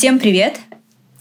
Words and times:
Всем 0.00 0.18
привет! 0.18 0.58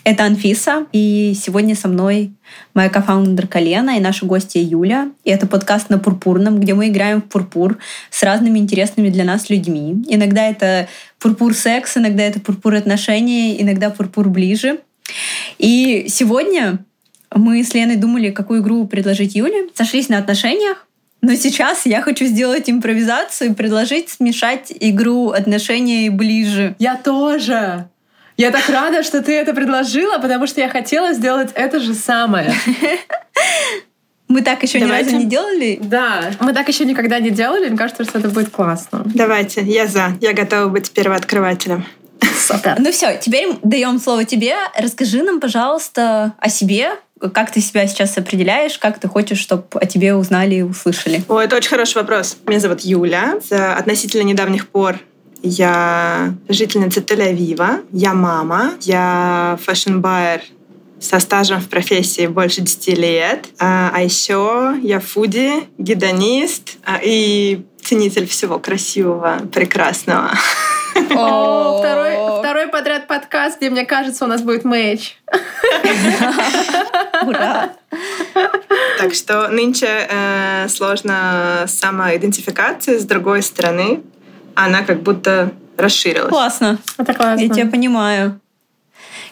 Это 0.05 0.24
Анфиса, 0.24 0.88
и 0.94 1.33
сегодня 1.36 1.76
со 1.76 1.89
мной 1.89 2.31
моя 2.74 2.88
кофаундер 2.88 3.46
Колена 3.46 3.97
и 3.97 3.99
наша 3.99 4.26
гостья 4.26 4.62
Юля. 4.62 5.12
И 5.26 5.31
это 5.31 5.47
подкаст 5.47 5.90
на 5.90 5.99
Пурпурном, 5.99 6.62
где 6.62 6.74
мы 6.74 6.88
играем 6.88 7.21
в 7.21 7.26
пурпур 7.26 7.78
с 8.10 8.23
разными 8.23 8.57
интересными 8.57 9.10
для 9.10 9.26
нас 9.26 9.50
людьми. 9.50 10.02
Иногда 10.07 10.47
это 10.47 10.88
пурпур 11.20 11.53
секс, 11.53 11.97
иногда 11.97 12.24
это 12.24 12.39
пурпур 12.39 12.74
отношений, 12.76 13.62
иногда 13.62 13.89
пурпур 13.89 14.29
ближе. 14.29 14.80
И 15.57 16.05
сегодня 16.07 16.80
мы 17.35 17.61
с 17.66 17.73
Леной 17.73 17.98
думали, 17.98 18.31
какую 18.31 18.61
игру 18.61 18.88
предложить 18.88 19.35
Юле. 19.35 19.67
Сошлись 19.73 20.07
на 20.07 20.20
отношениях, 20.20 20.88
но 21.21 21.35
сейчас 21.35 21.85
я 21.85 22.02
хочу 22.02 22.23
сделать 22.27 22.70
импровизацию 22.70 23.52
и 23.52 23.53
предложить 23.53 24.07
смешать 24.07 24.71
игру 24.80 25.31
отношения 25.31 26.05
и 26.05 26.09
ближе. 26.09 26.77
Я 26.80 26.95
тоже. 26.95 27.89
Я 28.39 28.52
так 28.52 28.70
рада, 28.70 29.03
что 29.03 29.21
ты 29.21 29.34
это 29.34 29.53
предложила, 29.53 30.17
потому 30.17 30.48
что 30.48 30.61
я 30.61 30.70
хотела 30.70 31.13
сделать 31.13 31.49
это 31.55 31.81
же 31.81 31.93
самое. 31.93 32.53
Мы 34.29 34.41
так 34.43 34.63
еще 34.63 34.79
Давайте. 34.79 35.09
ни 35.09 35.12
разу 35.12 35.25
не 35.25 35.29
делали? 35.29 35.79
Да, 35.81 36.31
мы 36.39 36.53
так 36.53 36.67
еще 36.67 36.85
никогда 36.85 37.20
не 37.20 37.31
делали. 37.31 37.67
Мне 37.67 37.77
кажется, 37.77 38.03
что 38.05 38.20
это 38.20 38.29
будет 38.29 38.52
классно. 38.52 39.02
Давайте, 39.03 39.62
я 39.62 39.88
за. 39.88 40.15
Я 40.21 40.34
готова 40.34 40.67
быть 40.67 40.91
первооткрывателем. 40.91 41.84
Супер. 42.38 42.75
Ну 42.77 42.91
все, 42.91 43.17
теперь 43.17 43.49
даем 43.63 43.99
слово 43.99 44.23
тебе. 44.23 44.53
Расскажи 44.77 45.23
нам, 45.23 45.40
пожалуйста, 45.40 46.34
о 46.37 46.48
себе, 46.49 46.91
как 47.34 47.51
ты 47.51 47.59
себя 47.59 47.87
сейчас 47.87 48.17
определяешь, 48.17 48.77
как 48.77 48.99
ты 48.99 49.07
хочешь, 49.07 49.40
чтобы 49.40 49.65
о 49.73 49.85
тебе 49.85 50.13
узнали 50.13 50.55
и 50.55 50.62
услышали? 50.62 51.23
О, 51.27 51.40
это 51.40 51.55
очень 51.55 51.70
хороший 51.70 51.95
вопрос. 51.95 52.37
Меня 52.45 52.59
зовут 52.59 52.81
Юля. 52.81 53.40
С 53.45 53.51
относительно 53.51 54.21
недавних 54.21 54.70
пор 54.70 54.99
я 55.41 56.34
жительница 56.48 57.02
Тель-Авива, 57.02 57.84
я 57.91 58.13
мама, 58.13 58.73
я 58.82 59.57
fashion-байер 59.65 60.41
со 60.99 61.20
стажем 61.20 61.62
в 61.62 61.70
профессии 61.70 62.27
больше 62.27 62.62
10 62.62 62.98
лет. 62.98 63.48
А, 63.60 63.91
а 63.93 64.02
еще 64.02 64.76
я 64.82 65.00
foodie, 65.00 65.64
гедонист 65.78 66.78
а, 66.84 67.00
и 67.02 67.62
ценитель 67.82 68.28
всего 68.28 68.60
красивого, 68.60 69.40
прекрасного. 69.54 70.32
О, 71.12 71.80
второй, 71.80 72.40
второй 72.40 72.67
подряд 72.67 73.08
подкаст, 73.08 73.58
где, 73.58 73.70
мне 73.70 73.86
кажется, 73.86 74.26
у 74.26 74.28
нас 74.28 74.42
будет 74.42 74.66
мэч. 74.66 75.17
Ура! 77.26 77.70
Так 78.98 79.14
что 79.14 79.48
нынче 79.48 80.08
э, 80.10 80.67
сложно 80.67 81.66
самоидентификация 81.67 83.00
с 83.00 83.06
другой 83.06 83.42
стороны. 83.42 84.02
Она 84.64 84.84
как 84.84 85.04
будто 85.04 85.52
расширилась. 85.78 86.30
Классно. 86.30 86.80
Это 86.98 87.14
классно. 87.14 87.44
Я 87.44 87.50
тебя 87.50 87.66
понимаю. 87.66 88.40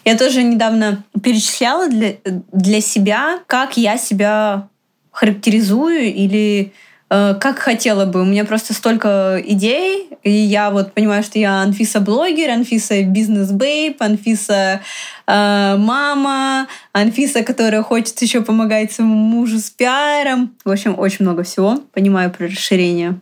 Я 0.06 0.18
тоже 0.18 0.44
недавно 0.44 1.04
перечисляла 1.22 1.90
для, 1.90 2.16
для 2.24 2.82
себя, 2.82 3.40
как 3.48 3.78
я 3.78 3.98
себя 3.98 4.70
характеризую 5.12 6.14
или 6.14 6.72
Э, 7.10 7.36
как 7.40 7.60
хотела 7.60 8.06
бы. 8.06 8.22
У 8.22 8.26
меня 8.26 8.44
просто 8.44 8.74
столько 8.74 9.42
идей, 9.46 10.10
и 10.24 10.32
я 10.32 10.72
вот 10.72 10.94
понимаю, 10.94 11.24
что 11.24 11.40
я 11.40 11.62
Анфиса-блогер, 11.62 12.50
Анфиса-бизнес-бейб, 12.50 14.02
Анфиса 14.02 14.82
э, 15.26 15.76
мама, 15.78 16.68
Анфиса, 16.92 17.44
которая 17.44 17.82
хочет 17.82 18.22
еще 18.22 18.42
помогать 18.42 18.92
своему 18.92 19.16
мужу 19.16 19.60
с 19.60 19.70
пиаром. 19.70 20.54
В 20.66 20.72
общем, 20.72 21.00
очень 21.00 21.24
много 21.24 21.44
всего. 21.44 21.80
Понимаю 21.94 22.30
про 22.30 22.48
расширение. 22.48 23.20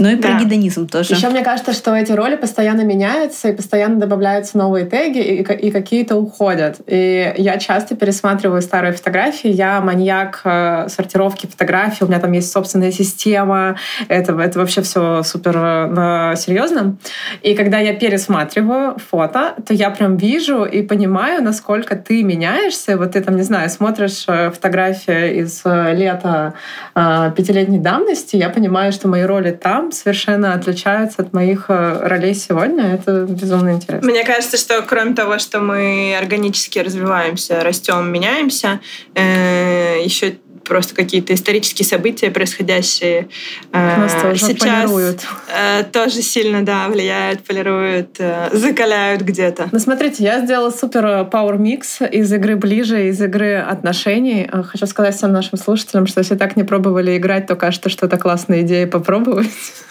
Ну 0.00 0.08
и 0.08 0.16
про 0.16 0.32
да. 0.32 0.40
гедонизм 0.40 0.88
тоже. 0.88 1.14
Еще 1.14 1.28
мне 1.28 1.44
кажется, 1.44 1.72
что 1.74 1.94
эти 1.94 2.10
роли 2.12 2.36
постоянно 2.36 2.80
меняются, 2.82 3.48
и 3.48 3.52
постоянно 3.52 3.96
добавляются 3.96 4.56
новые 4.56 4.86
теги, 4.86 5.18
и, 5.18 5.42
и 5.42 5.70
какие-то 5.70 6.16
уходят. 6.16 6.80
И 6.86 7.34
я 7.36 7.58
часто 7.58 7.94
пересматриваю 7.94 8.62
старые 8.62 8.94
фотографии. 8.94 9.50
Я 9.50 9.80
маньяк 9.82 10.40
э, 10.44 10.88
сортировки 10.88 11.46
фотографий. 11.46 12.04
У 12.04 12.06
меня 12.08 12.18
там 12.18 12.32
есть 12.32 12.50
собственная 12.50 12.92
система. 12.92 13.76
Это, 14.08 14.32
это 14.40 14.58
вообще 14.58 14.80
все 14.80 15.22
супер 15.22 15.56
э, 15.56 16.36
серьезно. 16.36 16.96
И 17.42 17.54
когда 17.54 17.78
я 17.78 17.92
пересматриваю 17.92 18.96
фото, 19.10 19.54
то 19.66 19.74
я 19.74 19.90
прям 19.90 20.16
вижу 20.16 20.64
и 20.64 20.80
понимаю, 20.80 21.42
насколько 21.42 21.94
ты 21.94 22.22
меняешься. 22.22 22.96
Вот 22.96 23.12
ты 23.12 23.20
там, 23.20 23.36
не 23.36 23.42
знаю, 23.42 23.68
смотришь 23.68 24.24
э, 24.28 24.50
фотографии 24.50 25.40
из 25.40 25.62
лета 25.64 26.54
пятилетней 26.94 27.78
давности, 27.78 28.36
я 28.36 28.48
понимаю, 28.48 28.92
что 28.92 29.08
мои 29.08 29.22
роли 29.22 29.50
там 29.50 29.89
совершенно 29.94 30.54
отличаются 30.54 31.22
от 31.22 31.32
моих 31.32 31.66
э, 31.68 32.00
ролей 32.02 32.34
сегодня. 32.34 32.94
Это 32.94 33.26
безумно 33.28 33.74
интересно. 33.74 34.08
Мне 34.08 34.24
кажется, 34.24 34.56
что 34.56 34.82
кроме 34.82 35.14
того, 35.14 35.38
что 35.38 35.60
мы 35.60 36.16
органически 36.18 36.78
развиваемся, 36.78 37.62
растем, 37.62 38.10
меняемся, 38.12 38.80
э, 39.14 40.02
еще 40.04 40.36
просто 40.70 40.94
какие-то 40.94 41.34
исторические 41.34 41.84
события, 41.84 42.30
происходящие 42.30 43.28
э, 43.72 44.08
тоже 44.22 44.38
сейчас, 44.38 44.88
полируют. 44.88 45.26
Э, 45.48 45.82
тоже 45.82 46.22
сильно, 46.22 46.64
да, 46.64 46.86
влияют, 46.86 47.42
полируют, 47.42 48.10
э, 48.20 48.50
закаляют 48.52 49.22
где-то. 49.22 49.68
Ну, 49.72 49.80
смотрите, 49.80 50.22
я 50.22 50.40
сделала 50.40 50.70
супер 50.70 51.04
э, 51.04 51.28
power 51.28 51.58
mix 51.58 52.08
из 52.08 52.32
игры 52.32 52.54
ближе, 52.54 53.08
из 53.08 53.20
игры 53.20 53.56
отношений. 53.56 54.48
Э, 54.50 54.62
хочу 54.62 54.86
сказать 54.86 55.16
всем 55.16 55.32
нашим 55.32 55.58
слушателям, 55.58 56.06
что 56.06 56.20
если 56.20 56.36
так 56.36 56.54
не 56.54 56.62
пробовали 56.62 57.16
играть, 57.16 57.48
то 57.48 57.56
кажется, 57.56 57.88
что 57.88 58.06
это 58.06 58.16
классная 58.16 58.60
идея 58.60 58.86
попробовать. 58.86 59.50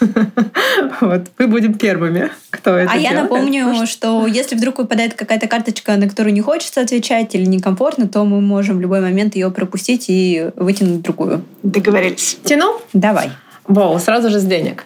Вот, 1.00 1.26
мы 1.38 1.46
будем 1.46 1.74
первыми, 1.74 2.30
кто 2.50 2.76
это 2.76 2.92
А 2.92 2.96
я 2.96 3.12
напомню, 3.12 3.86
что 3.86 4.26
если 4.26 4.54
вдруг 4.54 4.78
выпадает 4.78 5.14
какая-то 5.14 5.46
карточка, 5.46 5.96
на 5.96 6.08
которую 6.08 6.32
не 6.32 6.40
хочется 6.40 6.80
отвечать 6.80 7.34
или 7.34 7.44
некомфортно, 7.44 8.08
то 8.08 8.24
мы 8.24 8.40
можем 8.40 8.78
в 8.78 8.80
любой 8.80 9.00
момент 9.00 9.34
ее 9.34 9.50
пропустить 9.50 10.06
и 10.08 10.50
вытянуть 10.70 11.02
другую. 11.02 11.44
Договорились. 11.62 12.38
Тяну? 12.44 12.80
Давай. 12.92 13.32
Воу, 13.66 13.98
сразу 13.98 14.30
же 14.30 14.38
с 14.38 14.44
денег. 14.44 14.84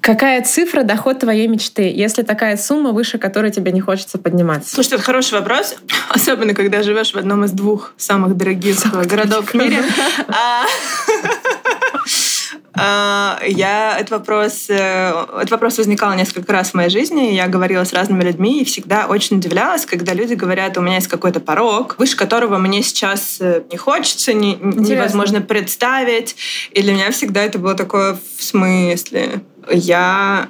Какая 0.00 0.42
цифра 0.42 0.82
доход 0.82 1.20
твоей 1.20 1.46
мечты, 1.46 1.82
если 1.82 2.22
такая 2.22 2.56
сумма, 2.56 2.90
выше 2.90 3.18
которой 3.18 3.52
тебе 3.52 3.70
не 3.70 3.80
хочется 3.80 4.18
подниматься? 4.18 4.74
Слушай, 4.74 4.94
это 4.94 5.02
хороший 5.02 5.34
вопрос, 5.34 5.76
особенно 6.08 6.54
когда 6.54 6.82
живешь 6.82 7.12
в 7.12 7.16
одном 7.16 7.44
из 7.44 7.52
двух 7.52 7.94
самых 7.96 8.36
дорогих 8.36 8.80
самых 8.80 9.06
городов 9.06 9.50
в 9.50 9.54
мире. 9.54 9.78
А, 12.74 13.38
я 13.46 13.98
этот 13.98 14.10
вопрос, 14.12 14.66
э, 14.70 15.10
этот 15.36 15.50
вопрос 15.50 15.76
возникал 15.76 16.14
несколько 16.14 16.52
раз 16.52 16.70
в 16.70 16.74
моей 16.74 16.88
жизни. 16.88 17.34
Я 17.34 17.46
говорила 17.46 17.84
с 17.84 17.92
разными 17.92 18.24
людьми 18.24 18.62
и 18.62 18.64
всегда 18.64 19.06
очень 19.06 19.36
удивлялась, 19.36 19.84
когда 19.84 20.14
люди 20.14 20.34
говорят, 20.34 20.78
у 20.78 20.80
меня 20.80 20.96
есть 20.96 21.08
какой-то 21.08 21.40
порог, 21.40 21.96
выше 21.98 22.16
которого 22.16 22.56
мне 22.58 22.82
сейчас 22.82 23.38
э, 23.40 23.62
не 23.70 23.76
хочется, 23.76 24.32
не, 24.32 24.54
невозможно 24.54 25.42
представить. 25.42 26.34
И 26.70 26.82
для 26.82 26.94
меня 26.94 27.10
всегда 27.10 27.42
это 27.42 27.58
было 27.58 27.74
такое 27.74 28.16
в 28.38 28.42
смысле. 28.42 29.42
Я 29.70 30.48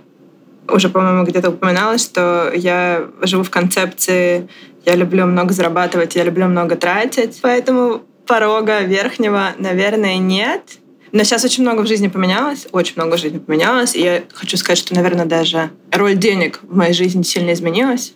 уже, 0.69 0.91
по-моему, 0.91 1.25
где-то 1.25 1.50
упоминала, 1.50 1.99
что 1.99 2.53
я 2.55 3.09
живу 3.22 3.43
в 3.43 3.50
концепции 3.50 4.49
«я 4.87 4.94
люблю 4.94 5.27
много 5.27 5.53
зарабатывать, 5.53 6.15
я 6.15 6.22
люблю 6.22 6.47
много 6.47 6.77
тратить». 6.77 7.41
Поэтому 7.43 8.03
порога 8.27 8.81
верхнего, 8.82 9.49
наверное, 9.59 10.19
нет— 10.19 10.62
но 11.12 11.25
сейчас 11.25 11.45
очень 11.45 11.62
много 11.62 11.83
в 11.83 11.87
жизни 11.87 12.09
поменялось, 12.09 12.67
очень 12.73 12.95
много 12.97 13.17
в 13.17 13.21
жизни 13.21 13.39
поменялось. 13.39 13.95
И 13.95 14.00
я 14.00 14.23
хочу 14.33 14.56
сказать, 14.56 14.78
что, 14.78 14.95
наверное, 14.95 15.27
даже 15.27 15.71
роль 15.91 16.17
денег 16.17 16.61
в 16.62 16.75
моей 16.75 16.95
жизни 16.95 17.23
сильно 17.23 17.53
изменилась. 17.53 18.15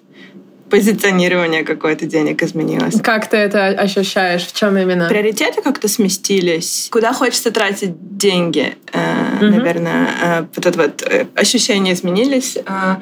Позиционирование 0.71 1.63
какое-то 1.63 2.07
денег 2.07 2.43
изменилось. 2.43 3.01
Как 3.01 3.29
ты 3.29 3.37
это 3.37 3.69
ощущаешь? 3.69 4.47
В 4.47 4.53
чем 4.53 4.77
именно? 4.77 5.09
Приоритеты 5.09 5.63
как-то 5.63 5.87
сместились. 5.87 6.89
Куда 6.91 7.13
хочется 7.13 7.53
тратить 7.53 8.17
деньги? 8.17 8.77
Э, 8.93 9.37
угу. 9.37 9.45
Наверное, 9.45 10.09
э, 10.23 10.47
вот 10.57 10.67
это 10.67 10.79
вот 10.79 11.03
э, 11.03 11.27
ощущения 11.37 11.93
изменились. 11.93 12.57
Э, 12.57 12.97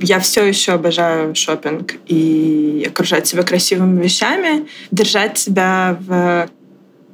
я 0.00 0.18
все 0.18 0.44
еще 0.44 0.72
обожаю 0.72 1.36
шопинг 1.36 1.94
и 2.08 2.88
окружать 2.90 3.28
себя 3.28 3.44
красивыми 3.44 4.02
вещами, 4.02 4.66
держать 4.90 5.38
себя 5.38 5.96
в 6.00 6.48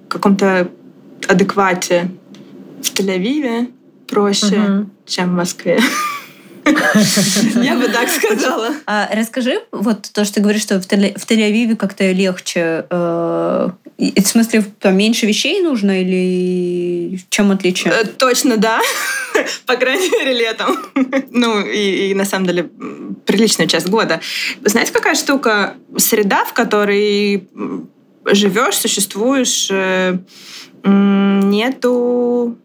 каком-то 0.08 0.70
адеквате 1.28 2.10
в 2.82 2.92
Тель-Авиве 2.94 3.68
проще, 4.06 4.56
угу. 4.56 4.90
чем 5.06 5.30
в 5.30 5.32
Москве. 5.32 5.80
Я 6.64 7.76
бы 7.76 7.88
так 7.88 8.08
сказала. 8.08 8.70
А 8.86 9.08
расскажи, 9.12 9.60
вот 9.72 10.10
то, 10.12 10.24
что 10.24 10.34
ты 10.34 10.40
говоришь, 10.40 10.62
что 10.62 10.80
в 10.80 10.86
Тель-Авиве 10.86 11.76
как-то 11.76 12.10
легче. 12.10 12.86
Э, 12.90 13.70
в 13.98 14.26
смысле, 14.26 14.64
поменьше 14.80 15.26
вещей 15.26 15.60
нужно 15.62 16.02
или 16.02 17.16
в 17.16 17.30
чем 17.30 17.50
отличие? 17.50 17.92
Э, 17.92 18.04
точно, 18.04 18.56
да. 18.56 18.80
По 19.66 19.76
крайней 19.76 20.10
мере, 20.10 20.32
летом. 20.34 20.76
Ну, 21.30 21.64
и, 21.64 22.10
и 22.10 22.14
на 22.14 22.24
самом 22.24 22.46
деле 22.46 22.70
приличная 23.26 23.66
часть 23.66 23.88
года. 23.88 24.20
Знаете, 24.64 24.92
какая 24.92 25.14
штука? 25.14 25.74
Среда, 25.96 26.44
в 26.44 26.52
которой 26.52 27.48
живешь, 28.34 28.76
существуешь, 28.76 29.68
э, 29.70 30.18
нету 30.84 32.56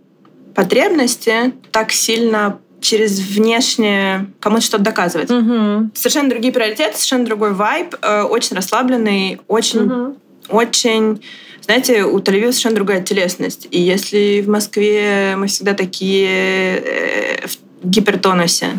потребности 0.55 1.53
так 1.71 1.91
сильно 1.91 2.59
через 2.79 3.19
внешнее 3.19 4.27
кому-то 4.39 4.61
что-то 4.63 4.83
доказывать. 4.83 5.29
Мгм. 5.29 5.91
Совершенно 5.95 6.29
другие 6.29 6.53
приоритеты, 6.53 6.95
совершенно 6.95 7.25
другой 7.25 7.53
вайб, 7.53 7.95
э, 8.01 8.23
очень 8.23 8.55
расслабленный, 8.55 9.39
очень, 9.47 9.83
Мгм. 9.83 10.15
очень, 10.49 11.23
знаете, 11.61 12.03
у 12.03 12.19
Тель-Авива 12.19 12.51
совершенно 12.51 12.75
другая 12.75 13.01
телесность. 13.01 13.67
И 13.71 13.79
если 13.79 14.41
в 14.41 14.49
Москве 14.49 15.35
мы 15.37 15.47
всегда 15.47 15.73
такие 15.73 16.27
э, 16.29 17.47
в 17.47 17.87
гипертонусе, 17.87 18.71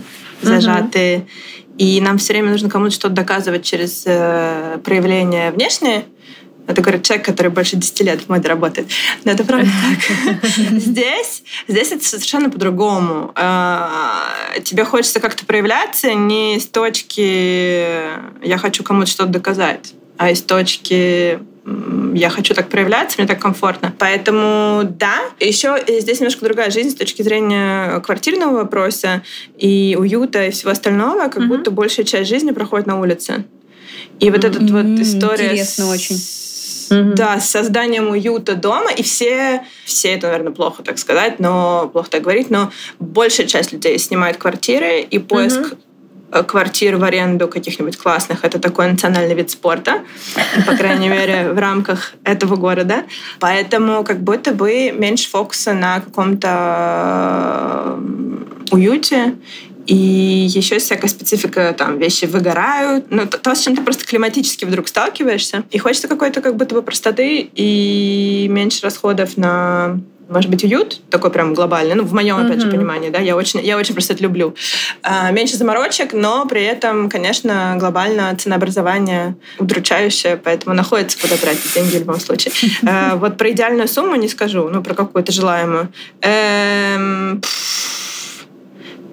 зажатые, 0.43 1.27
и 1.79 2.01
нам 2.01 2.19
все 2.19 2.35
время 2.35 2.51
нужно 2.51 2.69
кому-то 2.69 2.93
что-то 2.93 3.15
доказывать 3.15 3.65
через 3.65 4.03
проявление 4.85 5.51
внешнее, 5.51 6.05
это 6.66 6.81
говорит 6.81 7.02
человек, 7.02 7.26
который 7.26 7.49
больше 7.50 7.76
10 7.76 8.00
лет 8.02 8.22
в 8.22 8.28
моде 8.28 8.49
работает. 8.49 8.88
Но 9.25 9.32
это 9.32 9.44
правда 9.44 9.69
так. 9.70 10.50
Здесь, 10.70 11.43
здесь 11.69 11.93
это 11.93 12.05
совершенно 12.05 12.49
по-другому. 12.50 13.32
А, 13.34 13.90
Тебе 14.64 14.84
хочется 14.84 15.20
как-то 15.20 15.44
проявляться 15.44 16.12
не 16.14 16.58
с 16.58 16.66
точки 16.66 18.46
«я 18.46 18.58
хочу 18.58 18.82
кому-то 18.82 19.06
что-то 19.11 19.31
доказать», 19.31 19.93
а 20.16 20.31
из 20.31 20.43
точки 20.43 21.38
я 22.14 22.28
хочу 22.31 22.55
так 22.55 22.69
проявляться, 22.69 23.16
мне 23.19 23.26
так 23.26 23.40
комфортно. 23.40 23.93
Поэтому 23.99 24.82
да. 24.84 25.14
Еще 25.40 25.82
здесь 26.00 26.20
немножко 26.20 26.44
другая 26.44 26.70
жизнь 26.70 26.90
с 26.90 26.94
точки 26.94 27.22
зрения 27.22 28.00
квартирного 28.00 28.52
вопроса 28.58 29.22
и 29.56 29.96
уюта 29.99 30.44
и 30.46 30.50
всего 30.50 30.70
остального, 30.72 31.20
как 31.28 31.38
Мгм. 31.38 31.49
будто 31.49 31.70
большая 31.70 32.05
часть 32.05 32.28
жизни 32.28 32.50
проходит 32.52 32.87
на 32.87 33.00
улице. 33.00 33.44
И 34.20 34.31
вот 34.31 34.44
эта 34.44 34.61
вот 34.61 34.84
история 35.00 35.46
интересно 35.52 35.84
с- 35.87 35.88
очень. 35.90 36.16
Мгм. 36.94 37.14
Да, 37.14 37.41
с 37.41 37.50
созданием 37.50 38.08
уюта 38.08 38.55
дома. 38.55 38.91
И 38.91 39.02
все, 39.02 39.62
все 39.85 40.14
это, 40.14 40.29
наверное, 40.29 40.52
плохо 40.52 40.82
так 40.82 40.99
сказать, 40.99 41.41
но 41.41 41.88
плохо 41.93 42.11
так 42.11 42.23
говорить, 42.23 42.50
но 42.50 42.70
большая 42.99 43.46
часть 43.46 43.73
людей 43.73 43.99
снимает 43.99 44.37
квартиры, 44.37 45.00
и 45.00 45.19
поиск 45.19 45.75
э, 46.32 46.43
квартир 46.43 46.96
в 46.96 47.05
аренду 47.05 47.49
каких-нибудь 47.49 47.96
классных. 47.96 48.44
Это 48.44 48.58
такой 48.58 48.91
национальный 48.91 49.35
вид 49.35 49.50
спорта, 49.50 50.02
по 50.67 50.76
крайней 50.76 51.08
мере, 51.08 51.52
в 51.52 51.58
рамках 51.58 52.14
этого 52.25 52.56
города. 52.56 53.05
Поэтому 53.40 54.05
как 54.05 54.20
будто 54.20 54.52
бы 54.52 54.90
меньше 54.93 55.29
фокуса 55.31 55.73
на 55.73 56.00
каком-то 56.00 57.99
уюте. 58.70 59.35
И 59.87 59.95
еще 59.95 60.77
есть 60.77 60.87
всякая 60.87 61.09
специфика, 61.09 61.75
там, 61.77 61.99
вещи 61.99 62.25
выгорают. 62.25 63.07
Ну, 63.11 63.27
то, 63.27 63.39
то, 63.39 63.55
с 63.55 63.61
чем 63.61 63.77
ты 63.77 63.83
просто 63.83 64.07
климатически 64.07 64.65
вдруг 64.65 64.89
сталкиваешься. 64.89 65.65
И 65.71 65.79
хочется 65.79 66.09
какой-то 66.09 66.41
как 66.41 66.57
будто 66.57 66.75
бы 66.75 66.83
простоты 66.83 67.51
и 67.55 68.47
меньше 68.51 68.83
расходов 68.83 69.37
на 69.37 70.01
может 70.29 70.51
быть, 70.51 70.65
уют 70.65 71.01
такой 71.11 71.31
прям 71.31 71.55
глобальный, 71.55 71.95
ну, 71.95 72.05
в 72.05 72.13
моем, 72.13 72.37
опять 72.37 72.61
же, 72.61 72.71
понимании, 72.71 73.11
да, 73.11 73.19
я 73.19 73.37
очень, 73.37 73.61
я 73.61 73.77
очень 73.77 73.95
просто 73.95 74.15
это 74.15 74.23
люблю. 74.23 74.55
А, 75.03 75.31
меньше 75.31 75.57
заморочек, 75.57 76.13
но 76.13 76.47
при 76.47 76.65
этом, 76.65 77.11
конечно, 77.11 77.77
глобально 77.79 78.35
ценообразование 78.37 79.37
удручающее, 79.59 80.37
поэтому 80.37 80.75
находится 80.75 81.21
куда 81.21 81.37
тратить 81.37 81.75
деньги 81.75 81.97
в 81.97 82.01
любом 82.01 82.21
случае. 82.21 82.53
А, 82.87 83.17
Вот 83.17 83.37
про 83.37 83.51
идеальную 83.51 83.89
сумму 83.89 84.15
не 84.17 84.29
скажу, 84.29 84.69
ну, 84.69 84.83
про 84.83 84.95
какую-то 84.95 85.33
желаемую. 85.33 85.89
Эм, 86.23 87.43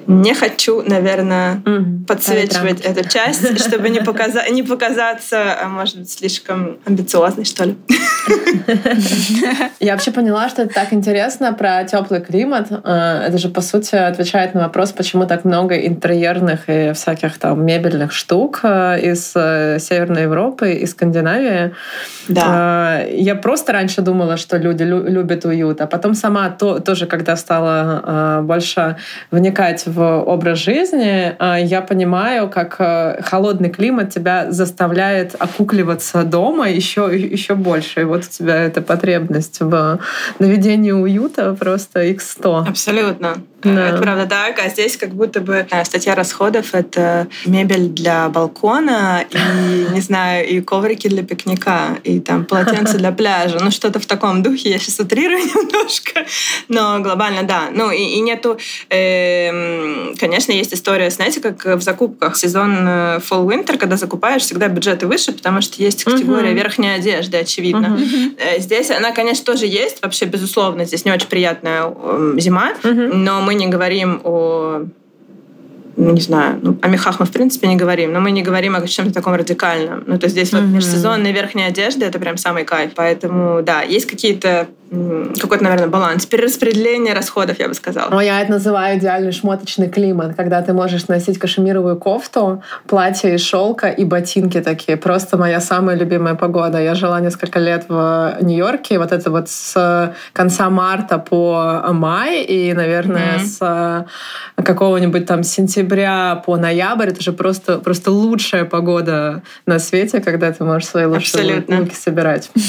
Не 0.07 0.33
хочу, 0.33 0.81
наверное, 0.81 1.62
Мгм. 1.65 2.06
подсвечивать 2.06 2.81
эту 2.81 3.07
часть, 3.07 3.57
чтобы 3.68 3.89
не, 3.89 4.00
показа- 4.01 4.50
не 4.50 4.63
показаться, 4.63 5.38
а, 5.62 5.68
может 5.68 5.98
быть, 6.00 6.12
слишком 6.12 6.77
амбициозной, 6.86 7.45
что 7.45 7.65
ли. 7.65 7.75
Я 9.80 9.94
вообще 9.94 10.12
поняла, 10.12 10.50
что 10.50 10.63
это 10.63 10.74
так 10.74 10.94
интересно 10.94 11.53
про 11.53 11.83
теплый 11.83 12.21
климат. 12.21 12.68
Э, 12.71 13.25
Это 13.27 13.38
же, 13.38 13.50
по 13.50 13.62
сути, 13.62 13.95
отвечает 13.95 14.53
на 14.53 14.62
вопрос, 14.62 14.92
почему 14.92 15.25
так 15.25 15.45
много 15.45 15.75
интерьерных 15.75 16.62
и 16.68 16.92
всяких 16.94 17.38
там 17.38 17.65
мебельных 17.65 18.12
штук 18.12 18.59
э, 18.63 19.00
из 19.01 19.31
э, 19.36 19.77
Северной 19.80 20.24
Европы 20.24 20.74
и 20.74 20.86
Скандинавии. 20.86 21.74
Да. 22.27 23.01
Я 23.09 23.36
просто 23.36 23.71
раньше 23.74 24.01
думала, 24.01 24.38
что 24.38 24.57
люди 24.57 24.83
лю- 24.83 25.07
любят 25.07 25.45
уют, 25.45 25.81
а 25.81 25.88
потом 25.88 26.13
сама 26.13 26.50
то- 26.50 26.80
тоже, 26.80 27.06
когда 27.07 27.36
стала 27.36 28.42
больше 28.44 28.98
вникать 29.31 29.83
в 29.92 30.24
образ 30.24 30.60
жизни, 30.60 31.36
э, 31.38 31.64
я 31.64 31.82
понимаю, 31.82 32.50
как 32.50 32.76
э, 32.80 33.22
холодный 33.22 33.70
климат 33.70 34.14
тебя 34.14 34.52
заставляет 34.52 35.36
окукливаться 35.38 36.24
дома 36.24 36.70
еще, 36.70 37.10
еще 37.14 37.56
больше. 37.56 38.02
И 38.02 38.04
вот 38.04 38.26
у 38.26 38.30
тебя 38.30 38.56
эта 38.56 38.82
потребность 38.82 39.60
в 39.60 40.00
наведении 40.40 40.92
уюта 40.92 41.56
просто 41.60 42.06
x100. 42.06 42.68
Абсолютно. 42.70 43.36
Да. 43.63 43.90
Это 43.90 43.98
правда 44.02 44.25
так. 44.25 44.60
А 44.60 44.69
здесь 44.69 44.98
как 44.98 45.13
будто 45.13 45.42
бы 45.42 45.66
э, 45.69 45.86
статья 45.86 46.16
расходов— 46.16 46.69
это 46.74 47.28
мебель 47.46 47.88
для 47.90 48.28
балкона 48.30 49.24
и, 49.30 49.94
не 49.94 50.02
знаю, 50.08 50.48
и 50.48 50.62
коврики 50.62 51.08
для 51.08 51.24
пикника, 51.24 51.98
и 52.04 52.19
там 52.19 52.46
полотенце 52.46 52.98
для 52.98 53.12
пляжа. 53.12 53.60
Ну, 53.62 53.72
что-то 53.72 54.00
в 54.00 54.06
таком 54.06 54.44
духе. 54.44 54.69
Я 54.69 54.80
сейчас 54.80 55.00
утрирую 55.00 55.40
немножко. 55.56 56.25
Но 56.68 57.00
глобально, 57.00 57.44
да. 57.44 57.69
Ну, 57.74 57.92
и, 57.92 58.02
и 58.02 58.19
нету... 58.22 58.58
эм, 58.90 60.16
конечно, 60.18 60.52
есть 60.52 60.74
история, 60.74 61.10
знаете, 61.10 61.40
как 61.42 61.66
в 61.66 61.81
закупках. 61.81 62.36
Сезон 62.36 62.75
э, 62.88 63.19
fall-winter, 63.19 63.78
когда 63.78 63.98
закупаешь, 63.98 64.42
всегда 64.44 64.68
бюджеты 64.68 65.08
выше, 65.08 65.31
потому 65.31 65.62
что 65.62 65.81
есть 65.81 66.04
категория 66.04 66.50
Мгм. 66.50 66.56
верхней 66.56 66.96
одежды, 66.96 67.38
очевидно. 67.38 68.00
Э, 68.38 68.60
Здесь 68.60 68.90
она, 68.92 69.12
конечно, 69.12 69.46
тоже 69.46 69.66
есть, 69.66 70.02
вообще, 70.02 70.25
безусловно. 70.25 70.86
Здесь 70.86 71.06
не 71.06 71.12
очень 71.12 71.28
приятная 71.28 71.92
зима, 72.38 72.72
Мгм. 72.84 73.24
но 73.24 73.42
мы 73.42 73.50
не 73.56 73.68
говорим 73.68 74.21
о 74.24 74.86
ну, 76.01 76.12
не 76.13 76.21
знаю, 76.21 76.59
ну, 76.62 76.77
о 76.81 76.88
мехах 76.88 77.19
мы 77.19 77.25
в 77.25 77.31
принципе 77.31 77.68
не 77.68 77.75
говорим, 77.75 78.12
но 78.13 78.19
мы 78.19 78.31
не 78.31 78.42
говорим 78.44 78.75
о 78.75 78.88
чем-то 78.88 79.13
таком 79.13 79.36
радикальном. 79.36 80.03
Ну, 80.07 80.18
то 80.18 80.25
есть 80.25 80.36
здесь 80.36 80.51
вот 80.53 80.63
Мгм. 80.63 80.75
межсезонная 80.75 81.31
верхняя 81.31 81.69
одежда— 81.69 82.06
это 82.07 82.19
прям 82.19 82.38
самый 82.38 82.63
кайф. 82.65 82.92
Поэтому, 82.95 83.62
да, 83.62 83.81
есть 83.81 84.07
какие-то, 84.09 84.68
какой-то, 85.42 85.63
наверное, 85.63 85.88
баланс. 85.88 86.25
Перераспределение 86.25 87.13
расходов, 87.13 87.59
я 87.59 87.68
бы 87.69 87.74
сказала. 87.74 88.09
Но 88.09 88.19
я 88.19 88.42
это 88.42 88.51
называю 88.51 88.98
идеальный 89.00 89.31
шмоточный 89.31 89.89
климат, 89.89 90.36
когда 90.36 90.62
ты 90.62 90.74
можешь 90.74 91.07
носить 91.07 91.39
кашемировую 91.39 91.95
кофту, 91.98 92.62
платье 92.88 93.36
из 93.36 93.42
шелка 93.42 93.88
и 93.88 94.03
ботинки 94.03 94.59
такие. 94.59 94.98
Просто 94.98 95.38
моя 95.38 95.62
самая 95.62 95.95
любимая 95.95 96.36
погода. 96.36 96.81
Я 96.81 96.95
жила 96.95 97.21
несколько 97.21 97.59
лет 97.59 97.86
в 97.88 98.38
Нью-Йорке, 98.42 98.95
и 98.95 98.98
вот 98.98 99.12
это 99.13 99.31
вот 99.31 99.48
с 99.50 100.13
конца 100.33 100.69
марта 100.69 101.19
по 101.19 101.83
май 101.92 102.42
и, 102.44 102.74
наверное, 102.74 103.38
Мгм. 103.38 103.45
с 103.45 103.57
э, 103.62 104.62
какого-нибудь 104.63 105.25
там 105.25 105.44
сентября 105.44 105.91
по 106.46 106.58
ноябрь, 106.58 107.10
это 107.10 107.22
же 107.22 107.34
просто, 107.34 107.77
просто 107.80 108.12
лучшая 108.12 108.65
погода 108.65 109.44
на 109.65 109.80
свете, 109.80 110.22
когда 110.22 110.51
ты 110.51 110.63
можешь 110.63 110.88
свои 110.88 111.06
лучшие 111.06 111.42
Абсолютно. 111.42 111.80
луки 111.80 111.96
собирать. 111.96 112.50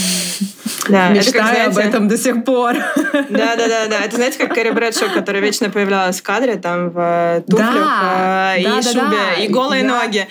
Да, 0.88 1.12
это 1.12 1.30
как, 1.30 1.35
Мечтаю 1.42 1.66
об 1.68 1.73
знаете, 1.75 1.90
этом 1.90 2.08
до 2.08 2.16
сих 2.18 2.44
пор. 2.44 2.75
Да, 3.12 3.56
да, 3.56 3.68
да, 3.68 3.87
да. 3.88 4.00
Это 4.04 4.16
знаете, 4.16 4.38
как 4.38 4.52
Кэрри 4.52 4.70
Брэдшоу, 4.70 5.11
которая 5.11 5.40
вечно 5.40 5.70
появлялась 5.70 6.18
в 6.20 6.23
кадре, 6.25 6.56
там 6.56 6.90
в 6.90 6.99
э, 6.99 7.42
туфлях 7.49 7.73
Да, 7.75 8.54
э, 8.56 8.61
и 8.61 8.64
да, 8.64 8.76
да, 8.76 8.82
шубе, 8.82 9.16
да. 9.37 9.42
и 9.44 9.49
голые 9.49 9.85
Да. 9.85 10.00
ноги. 10.02 10.26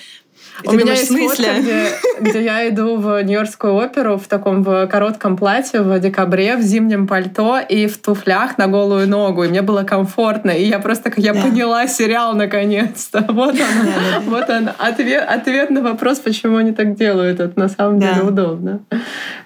И 0.64 0.68
У 0.68 0.72
ты 0.72 0.78
меня 0.78 0.86
думаешь, 0.86 1.00
есть 1.10 1.38
фотка, 1.38 1.60
где, 1.60 1.86
где 2.20 2.44
я 2.44 2.70
иду 2.70 2.98
в 2.98 3.22
Нью-Йоркскую 3.24 3.74
оперу 3.76 4.18
в 4.18 4.28
таком 4.28 4.64
в 4.64 4.88
коротком 4.88 5.38
платье 5.38 5.82
в 5.82 6.00
декабре, 6.00 6.56
в 6.58 6.62
зимнем 6.62 7.08
пальто 7.08 7.60
и 7.60 7.88
в 7.88 7.98
туфлях 7.98 8.58
на 8.58 8.68
голую 8.68 9.08
ногу. 9.08 9.44
И 9.44 9.48
мне 9.48 9.62
было 9.62 9.84
комфортно. 9.84 10.52
И 10.52 10.66
я 10.66 10.80
просто, 10.80 11.10
как 11.10 11.18
я 11.20 11.34
Да. 11.34 11.42
поняла 11.42 11.88
сериал 11.88 12.34
наконец-то. 12.36 13.26
Вот 13.30 13.56
он, 13.56 14.24
вот 14.30 14.50
он. 14.50 14.70
Ответ, 14.78 15.26
ответ 15.28 15.70
на 15.70 15.82
вопрос, 15.82 16.20
почему 16.20 16.58
они 16.58 16.72
так 16.74 16.96
делают. 16.96 17.40
Это 17.40 17.60
на 17.60 17.70
самом 17.70 18.00
Да. 18.00 18.14
деле 18.14 18.28
удобно. 18.28 18.80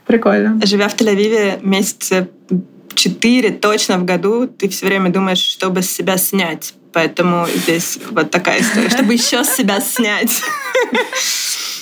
Прикольно. 0.05 0.59
Живя 0.65 0.87
в 0.89 0.95
Тель-Авиве 0.95 1.59
месяца 1.61 2.27
четыре 2.95 3.51
точно 3.51 3.97
в 3.97 4.05
году, 4.05 4.47
ты 4.47 4.69
все 4.69 4.85
время 4.87 5.09
думаешь, 5.09 5.39
чтобы 5.39 5.81
с 5.81 5.91
себя 5.91 6.17
снять. 6.17 6.73
Поэтому 6.93 7.45
здесь 7.53 7.99
вот 8.11 8.31
такая 8.31 8.61
история, 8.61 8.89
чтобы 8.89 9.13
еще 9.13 9.43
с 9.43 9.55
себя 9.55 9.81
снять. 9.81 10.41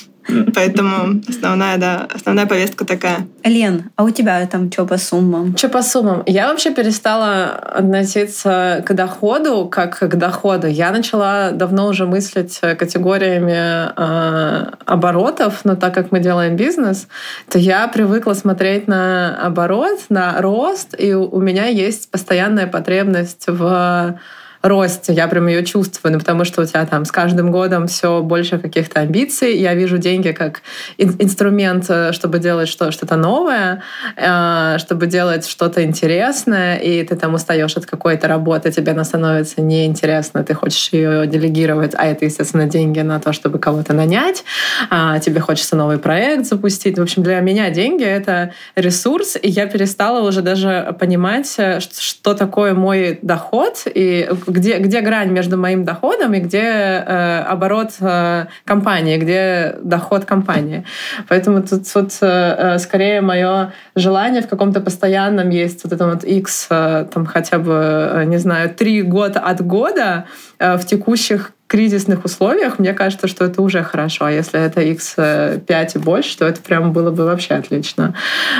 Поэтому 0.53 1.21
основная, 1.27 1.77
да, 1.77 2.07
основная 2.13 2.45
повестка 2.45 2.85
такая. 2.85 3.27
Лен, 3.43 3.91
а 3.95 4.03
у 4.03 4.09
тебя 4.09 4.45
там 4.47 4.71
что 4.71 4.85
по 4.85 4.97
суммам? 4.97 5.55
Что 5.57 5.69
по 5.69 5.81
суммам? 5.81 6.23
Я 6.25 6.49
вообще 6.49 6.73
перестала 6.73 7.49
относиться 7.51 8.83
к 8.85 8.93
доходу 8.93 9.67
как 9.69 9.99
к 9.99 10.15
доходу. 10.15 10.67
Я 10.67 10.91
начала 10.91 11.51
давно 11.51 11.87
уже 11.87 12.05
мыслить 12.05 12.59
категориями 12.59 13.91
э, 13.95 14.65
оборотов, 14.85 15.65
но 15.65 15.75
так 15.75 15.93
как 15.93 16.11
мы 16.11 16.19
делаем 16.19 16.55
бизнес, 16.55 17.07
то 17.49 17.59
я 17.59 17.87
привыкла 17.87 18.33
смотреть 18.33 18.87
на 18.87 19.35
оборот, 19.37 19.99
на 20.09 20.41
рост, 20.41 20.95
и 20.97 21.13
у 21.13 21.39
меня 21.39 21.67
есть 21.67 22.09
постоянная 22.11 22.67
потребность 22.67 23.45
в 23.47 24.19
росте. 24.63 25.11
Я 25.13 25.27
прям 25.27 25.47
ее 25.47 25.65
чувствую, 25.65 26.13
ну, 26.13 26.19
потому 26.19 26.45
что 26.45 26.61
у 26.61 26.65
тебя 26.65 26.85
там 26.85 27.03
с 27.03 27.11
каждым 27.11 27.51
годом 27.51 27.87
все 27.87 28.21
больше 28.21 28.57
каких-то 28.57 29.01
амбиций. 29.01 29.57
Я 29.57 29.75
вижу 29.75 29.97
деньги 29.97 30.31
как 30.31 30.61
инструмент, 30.97 31.85
э, 31.89 32.13
чтобы 32.13 32.39
делать 32.39 32.69
что-то 32.69 33.17
новое, 33.17 33.83
э, 34.15 34.77
чтобы 34.79 35.07
делать 35.07 35.45
что-то 35.47 35.83
интересное, 35.83 36.77
и 36.77 37.03
ты 37.03 37.17
там 37.17 37.33
устаешь 37.33 37.75
от 37.75 37.85
какой-то 37.85 38.27
работы, 38.27 38.71
тебе 38.71 38.93
она 38.93 39.03
становится 39.03 39.61
неинтересна, 39.61 40.43
ты 40.43 40.53
хочешь 40.53 40.89
ее 40.93 41.27
делегировать, 41.27 41.93
а 41.97 42.05
это, 42.05 42.23
естественно, 42.23 42.65
деньги 42.65 43.01
на 43.01 43.19
то, 43.19 43.33
чтобы 43.33 43.59
кого-то 43.59 43.93
нанять, 43.93 44.45
а 44.89 45.19
тебе 45.19 45.41
хочется 45.41 45.75
новый 45.75 45.97
проект 45.97 46.45
запустить. 46.45 46.97
В 46.97 47.01
общем, 47.01 47.21
для 47.21 47.41
меня 47.41 47.69
деньги— 47.69 48.03
это 48.05 48.53
ресурс, 48.75 49.35
и 49.41 49.49
я 49.49 49.65
перестала 49.65 50.25
уже 50.25 50.41
даже 50.41 50.95
понимать, 50.97 51.53
э, 51.57 51.81
что 51.81 52.33
такое 52.33 52.73
мой 52.73 53.19
доход, 53.21 53.83
и 53.93 54.29
где, 54.53 54.77
где 54.77 55.01
грань 55.01 55.31
между 55.31 55.57
моим 55.57 55.83
доходом 55.83 56.33
и 56.33 56.39
где 56.39 56.61
э, 56.61 57.39
оборот 57.39 57.91
э, 57.99 58.45
компании, 58.65 59.17
где 59.17 59.75
доход 59.83 60.25
компании. 60.25 60.85
Поэтому 61.27 61.61
тут 61.61 61.95
вот 61.95 62.11
э, 62.21 62.77
скорее 62.79 63.21
мое 63.21 63.73
желание 63.95 64.41
в 64.41 64.47
каком-то 64.47 64.79
постоянном 64.79 65.49
есть 65.49 65.83
вот 65.83 65.93
это 65.93 66.05
вот 66.07 66.23
X, 66.23 66.67
э, 66.69 67.05
там 67.13 67.25
хотя 67.25 67.57
бы, 67.57 67.73
э, 67.73 68.23
не 68.25 68.37
знаю, 68.37 68.69
три 68.69 69.01
года 69.01 69.39
от 69.39 69.61
года 69.65 70.25
э, 70.59 70.77
в 70.77 70.85
текущих 70.85 71.51
кризисных 71.73 72.23
условиях, 72.23 72.77
мне 72.77 72.93
кажется, 72.93 73.27
что 73.27 73.45
это 73.45 73.59
уже 73.63 73.81
хорошо. 73.81 74.25
А 74.25 74.31
если 74.31 74.63
это 74.63 74.83
x5 74.83 75.95
и 75.95 75.97
больше, 75.97 76.37
то 76.37 76.45
это 76.45 76.61
прям 76.61 76.93
было 76.93 77.09
бы 77.09 77.25
вообще 77.25 77.55
отлично. 77.55 78.13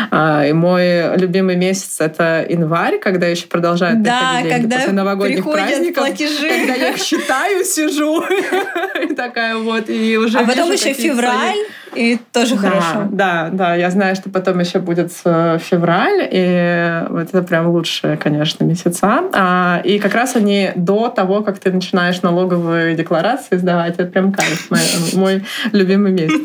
А, 0.10 0.43
и 0.43 0.51
мой 0.51 1.15
любимый 1.15 1.55
месяц— 1.55 1.98
это 2.00 2.43
январь, 2.50 2.98
когда 2.98 3.27
еще 3.27 3.46
продолжают 3.46 4.01
да, 4.01 4.41
деньги 4.41 4.53
когда 4.53 4.77
после 4.77 4.93
новогодних 4.93 5.43
праздников. 5.43 6.08
платежи. 6.08 6.50
Когда 6.50 6.74
я 6.74 6.89
их 6.89 6.98
считаю, 6.98 7.63
сижу. 7.63 8.24
И 9.03 9.13
такая 9.13 9.58
вот, 9.58 9.89
и 9.89 10.17
уже 10.17 10.39
А 10.39 10.46
потом 10.46 10.72
еще 10.72 10.93
февраль, 10.93 11.60
и 11.96 12.20
тоже 12.32 12.58
хорошо. 12.58 13.08
Да, 13.12 13.50
да, 13.52 13.76
я 13.76 13.90
знаю, 13.90 14.16
что 14.16 14.30
потом 14.30 14.60
еще 14.60 14.80
будет 14.80 15.12
э, 15.26 15.58
февраль, 15.60 16.28
и 16.32 17.04
вот 17.10 17.30
это 17.30 17.42
прям 17.44 17.70
лучшие, 17.70 18.18
конечно, 18.18 18.64
месяца. 18.64 19.24
А, 19.34 19.82
и 19.84 20.00
как 20.00 20.14
раз 20.14 20.36
они 20.36 20.72
до 20.76 21.10
того, 21.10 21.42
как 21.42 21.60
ты 21.60 21.72
начинаешь 21.72 22.22
налоговые 22.22 22.96
декларации 22.96 23.58
сдавать. 23.58 23.96
Это 23.98 24.06
прям 24.06 24.32
кайф, 24.32 24.70
мой, 24.70 24.80
мой 25.14 25.46
любимый 25.72 26.12
месяц. 26.12 26.42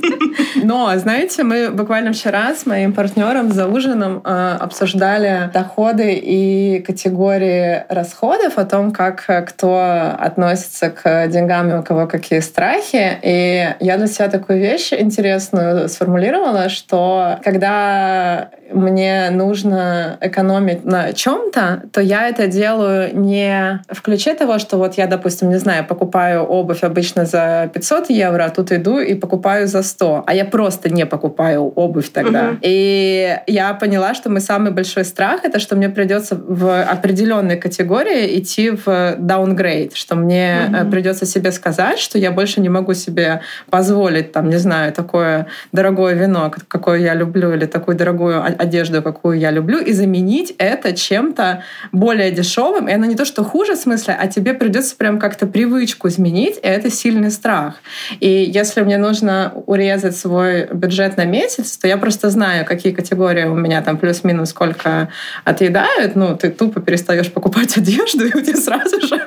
Но, 0.63 0.91
знаете, 0.97 1.45
мы 1.45 1.71
буквально 1.71 2.13
вчера 2.13 2.55
с 2.55 2.67
моим 2.67 2.93
партнером 2.93 3.53
за 3.53 3.67
ужином 3.67 4.21
э, 4.25 4.57
обсуждали 4.61 5.51
доходы 5.53 6.15
и 6.15 6.83
категории 6.87 7.85
расходов, 7.89 8.59
о 8.59 8.65
том, 8.65 8.93
как 8.93 9.25
э, 9.29 9.43
кто 9.43 10.15
относится 10.19 10.91
к 10.91 11.29
деньгам 11.29 11.71
и 11.71 11.79
у 11.79 11.83
кого 11.83 12.07
какие 12.07 12.41
страхи. 12.41 13.19
И 13.23 13.75
я 13.81 13.97
для 13.97 14.07
себя 14.07 14.29
такую 14.29 14.59
вещь 14.59 14.93
интересную 14.93 15.38
сформулировала, 15.41 16.69
что 16.69 17.39
когда 17.45 18.51
мне 18.73 19.31
нужно 19.31 20.19
экономить 20.21 20.85
на 20.85 21.13
чем-то, 21.13 21.85
то 21.93 22.01
я 22.01 22.29
это 22.29 22.47
делаю 22.47 23.17
не 23.19 23.81
в 23.91 24.03
ключе 24.03 24.35
того, 24.35 24.59
что 24.59 24.77
вот 24.77 24.95
я, 24.95 25.07
допустим, 25.07 25.49
не 25.49 25.59
знаю, 25.59 25.85
покупаю 25.87 26.43
обувь 26.43 26.83
обычно 26.83 27.25
за 27.25 27.71
500 27.73 28.11
евро, 28.11 28.45
а 28.45 28.51
тут 28.51 28.73
иду 28.73 28.99
и 28.99 29.15
покупаю 29.15 29.67
за 29.67 29.83
100, 29.83 30.25
а 30.27 30.35
я 30.35 30.45
просто 30.45 30.91
не 30.91 31.07
покупаю 31.07 31.73
обувь 31.75 32.11
тогда. 32.11 32.51
Угу. 32.51 32.59
И 32.63 33.39
я 33.47 33.75
поняла, 33.75 34.15
что 34.15 34.31
мой 34.31 34.41
самый 34.41 34.73
большой 34.73 35.05
страх 35.05 35.45
это, 35.45 35.59
что 35.59 35.77
мне 35.77 35.89
придется 35.89 36.37
в 36.37 36.83
определенной 36.83 37.57
категории 37.57 38.39
идти 38.39 38.71
в 38.71 38.87
downgrade, 38.87 39.93
что 39.95 40.15
мне 40.15 40.69
угу. 40.69 40.91
придется 40.91 41.27
себе 41.27 41.53
сказать, 41.53 41.99
что 41.99 42.19
я 42.19 42.31
больше 42.31 42.61
не 42.61 42.69
могу 42.69 42.95
себе 42.95 43.41
позволить, 43.71 44.33
там, 44.33 44.49
не 44.51 44.57
знаю, 44.57 44.93
такое 44.93 45.28
дорогое 45.73 46.15
вино, 46.15 46.53
какое 46.69 46.99
я 47.01 47.15
люблю, 47.15 47.53
или 47.53 47.67
такую 47.67 47.97
дорогую 47.97 48.43
одежду, 48.45 49.03
какую 49.03 49.39
я 49.39 49.51
люблю, 49.51 49.79
и 49.79 49.93
заменить 49.93 50.55
это 50.59 50.93
чем-то 50.93 51.63
более 51.93 52.31
дешевым. 52.31 52.89
И 52.89 52.93
она 52.93 53.07
не 53.07 53.15
то, 53.15 53.25
что 53.25 53.45
хуже 53.45 53.75
в 53.75 53.79
смысле, 53.79 54.17
а 54.21 54.27
тебе 54.27 54.55
придется 54.55 54.97
прям 54.97 55.19
как-то 55.19 55.47
привычку 55.47 56.09
изменить, 56.09 56.57
и 56.57 56.67
это 56.67 56.91
сильный 56.91 57.31
страх. 57.31 57.75
И 58.21 58.29
если 58.29 58.83
мне 58.83 58.99
нужно 58.99 59.53
урезать 59.67 60.17
свой 60.17 60.67
бюджет 60.73 61.17
на 61.17 61.25
месяц, 61.25 61.77
то 61.77 61.89
я 61.89 61.97
просто 61.97 62.31
знаю, 62.31 62.65
какие 62.65 62.93
категории 62.93 63.45
у 63.45 63.55
меня 63.55 63.83
там 63.83 63.99
плюс-минус 63.99 64.51
сколько 64.51 65.09
отъедают. 65.45 66.17
Ну, 66.17 66.37
ты 66.37 66.51
тупо 66.51 66.81
перестаешь 66.81 67.31
покупать 67.33 67.77
одежду, 67.77 68.27
и 68.27 68.37
у 68.37 68.41
тебя 68.41 68.57
сразу 68.57 69.01
же 69.01 69.17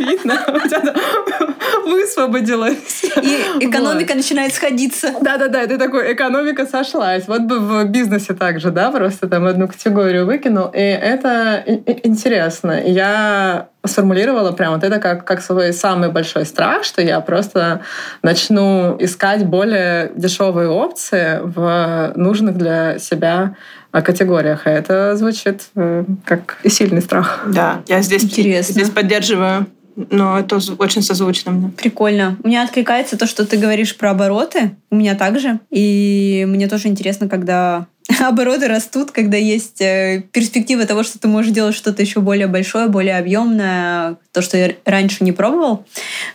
видно, 0.00 0.38
высвободилась. 1.86 3.04
И 3.04 3.66
экономика 3.66 4.14
начинает 4.14 4.54
сходиться. 4.54 5.12
Да-да-да, 5.30 5.66
ты 5.66 5.78
такой, 5.78 6.12
экономика 6.12 6.66
сошлась. 6.66 7.28
Вот 7.28 7.42
бы 7.42 7.60
в 7.60 7.84
бизнесе 7.84 8.34
также, 8.34 8.70
да, 8.70 8.90
просто 8.90 9.28
там 9.28 9.46
одну 9.46 9.68
категорию 9.68 10.26
выкинул. 10.26 10.66
И 10.66 10.80
это 10.80 11.62
интересно. 11.66 12.80
Я 12.84 13.68
сформулировала 13.84 14.50
прям 14.50 14.74
вот 14.74 14.82
это 14.82 14.98
как, 14.98 15.24
как 15.24 15.40
свой 15.40 15.72
самый 15.72 16.10
большой 16.10 16.44
страх, 16.44 16.82
что 16.82 17.00
я 17.00 17.20
просто 17.20 17.82
начну 18.22 18.96
искать 18.98 19.46
более 19.46 20.10
дешевые 20.16 20.68
опции 20.68 21.38
в 21.42 22.12
нужных 22.16 22.56
для 22.58 22.98
себя 22.98 23.54
категориях. 23.92 24.66
И 24.66 24.70
это 24.70 25.14
звучит 25.16 25.62
э, 25.76 26.04
как 26.24 26.58
сильный 26.66 27.02
страх. 27.02 27.40
Да, 27.46 27.82
я 27.86 28.02
здесь, 28.02 28.24
Интересно. 28.24 28.72
здесь 28.72 28.90
поддерживаю 28.90 29.66
но 29.96 30.38
это 30.38 30.58
очень 30.78 31.02
созвучно 31.02 31.52
мне. 31.52 31.70
Прикольно. 31.70 32.36
У 32.42 32.48
меня 32.48 32.62
откликается 32.62 33.16
то, 33.16 33.26
что 33.26 33.44
ты 33.44 33.56
говоришь 33.56 33.96
про 33.96 34.10
обороты. 34.10 34.72
У 34.90 34.96
меня 34.96 35.14
также. 35.14 35.60
И 35.70 36.44
мне 36.48 36.68
тоже 36.68 36.88
интересно, 36.88 37.28
когда 37.28 37.86
обороты 38.20 38.68
растут, 38.68 39.10
когда 39.10 39.36
есть 39.36 39.80
э, 39.80 40.24
перспектива 40.32 40.86
того, 40.86 41.02
что 41.02 41.18
ты 41.18 41.28
можешь 41.28 41.52
делать 41.52 41.74
что-то 41.74 42.02
еще 42.02 42.20
более 42.20 42.46
большое, 42.46 42.88
более 42.88 43.18
объемное, 43.18 44.16
то, 44.32 44.42
что 44.42 44.56
я 44.56 44.72
раньше 44.84 45.24
не 45.24 45.32
пробовал. 45.32 45.86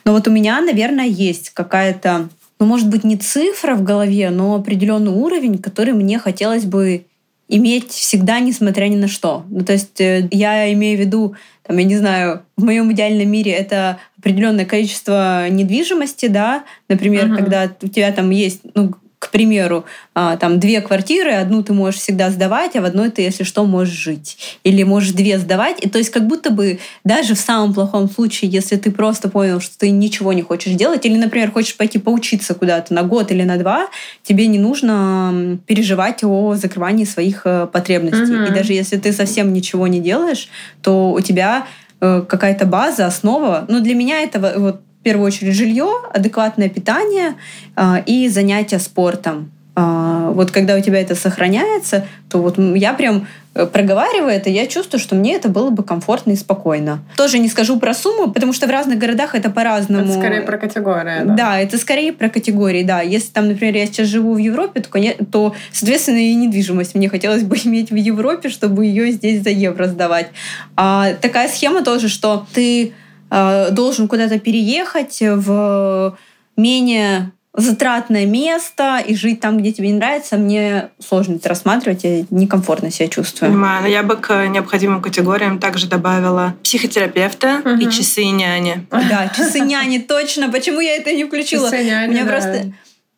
Но 0.04 0.14
вот 0.14 0.28
у 0.28 0.32
меня, 0.32 0.62
наверное, 0.62 1.06
есть 1.06 1.52
какая-то, 1.52 2.30
ну, 2.60 2.66
может 2.66 2.90
быть, 2.90 3.04
не 3.04 3.18
цифра 3.18 3.76
в 3.76 3.84
голове, 3.84 4.30
но 4.30 4.56
определенный 4.56 5.12
уровень, 5.12 5.58
который 5.58 5.94
мне 5.94 6.20
хотелось 6.20 6.66
бы 6.66 7.06
иметь 7.48 7.92
всегда, 7.92 8.40
несмотря 8.40 8.88
ни 8.88 8.96
на 8.96 9.08
что. 9.08 9.46
Ну, 9.50 9.64
то 9.64 9.74
есть 9.74 10.02
э, 10.02 10.28
я 10.32 10.72
имею 10.74 10.98
в 10.98 11.02
виду, 11.02 11.36
там, 11.68 11.78
я 11.78 11.84
не 11.84 11.98
знаю, 11.98 12.44
в 12.58 12.64
моем 12.64 12.92
идеальном 12.92 13.30
мире 13.30 13.52
это 13.52 14.00
определенное 14.20 14.66
количество 14.66 15.50
недвижимости, 15.50 16.28
да, 16.28 16.64
например, 16.90 17.26
uh-huh. 17.26 17.38
когда 17.38 17.72
у 17.82 17.88
тебя 17.88 18.12
там 18.12 18.30
есть, 18.30 18.62
ну, 18.74 18.96
примеру, 19.36 19.84
а, 20.14 20.38
там 20.38 20.62
две 20.62 20.80
квартиры, 20.80 21.34
одну 21.34 21.62
ты 21.62 21.74
можешь 21.74 22.00
всегда 22.00 22.30
сдавать, 22.30 22.78
а 22.78 22.82
в 22.82 22.86
одной 22.86 23.10
ты, 23.10 23.22
если 23.22 23.44
что, 23.44 23.66
можешь 23.66 23.94
жить. 23.94 24.38
Или 24.64 24.84
можешь 24.84 25.12
две 25.12 25.38
сдавать. 25.38 25.84
И 25.84 25.90
то 25.90 25.98
есть 25.98 26.10
как 26.10 26.26
будто 26.26 26.52
бы 26.52 26.80
даже 27.04 27.36
в 27.36 27.40
самом 27.40 27.74
плохом 27.74 28.10
случае, 28.10 28.50
если 28.50 28.78
ты 28.78 28.92
просто 28.92 29.28
понял, 29.28 29.60
что 29.60 29.78
ты 29.78 29.90
ничего 29.90 30.32
не 30.32 30.42
хочешь 30.42 30.72
делать, 30.76 31.06
или, 31.06 31.18
например, 31.18 31.52
хочешь 31.52 31.76
пойти 31.76 32.00
поучиться 32.00 32.54
куда-то 32.54 32.94
на 32.94 33.04
год 33.04 33.30
или 33.30 33.44
на 33.44 33.58
два, 33.58 33.88
тебе 34.24 34.48
не 34.48 34.58
нужно 34.58 35.60
переживать 35.68 36.24
о 36.24 36.56
закрывании 36.56 37.04
своих 37.04 37.42
э, 37.44 37.68
потребностей. 37.70 38.36
Угу. 38.36 38.44
И 38.46 38.56
даже 38.56 38.72
если 38.72 38.96
ты 38.96 39.12
совсем 39.12 39.52
ничего 39.52 39.88
не 39.88 40.00
делаешь, 40.00 40.48
то 40.82 41.12
у 41.12 41.20
тебя 41.20 41.68
э, 42.00 42.24
какая-то 42.26 42.66
база, 42.66 43.06
основа. 43.06 43.66
Ну, 43.68 43.82
для 43.82 43.96
меня 43.96 44.22
это 44.22 44.40
вот 44.58 44.80
первую 45.06 45.28
очередь 45.28 45.56
жилье, 45.56 45.88
адекватное 46.12 46.68
питание 46.68 47.36
э, 47.76 48.04
и 48.08 48.28
занятия 48.28 48.80
спортом. 48.80 49.52
Э, 49.76 50.32
вот 50.34 50.50
когда 50.50 50.76
у 50.76 50.82
тебя 50.82 51.00
это 51.00 51.14
сохраняется, 51.14 52.08
то 52.28 52.42
вот 52.42 52.58
я 52.58 52.92
прям 52.94 53.28
э, 53.54 53.68
проговариваю 53.68 54.32
это, 54.32 54.50
я 54.50 54.66
чувствую, 54.66 55.00
что 55.00 55.14
мне 55.14 55.36
это 55.36 55.48
было 55.48 55.70
бы 55.70 55.84
комфортно 55.84 56.32
и 56.32 56.36
спокойно. 56.36 57.04
Тоже 57.18 57.38
не 57.38 57.50
скажу 57.50 57.80
про 57.80 57.94
сумму, 57.94 58.32
потому 58.32 58.52
что 58.52 58.66
в 58.66 58.72
разных 58.72 58.98
городах 58.98 59.36
это 59.36 59.52
по-разному. 59.52 60.06
Это 60.06 60.14
скорее 60.14 60.42
про 60.42 60.58
категории, 60.58 61.24
да? 61.24 61.36
Да, 61.36 61.60
это 61.60 61.78
скорее 61.78 62.12
про 62.12 62.30
категории, 62.30 62.82
да. 62.82 63.02
Если 63.02 63.32
там, 63.32 63.48
например, 63.48 63.76
я 63.76 63.86
сейчас 63.86 64.08
живу 64.08 64.34
в 64.34 64.40
Европе, 64.40 64.82
то, 64.82 64.90
то 65.32 65.56
соответственно, 65.72 66.18
и 66.18 66.34
недвижимость 66.34 66.96
мне 66.96 67.10
хотелось 67.10 67.44
бы 67.44 67.58
иметь 67.64 67.92
в 67.92 67.96
Европе, 67.96 68.50
чтобы 68.50 68.88
ее 68.88 69.12
здесь 69.12 69.44
за 69.44 69.52
евро 69.52 69.86
сдавать. 69.86 70.30
А 70.76 71.14
такая 71.22 71.48
схема 71.48 71.84
тоже, 71.84 72.10
что 72.10 72.48
ты 72.56 72.94
должен 73.30 74.08
куда-то 74.08 74.40
переехать 74.40 75.18
в 75.22 76.18
менее 76.58 77.32
затратное 77.58 78.26
место 78.26 79.02
и 79.06 79.16
жить 79.16 79.40
там, 79.40 79.58
где 79.58 79.72
тебе 79.72 79.90
не 79.90 79.96
нравится, 79.96 80.38
мне 80.38 80.90
сложно 81.00 81.36
это 81.36 81.50
рассматривать, 81.50 82.04
я 82.04 82.26
некомфортно 82.30 82.92
себя 82.92 83.08
чувствую. 83.08 83.52
Понимаю, 83.52 83.84
но 83.84 83.88
я 83.88 84.04
бы 84.04 84.18
к 84.18 84.48
необходимым 84.48 85.02
категориям 85.02 85.60
также 85.60 85.88
добавила 85.88 86.56
психотерапевта 86.64 87.62
угу. 87.64 87.76
и 87.76 87.90
часы 87.90 88.26
няни. 88.26 88.86
Да, 88.92 89.32
часы 89.36 89.62
няни, 89.62 90.00
точно. 90.00 90.52
Почему 90.52 90.82
я 90.82 90.96
это 90.98 91.14
не 91.14 91.24
включила? 91.24 91.70
Часы 91.70 91.86
няни, 91.86 92.10
У 92.10 92.12
меня 92.12 92.24
да. 92.24 92.30
просто... 92.30 92.74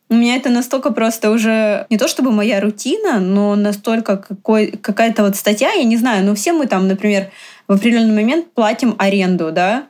У 0.10 0.14
меня 0.14 0.38
это 0.38 0.50
настолько 0.50 0.92
просто 0.92 1.32
уже 1.32 1.86
не 1.90 1.98
то 1.98 2.08
чтобы 2.08 2.32
моя 2.32 2.62
рутина, 2.62 3.20
но 3.20 3.56
настолько 3.56 4.16
какой, 4.16 4.68
какая-то 4.68 5.24
вот 5.24 5.36
статья, 5.36 5.74
я 5.74 5.84
не 5.84 5.98
знаю, 5.98 6.24
но 6.24 6.34
все 6.34 6.54
мы 6.54 6.66
там, 6.66 6.88
например, 6.88 7.30
в 7.68 7.74
определенный 7.74 8.16
момент 8.16 8.54
платим 8.54 8.96
аренду, 9.00 9.52
да, 9.52 9.84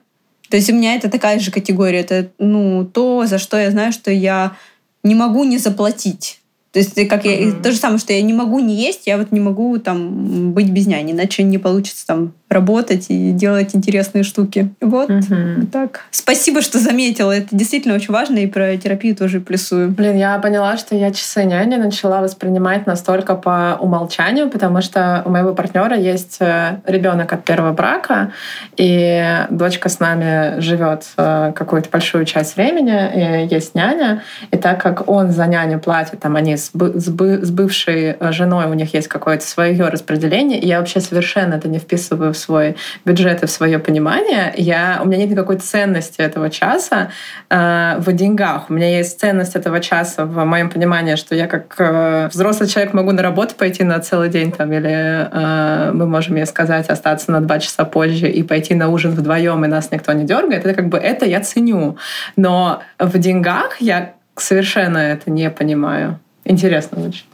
То 0.50 0.58
есть 0.58 0.70
у 0.70 0.74
меня 0.74 0.96
это 0.96 1.10
такая 1.10 1.39
же 1.39 1.51
категория. 1.51 2.00
Это 2.00 2.32
ну, 2.38 2.86
то, 2.86 3.25
за 3.25 3.38
что 3.38 3.58
я 3.58 3.72
знаю, 3.72 3.92
что 3.92 4.12
я 4.12 4.56
не 5.04 5.16
могу 5.16 5.44
не 5.44 5.58
заплатить. 5.58 6.42
То 6.77 6.81
есть 6.81 7.10
как 7.10 7.25
mm-hmm. 7.25 7.55
я, 7.57 7.63
то 7.63 7.72
же 7.72 7.77
самое, 7.77 7.98
что 7.98 8.13
я 8.13 8.22
не 8.22 8.34
могу 8.34 8.60
не 8.60 8.75
есть, 8.75 9.07
я 9.07 9.17
вот 9.17 9.31
не 9.31 9.39
могу 9.39 9.79
там 9.79 10.51
быть 10.51 10.69
без 10.69 10.86
няни, 10.86 11.12
иначе 11.12 11.41
не 11.41 11.57
получится 11.57 12.05
там 12.05 12.34
работать 12.50 13.07
и 13.10 13.31
делать 13.31 13.75
интересные 13.75 14.24
штуки. 14.24 14.69
Вот 14.79 15.10
угу. 15.10 15.67
так. 15.72 16.01
Спасибо, 16.12 16.62
что 16.62 16.79
заметила. 16.79 17.34
Это 17.36 17.48
действительно 17.51 17.96
очень 17.96 18.13
важно, 18.13 18.38
и 18.38 18.48
про 18.48 18.77
терапию 18.77 19.15
тоже 19.15 19.41
плюсую. 19.41 19.89
Блин, 19.89 20.15
я 20.15 20.39
поняла, 20.39 20.77
что 20.77 20.96
я 20.96 21.12
часы 21.12 21.43
няни 21.43 21.75
начала 21.75 22.22
воспринимать 22.22 22.88
настолько 22.88 23.36
по 23.36 23.77
умолчанию, 23.81 24.50
потому 24.50 24.81
что 24.81 25.24
у 25.25 25.29
моего 25.29 25.53
партнера 25.53 25.98
есть 25.98 26.38
э, 26.39 26.79
ребенок 26.86 27.34
от 27.34 27.43
первого 27.43 27.74
брака, 27.74 28.31
и 28.77 29.46
дочка 29.50 29.89
с 29.89 30.00
нами 30.00 30.62
живет 30.62 31.03
э, 31.17 31.51
какую-то 31.53 31.89
большую 31.89 32.24
часть 32.24 32.55
времени, 32.55 33.48
и 33.48 33.53
есть 33.53 33.75
няня. 33.75 34.24
И 34.51 34.57
так 34.57 34.81
как 34.81 35.10
он 35.10 35.31
за 35.31 35.48
няню 35.48 35.79
платит, 35.79 36.22
там 36.22 36.38
они 36.38 36.55
с, 36.55 36.67
с, 36.74 37.10
бы, 37.10 37.40
с 37.46 37.50
бывшей 37.52 38.16
женой, 38.32 38.66
у 38.66 38.74
них 38.74 38.94
есть 38.94 39.08
какое-то 39.08 39.46
свое 39.46 39.88
распределение, 39.88 40.60
я 40.60 40.80
вообще 40.80 41.00
совершенно 41.00 41.56
это 41.56 41.68
не 41.68 41.80
вписываю 41.80 42.34
в 42.34 42.38
свой 42.38 42.76
бюджет 43.06 43.44
и 43.44 43.46
в 43.46 43.52
свое 43.52 43.80
понимание, 43.80 44.54
я, 44.58 45.00
у 45.04 45.08
меня 45.08 45.18
нет 45.18 45.32
никакой 45.32 45.58
ценности 45.58 46.22
этого 46.22 46.50
часа 46.50 47.10
э, 47.50 47.96
в 48.00 48.12
деньгах. 48.14 48.70
У 48.70 48.74
меня 48.74 48.98
есть 48.98 49.20
ценность 49.20 49.56
этого 49.56 49.80
часа 49.80 50.26
в 50.26 50.46
моем 50.46 50.70
понимании, 50.70 51.16
что 51.16 51.36
я 51.36 51.48
как 51.48 51.76
э, 51.80 52.30
взрослый 52.32 52.70
человек 52.70 52.94
могу 52.94 53.12
на 53.12 53.22
работу 53.22 53.56
пойти 53.56 53.84
на 53.84 54.00
целый 54.00 54.30
день, 54.30 54.52
там, 54.52 54.72
или 54.72 55.28
э, 55.32 55.92
мы 55.94 56.08
можем 56.08 56.36
ей 56.36 56.46
сказать 56.46 56.90
остаться 56.90 57.32
на 57.32 57.42
два 57.42 57.60
часа 57.60 57.86
позже 57.86 58.30
и 58.30 58.44
пойти 58.44 58.76
на 58.76 58.90
ужин 58.90 59.12
вдвоем, 59.12 59.64
и 59.66 59.68
нас 59.68 59.92
никто 59.92 60.14
не 60.14 60.26
дергает. 60.26 60.66
Это 60.66 60.74
как 60.74 60.90
бы 60.90 60.98
это 60.98 61.26
я 61.26 61.42
ценю. 61.42 61.98
Но 62.36 62.82
в 63.00 63.18
деньгах 63.18 63.80
я 63.80 64.14
совершенно 64.36 64.98
это 64.98 65.32
не 65.32 65.50
понимаю. 65.50 66.20
Интересно 66.48 67.08
очень. 67.08 67.25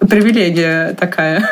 Привилегия 0.00 0.94
такая. 0.98 1.48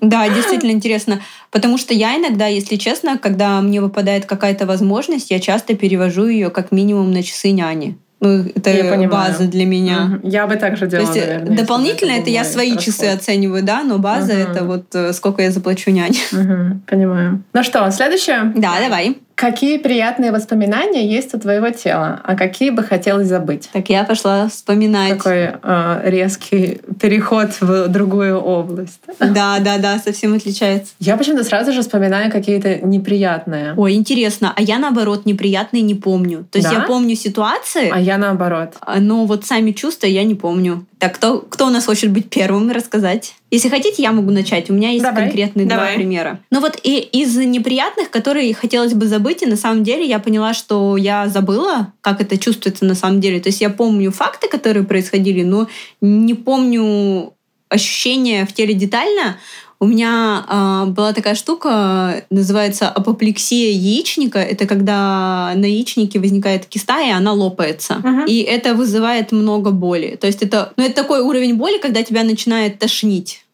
Да, 0.00 0.28
действительно 0.28 0.70
интересно. 0.70 1.20
Потому 1.50 1.78
что 1.78 1.94
я 1.94 2.16
иногда, 2.16 2.46
если 2.46 2.76
честно, 2.76 3.18
когда 3.18 3.60
мне 3.60 3.80
выпадает 3.80 4.26
какая-то 4.26 4.66
возможность, 4.66 5.30
я 5.30 5.40
часто 5.40 5.74
перевожу 5.74 6.26
ее 6.26 6.50
как 6.50 6.70
минимум 6.70 7.10
на 7.12 7.22
часы 7.22 7.50
няни. 7.50 7.96
Ну, 8.20 8.44
это 8.54 8.70
я 8.70 9.08
база 9.08 9.46
для 9.46 9.66
меня. 9.66 10.18
Угу. 10.20 10.28
Я 10.28 10.46
бы 10.46 10.56
также 10.56 10.86
делала, 10.86 11.06
То 11.06 11.18
есть, 11.18 11.28
наверное, 11.28 11.56
Дополнительно 11.56 12.12
это, 12.12 12.22
это 12.22 12.30
я 12.30 12.44
свои 12.44 12.74
расход. 12.74 12.84
часы 12.84 13.04
оцениваю, 13.04 13.62
да, 13.62 13.82
но 13.84 13.98
база 13.98 14.32
угу. 14.32 14.40
это 14.40 14.64
вот 14.64 14.94
э, 14.94 15.12
сколько 15.12 15.42
я 15.42 15.50
заплачу 15.50 15.90
няне. 15.90 16.18
Угу. 16.32 16.80
Понимаю. 16.86 17.42
Ну 17.52 17.62
что, 17.62 17.90
следующее? 17.90 18.52
Да, 18.56 18.80
давай. 18.80 19.18
Какие 19.36 19.76
приятные 19.76 20.32
воспоминания 20.32 21.06
есть 21.06 21.34
у 21.34 21.38
твоего 21.38 21.68
тела, 21.68 22.20
а 22.24 22.36
какие 22.36 22.70
бы 22.70 22.82
хотелось 22.82 23.28
забыть? 23.28 23.68
Так 23.70 23.90
я 23.90 24.02
пошла 24.04 24.48
вспоминать. 24.48 25.18
Такой 25.18 25.50
э, 25.62 26.00
резкий 26.04 26.80
переход 26.98 27.50
в 27.60 27.88
другую 27.88 28.38
область. 28.40 28.98
Да, 29.20 29.58
да, 29.60 29.76
да, 29.76 29.98
совсем 29.98 30.32
отличается. 30.32 30.94
Я 31.00 31.18
почему-то 31.18 31.44
сразу 31.44 31.72
же 31.72 31.82
вспоминаю 31.82 32.32
какие-то 32.32 32.78
неприятные. 32.78 33.74
Ой, 33.76 33.92
интересно. 33.92 34.54
А 34.56 34.62
я 34.62 34.78
наоборот 34.78 35.26
неприятные 35.26 35.82
не 35.82 35.94
помню. 35.94 36.46
То 36.50 36.56
есть 36.56 36.70
да? 36.70 36.76
я 36.76 36.80
помню 36.80 37.14
ситуации. 37.14 37.90
А 37.92 38.00
я 38.00 38.16
наоборот. 38.16 38.72
А, 38.80 39.00
но 39.00 39.26
вот 39.26 39.44
сами 39.44 39.72
чувства 39.72 40.06
я 40.06 40.24
не 40.24 40.34
помню. 40.34 40.86
Так, 40.98 41.14
кто, 41.16 41.40
кто 41.40 41.66
у 41.66 41.70
нас 41.70 41.84
хочет 41.84 42.10
быть 42.10 42.30
первым 42.30 42.70
рассказать? 42.70 43.34
Если 43.50 43.68
хотите, 43.68 44.02
я 44.02 44.12
могу 44.12 44.30
начать. 44.30 44.70
У 44.70 44.72
меня 44.72 44.90
есть 44.90 45.04
Давай. 45.04 45.24
конкретные 45.24 45.66
Давай. 45.66 45.88
два 45.88 45.96
примера. 45.96 46.40
Ну 46.50 46.60
вот 46.60 46.78
и 46.82 46.98
из 46.98 47.36
неприятных, 47.36 48.10
которые 48.10 48.54
хотелось 48.54 48.94
бы 48.94 49.06
забыть, 49.06 49.42
и 49.42 49.46
на 49.46 49.56
самом 49.56 49.84
деле 49.84 50.06
я 50.06 50.18
поняла, 50.18 50.54
что 50.54 50.96
я 50.96 51.28
забыла, 51.28 51.92
как 52.00 52.22
это 52.22 52.38
чувствуется 52.38 52.86
на 52.86 52.94
самом 52.94 53.20
деле. 53.20 53.40
То 53.40 53.50
есть 53.50 53.60
я 53.60 53.68
помню 53.68 54.10
факты, 54.10 54.48
которые 54.48 54.84
происходили, 54.84 55.42
но 55.42 55.68
не 56.00 56.32
помню 56.32 57.34
ощущения 57.68 58.46
в 58.46 58.52
теле 58.54 58.72
детально. 58.72 59.36
У 59.78 59.86
меня 59.86 60.44
э, 60.48 60.90
была 60.90 61.12
такая 61.12 61.34
штука, 61.34 62.24
называется 62.30 62.88
апоплексия 62.88 63.70
яичника. 63.72 64.38
Это 64.38 64.66
когда 64.66 65.52
на 65.54 65.66
яичнике 65.66 66.18
возникает 66.18 66.66
киста, 66.66 67.02
и 67.02 67.10
она 67.10 67.32
лопается. 67.32 68.00
Uh-huh. 68.02 68.26
И 68.26 68.40
это 68.40 68.74
вызывает 68.74 69.32
много 69.32 69.70
боли. 69.70 70.16
То 70.18 70.26
есть 70.26 70.42
это, 70.42 70.72
ну, 70.76 70.84
это 70.84 70.94
такой 70.94 71.20
уровень 71.20 71.56
боли, 71.56 71.78
когда 71.78 72.02
тебя 72.02 72.24
начинает 72.24 72.78
тошнить 72.78 73.44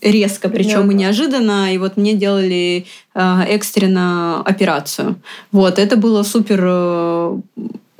резко, 0.00 0.48
причем 0.48 0.90
и 0.90 0.94
неожиданно. 0.94 1.74
И 1.74 1.78
вот 1.78 1.96
мне 1.96 2.14
делали 2.14 2.86
э, 3.14 3.42
экстренно 3.48 4.42
операцию. 4.42 5.16
Вот, 5.52 5.78
это 5.78 5.96
было 5.96 6.22
супер 6.22 6.60
э, 6.62 7.38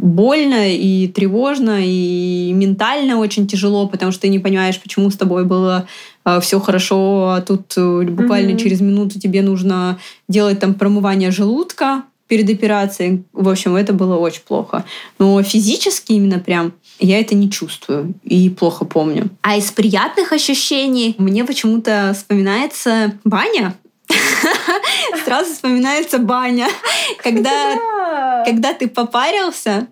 больно 0.06 0.72
и 0.72 1.08
тревожно, 1.08 1.78
и 1.82 2.52
ментально 2.52 3.18
очень 3.18 3.46
тяжело, 3.46 3.88
потому 3.88 4.12
что 4.12 4.22
ты 4.22 4.28
не 4.28 4.38
понимаешь, 4.38 4.80
почему 4.80 5.10
с 5.10 5.16
тобой 5.16 5.44
было 5.44 5.86
э, 6.24 6.40
все 6.40 6.60
хорошо, 6.60 7.30
а 7.30 7.40
тут 7.40 7.74
э, 7.76 8.02
буквально 8.02 8.52
mm-hmm. 8.52 8.62
через 8.62 8.80
минуту 8.80 9.18
тебе 9.18 9.42
нужно 9.42 9.98
делать 10.28 10.60
там 10.60 10.74
промывание 10.74 11.30
желудка 11.30 12.04
перед 12.28 12.50
операцией. 12.50 13.24
В 13.32 13.48
общем, 13.48 13.76
это 13.76 13.92
было 13.92 14.16
очень 14.16 14.42
плохо. 14.42 14.84
Но 15.18 15.42
физически 15.42 16.12
именно 16.12 16.38
прям 16.38 16.72
я 16.98 17.20
это 17.20 17.34
не 17.34 17.50
чувствую 17.50 18.14
и 18.24 18.50
плохо 18.50 18.84
помню. 18.84 19.28
А 19.42 19.56
из 19.56 19.70
приятных 19.70 20.32
ощущений 20.32 21.14
мне 21.18 21.44
почему-то 21.44 22.12
вспоминается 22.14 23.18
баня. 23.24 23.76
Сразу 25.24 25.52
вспоминается 25.52 26.18
баня. 26.18 26.68
Когда, 27.22 27.74
когда 28.44 28.72
ты 28.72 28.88
попарился, 28.88 29.88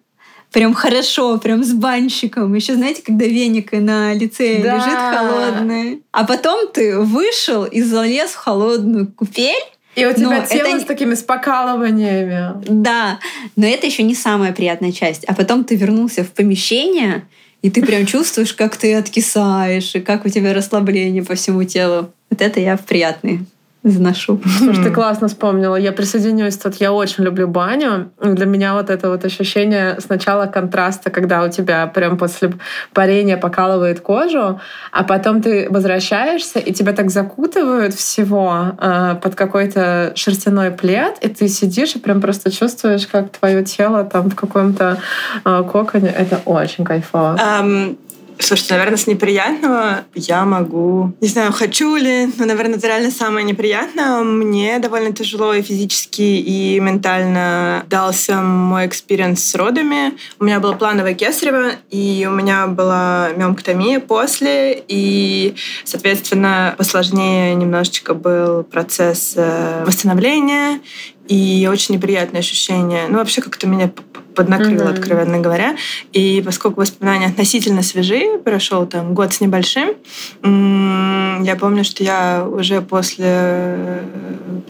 прям 0.54 0.72
хорошо, 0.72 1.36
прям 1.38 1.64
с 1.64 1.72
банщиком. 1.72 2.54
Еще 2.54 2.74
знаете, 2.76 3.02
когда 3.02 3.26
веник 3.26 3.72
на 3.72 4.14
лице 4.14 4.62
да. 4.62 4.76
лежит 4.76 4.98
холодный. 4.98 6.02
А 6.12 6.24
потом 6.24 6.68
ты 6.72 6.98
вышел 6.98 7.64
и 7.64 7.82
залез 7.82 8.30
в 8.30 8.36
холодную 8.36 9.12
купель, 9.12 9.62
и 9.96 10.06
у 10.06 10.12
тебя 10.12 10.40
но 10.40 10.46
тело 10.46 10.68
это... 10.68 10.80
с 10.80 10.84
такими 10.84 11.14
спокалываниями. 11.14 12.64
Да, 12.68 13.18
но 13.56 13.66
это 13.66 13.86
еще 13.86 14.02
не 14.04 14.14
самая 14.14 14.52
приятная 14.52 14.92
часть. 14.92 15.24
А 15.24 15.34
потом 15.34 15.64
ты 15.64 15.76
вернулся 15.76 16.24
в 16.24 16.30
помещение, 16.30 17.26
и 17.62 17.70
ты 17.70 17.84
прям 17.84 18.06
чувствуешь, 18.06 18.54
как 18.54 18.76
ты 18.76 18.94
откисаешь, 18.94 19.94
и 19.94 20.00
как 20.00 20.24
у 20.24 20.28
тебя 20.28 20.54
расслабление 20.54 21.24
по 21.24 21.34
всему 21.34 21.64
телу. 21.64 22.10
Вот 22.30 22.40
это 22.40 22.60
я 22.60 22.76
в 22.76 22.84
приятный 22.84 23.40
заношу. 23.84 24.40
Слушай, 24.58 24.84
ты 24.84 24.90
классно 24.90 25.28
вспомнила. 25.28 25.76
Я 25.76 25.92
присоединюсь 25.92 26.56
тут. 26.56 26.76
Я 26.76 26.92
очень 26.92 27.24
люблю 27.24 27.46
баню. 27.46 28.10
Для 28.20 28.46
меня 28.46 28.74
вот 28.74 28.88
это 28.88 29.10
вот 29.10 29.24
ощущение 29.24 29.96
сначала 30.00 30.46
контраста, 30.46 31.10
когда 31.10 31.42
у 31.44 31.50
тебя 31.50 31.86
прям 31.86 32.16
после 32.16 32.54
парения 32.94 33.36
покалывает 33.36 34.00
кожу, 34.00 34.60
а 34.90 35.04
потом 35.04 35.42
ты 35.42 35.68
возвращаешься, 35.68 36.58
и 36.58 36.72
тебя 36.72 36.92
так 36.92 37.10
закутывают 37.10 37.94
всего 37.94 38.72
э, 38.80 39.16
под 39.22 39.34
какой-то 39.34 40.12
шерстяной 40.14 40.70
плед, 40.70 41.18
и 41.20 41.28
ты 41.28 41.48
сидишь 41.48 41.94
и 41.94 41.98
прям 41.98 42.20
просто 42.20 42.50
чувствуешь, 42.50 43.06
как 43.06 43.30
твое 43.30 43.62
тело 43.64 44.04
там 44.04 44.30
в 44.30 44.34
каком-то 44.34 44.98
э, 45.44 45.62
коконе. 45.70 46.08
Это 46.08 46.40
очень 46.46 46.84
кайфово. 46.84 47.36
Эм, 47.36 47.98
Слушайте, 48.38 48.74
наверное, 48.74 48.96
с 48.96 49.06
неприятного 49.06 50.04
я 50.14 50.44
могу... 50.44 51.14
Не 51.20 51.28
знаю, 51.28 51.52
хочу 51.52 51.96
ли, 51.96 52.26
но, 52.36 52.44
наверное, 52.44 52.76
это 52.76 52.86
реально 52.88 53.10
самое 53.10 53.44
неприятное. 53.44 54.22
Мне 54.22 54.78
довольно 54.78 55.12
тяжело 55.12 55.54
и 55.54 55.62
физически, 55.62 56.22
и 56.22 56.78
ментально 56.80 57.84
дался 57.88 58.40
мой 58.42 58.86
experience 58.86 59.42
с 59.42 59.54
родами. 59.54 60.14
У 60.38 60.44
меня 60.44 60.60
было 60.60 60.72
плановое 60.74 61.14
кесарево, 61.14 61.72
и 61.90 62.26
у 62.28 62.34
меня 62.34 62.66
была 62.66 63.30
миомкотомия 63.36 64.00
после, 64.00 64.82
и, 64.88 65.54
соответственно, 65.84 66.74
посложнее 66.76 67.54
немножечко 67.54 68.14
был 68.14 68.64
процесс 68.64 69.34
э, 69.36 69.84
восстановления, 69.86 70.80
и 71.28 71.68
очень 71.70 71.94
неприятное 71.94 72.40
ощущение. 72.40 73.06
Ну, 73.08 73.18
вообще 73.18 73.40
как-то 73.40 73.66
меня 73.66 73.90
поднакрыло, 74.34 74.88
mm-hmm. 74.88 74.92
откровенно 74.92 75.38
говоря. 75.38 75.76
И 76.12 76.42
поскольку 76.44 76.80
воспоминания 76.80 77.26
относительно 77.26 77.82
свежие, 77.82 78.38
прошел 78.38 78.86
там 78.86 79.14
год 79.14 79.32
с 79.32 79.40
небольшим, 79.40 79.94
я 80.42 81.56
помню, 81.56 81.84
что 81.84 82.04
я 82.04 82.46
уже 82.46 82.80
после 82.80 84.02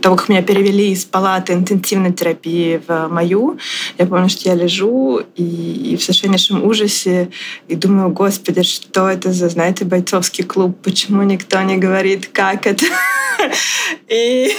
того, 0.00 0.16
как 0.16 0.28
меня 0.28 0.42
перевели 0.42 0.92
из 0.92 1.04
палаты 1.04 1.52
интенсивной 1.52 2.12
терапии 2.12 2.80
в 2.86 3.08
мою, 3.08 3.58
я 3.98 4.06
помню, 4.06 4.28
что 4.28 4.48
я 4.48 4.54
лежу 4.54 5.22
и, 5.36 5.92
и 5.92 5.96
в 5.96 6.02
совершеннейшем 6.02 6.64
ужасе 6.64 7.30
и 7.68 7.74
думаю, 7.74 8.10
господи, 8.10 8.62
что 8.62 9.08
это 9.08 9.32
за, 9.32 9.48
знаете, 9.48 9.84
бойцовский 9.84 10.44
клуб, 10.44 10.76
почему 10.82 11.22
никто 11.22 11.60
не 11.62 11.76
говорит, 11.76 12.28
как 12.32 12.66
это? 12.66 12.84
И, 14.08 14.50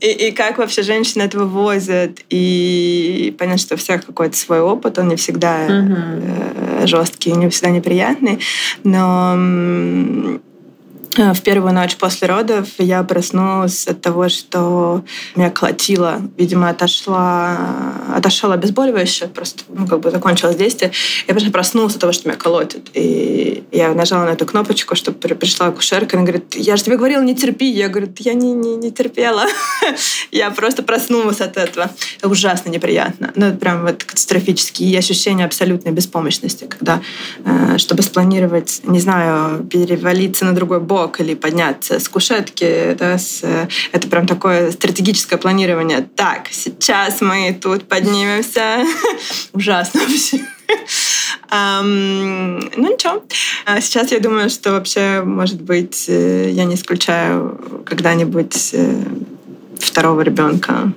и, 0.00 0.28
и 0.28 0.32
как 0.32 0.58
вообще 0.58 0.82
женщины 0.82 1.22
это 1.22 1.38
вывозят. 1.38 2.20
И 2.30 3.34
понятно, 3.38 3.58
что 3.58 3.74
у 3.74 3.78
всех 3.78 4.06
какой-то 4.06 4.36
свой 4.36 4.60
опыт, 4.60 4.98
он 4.98 5.08
не 5.08 5.16
всегда 5.16 5.66
uh-huh. 5.66 6.86
жесткий, 6.86 7.32
не 7.32 7.48
всегда 7.48 7.70
неприятный. 7.70 8.40
Но 8.82 10.40
в 11.16 11.40
первую 11.42 11.74
ночь 11.74 11.96
после 11.96 12.28
родов 12.28 12.68
я 12.78 13.02
проснулась 13.02 13.86
от 13.88 14.00
того, 14.00 14.28
что 14.28 15.04
меня 15.34 15.50
колотило. 15.50 16.22
Видимо, 16.36 16.70
отошла, 16.70 17.58
отошел 18.14 18.52
обезболивающее, 18.52 19.28
просто 19.28 19.64
ну, 19.68 19.88
как 19.88 20.00
бы 20.00 20.10
закончилось 20.10 20.56
действие. 20.56 20.92
Я 21.26 21.34
просто 21.34 21.50
проснулась 21.50 21.94
от 21.94 22.00
того, 22.00 22.12
что 22.12 22.28
меня 22.28 22.38
колотит. 22.38 22.90
И 22.94 23.64
я 23.72 23.92
нажала 23.92 24.24
на 24.24 24.30
эту 24.30 24.46
кнопочку, 24.46 24.94
чтобы 24.94 25.18
пришла 25.18 25.66
акушерка. 25.66 26.16
Она 26.16 26.24
говорит, 26.24 26.54
я 26.54 26.76
же 26.76 26.84
тебе 26.84 26.96
говорила, 26.96 27.22
не 27.22 27.34
терпи. 27.34 27.66
Я 27.66 27.88
говорю, 27.88 28.12
я 28.18 28.34
не, 28.34 28.52
не, 28.52 28.76
не 28.76 28.92
терпела. 28.92 29.46
я 30.30 30.50
просто 30.50 30.82
проснулась 30.82 31.40
от 31.40 31.56
этого. 31.56 31.90
Это 32.18 32.28
ужасно 32.28 32.70
неприятно. 32.70 33.32
Ну, 33.34 33.46
это 33.46 33.58
прям 33.58 33.82
вот 33.82 34.04
катастрофические 34.04 34.98
ощущения 34.98 35.44
абсолютной 35.44 35.92
беспомощности, 35.92 36.64
когда, 36.64 37.00
э, 37.44 37.78
чтобы 37.78 38.02
спланировать, 38.02 38.80
не 38.84 39.00
знаю, 39.00 39.64
перевалиться 39.64 40.44
на 40.44 40.54
другой 40.54 40.80
бок, 40.80 40.99
потолок 41.00 41.20
или 41.20 41.34
подняться 41.34 41.98
с 41.98 42.08
кушетки. 42.08 42.96
Да, 42.98 43.18
с, 43.18 43.42
это 43.92 44.08
прям 44.08 44.26
такое 44.26 44.70
стратегическое 44.70 45.36
планирование. 45.36 46.08
Так, 46.16 46.48
сейчас 46.50 47.20
мы 47.20 47.58
тут 47.60 47.88
поднимемся. 47.88 48.84
Ужасно 49.52 50.00
вообще. 50.00 50.40
Um, 51.50 52.70
ну 52.76 52.92
ничего. 52.92 53.24
А 53.64 53.80
сейчас 53.80 54.12
я 54.12 54.20
думаю, 54.20 54.50
что 54.50 54.70
вообще, 54.72 55.20
может 55.22 55.60
быть, 55.60 56.04
э, 56.08 56.50
я 56.50 56.64
не 56.64 56.76
исключаю 56.76 57.82
когда-нибудь 57.84 58.70
э, 58.74 59.02
второго 59.80 60.20
ребенка. 60.20 60.92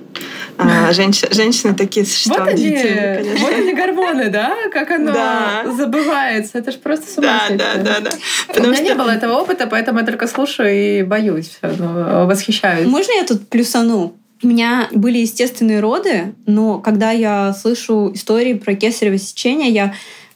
А, 0.58 0.92
женщ, 0.92 1.22
женщины 1.30 1.74
такие 1.74 2.06
существа 2.06 2.44
вот 2.44 2.54
удивительные, 2.54 3.16
конечно. 3.16 3.46
Вот 3.46 3.54
они 3.54 3.72
гормоны, 3.74 4.28
да? 4.30 4.54
Как 4.72 4.90
оно 4.90 5.12
да. 5.12 5.64
забывается. 5.76 6.58
Это 6.58 6.70
же 6.70 6.78
просто 6.78 7.10
с 7.10 7.14
Да, 7.16 7.42
да, 7.50 7.74
да, 7.76 8.00
да. 8.00 8.10
Потому 8.48 8.68
У 8.68 8.70
меня 8.70 8.76
что... 8.76 8.84
не 8.84 8.94
было 8.94 9.10
этого 9.10 9.34
опыта, 9.34 9.66
поэтому 9.66 10.00
я 10.00 10.06
только 10.06 10.26
слушаю 10.26 10.72
и 10.72 11.02
боюсь, 11.02 11.58
ну, 11.62 12.26
восхищаюсь. 12.26 12.86
Можно 12.86 13.12
я 13.12 13.24
тут 13.24 13.48
плюсану? 13.48 14.14
У 14.42 14.46
меня 14.46 14.88
были 14.92 15.18
естественные 15.18 15.80
роды, 15.80 16.34
но 16.46 16.78
когда 16.78 17.12
я 17.12 17.54
слышу 17.54 18.12
истории 18.12 18.54
про 18.54 18.74
кесарево 18.74 19.16
сечение, 19.18 19.70
я 19.70 19.94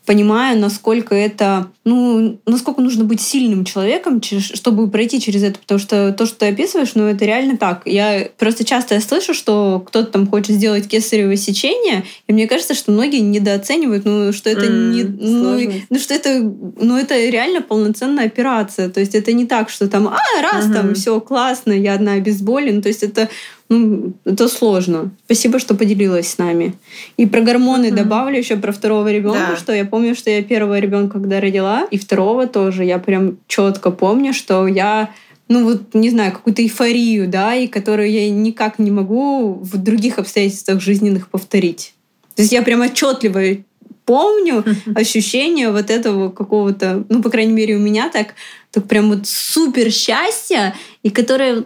понимаю, 0.08 0.58
насколько 0.58 1.14
это, 1.14 1.68
ну, 1.84 2.40
насколько 2.46 2.80
нужно 2.80 3.04
быть 3.04 3.20
сильным 3.20 3.66
человеком, 3.66 4.22
чтобы 4.22 4.88
пройти 4.88 5.20
через 5.20 5.42
это, 5.42 5.58
потому 5.58 5.78
что 5.78 6.14
то, 6.14 6.24
что 6.24 6.38
ты 6.38 6.46
описываешь, 6.46 6.94
ну, 6.94 7.04
это 7.04 7.26
реально 7.26 7.58
так. 7.58 7.82
Я 7.84 8.26
просто 8.38 8.64
часто 8.64 8.94
я 8.94 9.02
слышу, 9.02 9.34
что 9.34 9.84
кто-то 9.86 10.10
там 10.10 10.26
хочет 10.26 10.56
сделать 10.56 10.88
кесарево 10.88 11.36
сечение, 11.36 12.04
и 12.26 12.32
мне 12.32 12.48
кажется, 12.48 12.72
что 12.72 12.90
многие 12.90 13.20
недооценивают, 13.20 14.06
ну, 14.06 14.32
что 14.32 14.48
это 14.48 14.64
mm, 14.64 14.92
не, 14.94 15.02
ну, 15.04 15.84
ну, 15.90 15.98
что 15.98 16.14
это, 16.14 16.40
ну, 16.40 16.96
это 16.96 17.14
реально 17.14 17.60
полноценная 17.60 18.24
операция, 18.24 18.88
то 18.88 19.00
есть 19.00 19.14
это 19.14 19.34
не 19.34 19.44
так, 19.44 19.68
что 19.68 19.88
там, 19.88 20.08
а, 20.08 20.18
раз, 20.40 20.64
uh-huh. 20.64 20.72
там, 20.72 20.94
все 20.94 21.20
классно, 21.20 21.72
я 21.72 21.92
одна 21.92 22.14
обезболен, 22.14 22.80
то 22.80 22.88
есть 22.88 23.02
это 23.02 23.28
ну, 23.68 24.14
это 24.24 24.48
сложно. 24.48 25.10
Спасибо, 25.26 25.58
что 25.58 25.74
поделилась 25.74 26.28
с 26.28 26.38
нами. 26.38 26.74
И 27.16 27.26
про 27.26 27.42
гормоны 27.42 27.86
mm-hmm. 27.86 27.94
добавлю 27.94 28.38
еще 28.38 28.56
про 28.56 28.72
второго 28.72 29.12
ребенка, 29.12 29.48
да. 29.50 29.56
что 29.56 29.72
я 29.72 29.84
помню, 29.84 30.14
что 30.14 30.30
я 30.30 30.42
первого 30.42 30.78
ребенка 30.78 31.18
когда 31.18 31.40
родила, 31.40 31.86
и 31.90 31.98
второго 31.98 32.46
тоже. 32.46 32.84
Я 32.84 32.98
прям 32.98 33.38
четко 33.46 33.90
помню, 33.90 34.32
что 34.32 34.66
я 34.66 35.10
ну 35.48 35.64
вот, 35.64 35.94
не 35.94 36.10
знаю, 36.10 36.32
какую-то 36.32 36.62
эйфорию, 36.62 37.26
да, 37.26 37.54
и 37.54 37.66
которую 37.66 38.10
я 38.10 38.30
никак 38.30 38.78
не 38.78 38.90
могу 38.90 39.54
в 39.54 39.78
других 39.78 40.18
обстоятельствах 40.18 40.80
жизненных 40.80 41.28
повторить. 41.28 41.94
То 42.34 42.42
есть 42.42 42.52
я 42.52 42.62
прям 42.62 42.82
отчетливо 42.82 43.62
помню 44.04 44.64
ощущение 44.94 45.70
вот 45.70 45.90
этого 45.90 46.30
какого-то, 46.30 47.04
ну, 47.08 47.22
по 47.22 47.30
крайней 47.30 47.52
мере, 47.52 47.76
у 47.76 47.80
меня 47.80 48.10
так, 48.10 48.34
так 48.70 48.84
прям 48.86 49.08
вот 49.08 49.26
супер 49.26 49.90
счастья, 49.90 50.74
и 51.02 51.10
которое 51.10 51.64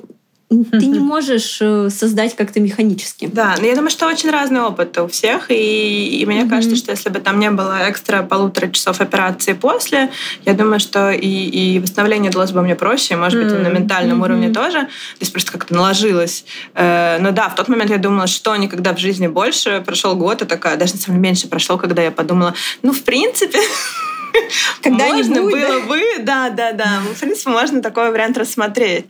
ты 0.71 0.87
не 0.87 1.01
можешь 1.01 1.59
э, 1.61 1.89
создать 1.91 2.37
как-то 2.37 2.61
механически. 2.61 3.29
Да, 3.33 3.55
но 3.59 3.67
я 3.67 3.75
думаю, 3.75 3.91
что 3.91 4.07
очень 4.07 4.31
разный 4.31 4.61
опыт 4.61 4.97
у 4.99 5.09
всех, 5.09 5.51
и, 5.51 6.21
и 6.21 6.27
мне 6.27 6.43
mm-hmm. 6.43 6.49
кажется, 6.49 6.77
что 6.77 6.91
если 6.93 7.09
бы 7.09 7.21
там 7.21 7.39
не 7.39 7.51
было 7.51 7.79
экстра 7.89 8.23
полутора 8.23 8.69
часов 8.71 9.01
операции 9.01 9.53
после, 9.53 10.11
я 10.45 10.55
думаю, 10.55 10.81
что 10.81 11.11
и, 11.11 11.27
и 11.27 11.79
восстановление 11.79 12.31
далось 12.31 12.53
бы 12.53 12.63
мне 12.63 12.75
проще, 12.75 13.17
может 13.17 13.43
быть, 13.43 13.53
mm-hmm. 13.53 13.63
на 13.63 13.69
ментальном 13.69 14.21
mm-hmm. 14.21 14.25
уровне 14.25 14.51
тоже, 14.51 14.81
то 14.83 15.21
есть 15.21 15.33
просто 15.33 15.53
как-то 15.53 15.75
наложилось. 15.75 16.45
Э, 16.75 17.19
но 17.21 17.31
да, 17.31 17.49
в 17.49 17.55
тот 17.55 17.69
момент 17.69 17.91
я 17.91 17.99
думала, 17.99 18.27
что 18.27 18.55
никогда 18.57 18.93
в 18.95 18.99
жизни 18.99 19.27
больше, 19.27 19.83
прошел 19.85 20.15
год, 20.17 20.43
и 20.43 20.45
такая, 20.45 20.77
даже 20.77 20.95
на 20.95 20.99
самом 20.99 21.19
деле 21.19 21.31
меньше 21.31 21.49
прошло, 21.49 21.79
когда 21.79 22.03
я 22.03 22.11
подумала, 22.11 22.55
ну, 22.83 22.93
в 22.93 23.03
принципе, 23.03 23.59
можно 24.85 25.43
было 25.43 25.81
бы, 25.81 26.01
да, 26.21 26.51
да, 26.51 26.73
да. 26.73 27.01
В 27.15 27.21
принципе, 27.21 27.51
можно 27.51 27.83
такой 27.83 28.11
вариант 28.11 28.39
рассмотреть. 28.39 29.07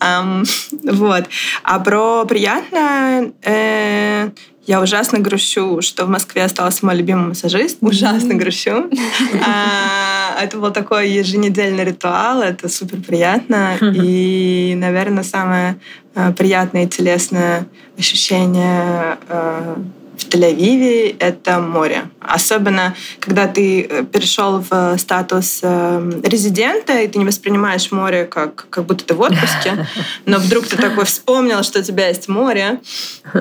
Um, 0.00 0.44
вот. 0.82 1.24
А 1.62 1.78
про 1.80 2.24
приятное 2.24 3.32
э, 3.42 4.30
я 4.66 4.80
ужасно 4.80 5.18
грущу, 5.18 5.82
что 5.82 6.06
в 6.06 6.08
Москве 6.08 6.44
остался 6.44 6.86
мой 6.86 6.96
любимый 6.96 7.28
массажист. 7.28 7.78
Ужасно 7.80 8.34
грущу. 8.34 8.90
А, 9.46 10.42
это 10.42 10.58
был 10.58 10.70
такой 10.70 11.10
еженедельный 11.10 11.84
ритуал. 11.84 12.42
Это 12.42 12.68
супер 12.68 13.00
приятно. 13.00 13.76
И, 13.80 14.74
наверное, 14.76 15.22
самое 15.22 15.78
э, 16.14 16.32
приятное 16.32 16.84
и 16.84 16.88
телесное 16.88 17.66
ощущение 17.98 19.18
э, 19.28 19.76
в 20.16 20.28
Тель-Авиве— 20.28 21.16
это 21.18 21.58
море. 21.60 22.08
Особенно, 22.20 22.94
когда 23.20 23.46
ты 23.46 23.82
э, 23.82 24.04
перешел 24.04 24.64
в 24.68 24.96
статус 24.98 25.60
э, 25.62 26.20
резидента, 26.22 27.00
и 27.00 27.08
ты 27.08 27.18
не 27.18 27.24
воспринимаешь 27.24 27.90
море 27.90 28.24
как, 28.24 28.66
как 28.70 28.84
будто 28.84 29.04
ты 29.04 29.14
в 29.14 29.20
отпуске, 29.20 29.86
но 30.26 30.38
вдруг 30.38 30.66
ты 30.66 30.76
такой 30.76 31.04
вспомнил, 31.04 31.62
что 31.62 31.80
у 31.80 31.82
тебя 31.82 32.08
есть 32.08 32.28
море, 32.28 32.80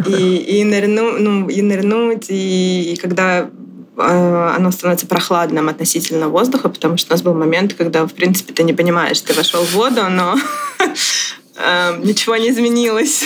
и, 0.07 0.35
и, 0.35 0.63
нырну, 0.63 1.17
ну, 1.19 1.47
и 1.47 1.61
нырнуть, 1.61 2.25
и, 2.29 2.93
и 2.93 2.95
когда 2.97 3.49
э, 3.97 4.53
оно 4.55 4.71
становится 4.71 5.05
прохладным 5.05 5.69
относительно 5.69 6.29
воздуха, 6.29 6.69
потому 6.69 6.97
что 6.97 7.11
у 7.11 7.13
нас 7.13 7.21
был 7.21 7.33
момент, 7.33 7.73
когда, 7.73 8.05
в 8.05 8.13
принципе, 8.13 8.53
ты 8.53 8.63
не 8.63 8.73
понимаешь, 8.73 9.21
ты 9.21 9.33
вошел 9.33 9.63
в 9.63 9.73
воду, 9.73 10.03
но 10.09 10.35
ничего 12.03 12.35
не 12.37 12.49
изменилось. 12.49 13.25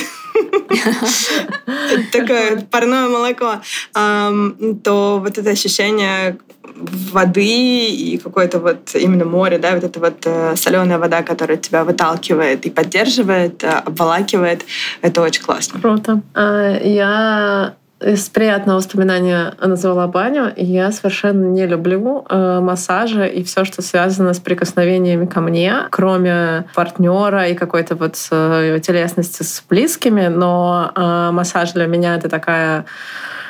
Такое 2.12 2.62
парное 2.70 3.08
молоко. 3.08 3.62
То 3.93 5.20
вот 5.24 5.38
это 5.38 5.50
ощущение 5.50 6.38
воды 7.12 7.86
и 7.88 8.17
какое-то 8.17 8.60
вот 8.60 8.96
именно 8.96 9.26
море, 9.26 9.58
да, 9.58 9.74
вот 9.74 9.84
эта 9.84 10.00
вот 10.00 10.26
э, 10.26 10.56
соленая 10.56 11.00
вода, 11.00 11.24
которая 11.24 11.58
тебя 11.58 11.84
выталкивает 11.84 12.65
и 12.65 12.70
поддерживает, 12.70 13.63
э, 13.63 13.67
обволакивает, 13.67 14.65
это 15.02 15.22
очень 15.22 15.43
классно. 15.43 15.80
Круто. 15.80 16.22
А, 16.36 16.78
я 16.78 17.76
из 17.99 18.29
приятного 18.29 18.77
воспоминания 18.77 19.53
назвала 19.60 20.07
баню. 20.07 20.53
Я 20.55 20.91
совершенно 20.91 21.45
не 21.45 21.65
люблю 21.65 22.25
э, 22.29 22.60
массажи 22.62 23.27
и 23.27 23.43
все, 23.43 23.65
что 23.65 23.81
связано 23.81 24.33
с 24.33 24.39
прикосновениями 24.39 25.25
ко 25.25 25.41
мне, 25.41 25.88
кроме 25.89 26.65
партнера 26.75 27.47
и 27.47 27.55
какой-то 27.55 27.95
вот 27.95 28.15
э, 28.31 28.79
телесности 28.83 29.41
с 29.41 29.63
близкими. 29.67 30.27
Но 30.27 30.91
э, 30.95 31.29
массаж 31.31 31.71
для 31.71 31.88
меня 31.88 32.15
это 32.15 32.29
такая 32.29 32.86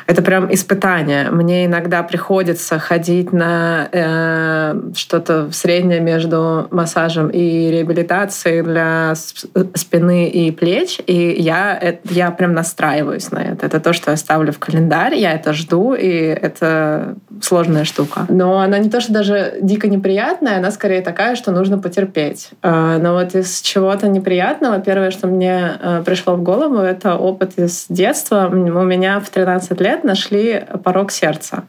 это 0.08 0.22
прям 0.22 0.52
испытание. 0.54 1.30
Мне 1.32 1.65
иногда 1.65 2.02
приходится 2.02 2.80
ходить 2.80 3.34
на 3.34 3.89
э, 3.91 4.80
что-то 4.96 5.52
среднее 5.52 6.00
между 6.00 6.67
массажем 6.72 7.28
и 7.28 7.70
реабилитацией 7.70 8.62
для 8.62 9.13
спины 9.15 10.30
и 10.30 10.50
плеч, 10.52 11.00
и 11.06 11.36
я, 11.38 11.78
это, 11.78 12.13
я 12.13 12.32
прям 12.32 12.54
настраиваюсь 12.54 13.32
на 13.32 13.39
это. 13.39 13.65
Это 13.65 13.82
то, 13.82 13.91
что 13.91 14.12
я 14.12 14.17
ставлю 14.17 14.54
в 14.54 14.60
календарь, 14.60 15.15
я 15.15 15.34
это 15.34 15.52
жду, 15.52 15.93
и 15.93 16.10
это 16.10 17.15
сложная 17.41 17.84
штука. 17.84 18.26
Но 18.30 18.60
она 18.60 18.80
не 18.80 18.89
то, 18.89 19.02
что 19.02 19.12
даже 19.12 19.56
дико 19.62 19.89
неприятная, 19.89 20.58
она 20.58 20.72
скорее 20.72 21.02
такая, 21.02 21.36
что 21.36 21.52
нужно 21.52 21.80
потерпеть. 21.80 22.52
Э, 22.63 22.98
но 22.98 23.13
вот 23.13 23.36
из 23.36 23.60
чего-то 23.60 24.08
неприятного, 24.08 24.80
первое, 24.80 25.12
что 25.12 25.28
мне 25.28 25.78
э, 25.82 26.04
пришло 26.06 26.36
в 26.36 26.43
голову, 26.43 26.78
это 26.78 27.15
опыт 27.15 27.58
из 27.58 27.88
детства. 27.89 28.50
У 28.50 28.56
меня 28.56 29.20
в 29.20 29.30
13 29.30 29.82
лет 29.82 29.96
лет 29.97 30.03
нашли 30.03 30.63
порог 30.83 31.12
сердца. 31.12 31.63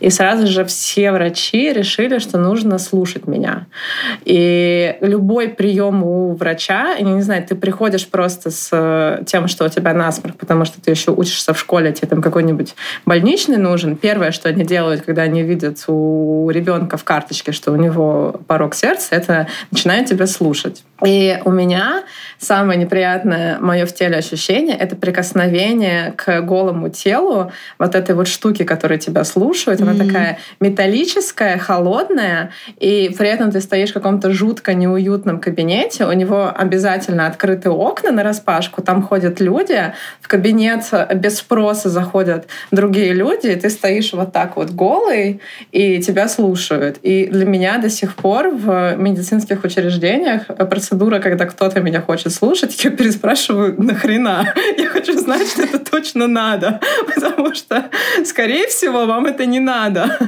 И 0.00 0.10
сразу 0.10 0.46
же 0.46 0.64
все 0.64 1.12
врачи 1.12 1.72
решили, 1.72 2.18
что 2.18 2.38
нужно 2.38 2.78
слушать 2.78 3.26
меня. 3.26 3.66
И 4.24 4.96
любой 5.00 5.48
прием 5.48 6.02
у 6.02 6.34
врача, 6.34 6.94
я 6.94 7.04
не 7.04 7.22
знаю, 7.22 7.44
ты 7.46 7.54
приходишь 7.54 8.08
просто 8.08 8.50
с 8.50 9.22
тем, 9.26 9.48
что 9.48 9.64
у 9.64 9.68
тебя 9.68 9.92
насморк, 9.92 10.36
потому 10.36 10.64
что 10.64 10.80
ты 10.80 10.90
еще 10.90 11.10
учишься 11.10 11.52
в 11.52 11.58
школе, 11.58 11.92
тебе 11.92 12.08
там 12.08 12.22
какой-нибудь 12.22 12.74
больничный 13.06 13.58
нужен. 13.58 13.96
Первое, 13.96 14.32
что 14.32 14.48
они 14.48 14.64
делают, 14.64 15.02
когда 15.02 15.22
они 15.22 15.42
видят 15.42 15.84
у 15.88 16.50
ребенка 16.50 16.96
в 16.96 17.04
карточке, 17.04 17.52
что 17.52 17.72
у 17.72 17.76
него 17.76 18.40
порог 18.46 18.74
сердца, 18.74 19.14
это 19.14 19.46
начинают 19.70 20.08
тебя 20.08 20.26
слушать. 20.26 20.84
И 21.04 21.38
у 21.44 21.50
меня 21.50 22.04
самое 22.38 22.78
неприятное 22.78 23.58
мое 23.58 23.84
в 23.84 23.92
теле 23.94 24.16
ощущение— 24.16 24.76
это 24.78 24.94
прикосновение 24.94 26.12
к 26.16 26.40
голому 26.42 26.88
телу 26.88 27.50
вот 27.78 27.94
этой 27.94 28.14
вот 28.14 28.28
штуки, 28.28 28.62
которая 28.62 28.98
тебя 28.98 29.24
слушает. 29.24 29.80
Она 29.80 29.92
mm-hmm. 29.92 30.06
такая 30.06 30.38
металлическая, 30.60 31.58
холодная, 31.58 32.50
и 32.78 33.14
при 33.18 33.28
этом 33.28 33.50
ты 33.50 33.60
стоишь 33.60 33.90
в 33.90 33.94
каком-то 33.94 34.30
жутко 34.30 34.74
неуютном 34.74 35.40
кабинете, 35.40 36.06
у 36.06 36.12
него 36.12 36.52
обязательно 36.54 37.26
открыты 37.26 37.70
окна 37.70 38.12
на 38.12 38.22
распашку, 38.22 38.80
там 38.82 39.02
ходят 39.02 39.40
люди, 39.40 39.92
в 40.20 40.28
кабинет 40.28 40.84
без 41.14 41.38
спроса 41.38 41.88
заходят 41.88 42.46
другие 42.70 43.12
люди, 43.12 43.48
и 43.48 43.56
ты 43.56 43.68
стоишь 43.68 44.12
вот 44.12 44.32
так 44.32 44.56
вот 44.56 44.70
голый, 44.70 45.40
и 45.72 46.00
тебя 46.00 46.28
слушают. 46.28 46.98
И 47.02 47.26
для 47.26 47.44
меня 47.44 47.78
до 47.78 47.90
сих 47.90 48.14
пор 48.14 48.48
в 48.50 48.94
медицинских 48.96 49.64
учреждениях 49.64 50.42
процедура, 50.84 51.18
когда 51.18 51.46
кто-то 51.46 51.80
меня 51.80 52.00
хочет 52.00 52.32
слушать, 52.32 52.84
я 52.84 52.90
переспрашиваю, 52.90 53.74
нахрена? 53.78 54.44
Я 54.78 54.86
хочу 54.86 55.18
знать, 55.18 55.48
что 55.48 55.62
это 55.62 55.78
точно 55.78 56.26
надо, 56.26 56.80
потому 57.14 57.54
что, 57.54 57.84
скорее 58.24 58.66
всего, 58.66 59.06
вам 59.06 59.26
это 59.26 59.46
не 59.46 59.60
надо. 59.60 60.18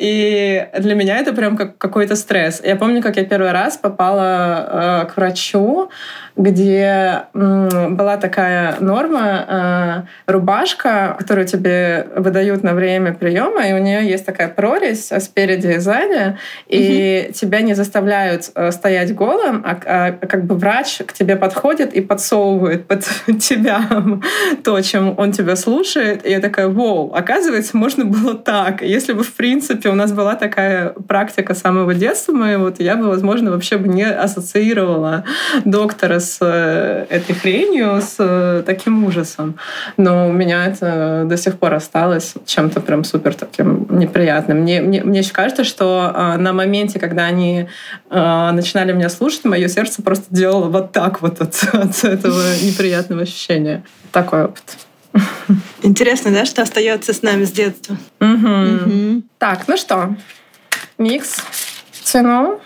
И 0.00 0.66
для 0.78 0.94
меня 0.94 1.18
это 1.18 1.32
прям 1.32 1.56
как 1.56 1.78
какой-то 1.78 2.16
стресс. 2.16 2.60
Я 2.64 2.76
помню, 2.76 3.02
как 3.02 3.16
я 3.16 3.24
первый 3.24 3.52
раз 3.52 3.76
попала 3.76 5.04
э, 5.04 5.12
к 5.12 5.16
врачу, 5.16 5.90
где 6.36 7.24
была 7.34 8.16
такая 8.16 8.76
норма, 8.80 10.06
э, 10.26 10.32
рубашка, 10.32 11.14
которую 11.18 11.46
тебе 11.46 12.06
выдают 12.16 12.62
на 12.62 12.74
время 12.74 13.12
приема, 13.12 13.66
и 13.66 13.72
у 13.72 13.78
нее 13.78 14.08
есть 14.08 14.24
такая 14.24 14.48
прорезь 14.48 15.12
спереди 15.20 15.68
и 15.68 15.78
сзади, 15.78 16.38
и 16.68 17.24
угу. 17.26 17.34
тебя 17.34 17.60
не 17.60 17.74
заставляют 17.74 18.50
э, 18.54 18.72
стоять 18.72 19.14
голым, 19.14 19.62
а 19.64 19.74
как 19.92 20.44
бы 20.44 20.54
врач 20.54 20.98
к 21.06 21.12
тебе 21.12 21.36
подходит 21.36 21.92
и 21.92 22.00
подсовывает 22.00 22.86
под 22.86 23.04
тебя 23.40 23.86
то, 24.64 24.80
чем 24.80 25.14
он 25.18 25.32
тебя 25.32 25.56
слушает, 25.56 26.26
и 26.26 26.30
я 26.30 26.40
такая, 26.40 26.68
вау, 26.68 27.12
оказывается, 27.14 27.76
можно 27.76 28.04
было 28.04 28.34
так. 28.34 28.82
Если 28.82 29.12
бы, 29.12 29.22
в 29.22 29.32
принципе, 29.34 29.88
у 29.88 29.94
нас 29.94 30.12
была 30.12 30.34
такая 30.34 30.90
практика 30.90 31.54
самого 31.54 31.94
детства 31.94 32.32
моего, 32.32 32.70
то 32.70 32.82
я 32.82 32.96
бы, 32.96 33.08
возможно, 33.08 33.50
вообще 33.50 33.76
бы 33.76 33.88
не 33.88 34.04
ассоциировала 34.04 35.24
доктора 35.64 36.20
с 36.20 36.38
э, 36.40 37.06
этой 37.08 37.34
хренью, 37.34 38.00
с 38.00 38.16
э, 38.18 38.62
таким 38.64 39.04
ужасом. 39.04 39.58
Но 39.96 40.28
у 40.28 40.32
меня 40.32 40.66
это 40.66 41.24
до 41.26 41.36
сих 41.36 41.58
пор 41.58 41.74
осталось 41.74 42.34
чем-то 42.46 42.80
прям 42.80 43.04
супер 43.04 43.34
таким 43.34 43.86
неприятным. 43.90 44.58
Мне, 44.58 44.80
мне, 44.80 45.02
мне 45.02 45.20
еще 45.20 45.32
кажется, 45.32 45.64
что 45.64 46.12
э, 46.14 46.36
на 46.38 46.52
моменте, 46.52 46.98
когда 46.98 47.24
они 47.24 47.68
начинали 48.10 48.92
меня 48.92 49.08
слушать, 49.08 49.44
мое 49.44 49.68
сердце 49.68 49.81
просто 50.02 50.26
делало 50.30 50.68
вот 50.68 50.92
так 50.92 51.22
вот 51.22 51.40
от, 51.40 51.62
от 51.72 52.04
этого 52.04 52.42
неприятного 52.62 53.22
ощущения. 53.22 53.84
Такой 54.12 54.44
опыт. 54.44 54.76
Интересно, 55.82 56.30
да, 56.30 56.44
что 56.44 56.62
остается 56.62 57.12
с 57.12 57.22
нами 57.22 57.44
с 57.44 57.50
детства. 57.50 57.96
Угу. 58.20 58.48
Угу. 58.48 59.22
Так, 59.38 59.68
ну 59.68 59.76
что, 59.76 60.14
микс, 60.98 61.36
цену. 62.02 62.60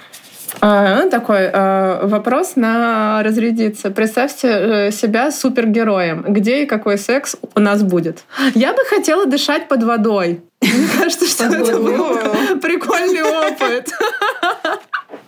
А, 0.61 1.03
ну, 1.03 1.11
такой 1.11 1.51
а, 1.53 2.07
вопрос 2.07 2.57
на 2.57 3.23
разрядиться. 3.23 3.91
Представьте 3.91 4.49
э, 4.49 4.91
себя 4.91 5.31
супергероем. 5.31 6.25
Где 6.29 6.63
и 6.63 6.67
какой 6.67 6.99
секс 6.99 7.37
у 7.55 7.61
нас 7.61 7.83
будет? 7.83 8.25
Я 8.55 8.73
бы 8.73 8.83
хотела 8.85 9.27
дышать 9.27 9.69
под 9.69 9.83
водой. 9.83 10.43
Мне 10.63 10.89
кажется, 10.99 11.27
что 11.27 11.45
это 11.45 11.79
был 11.79 12.59
прикольный 12.61 13.23
опыт. 13.23 13.91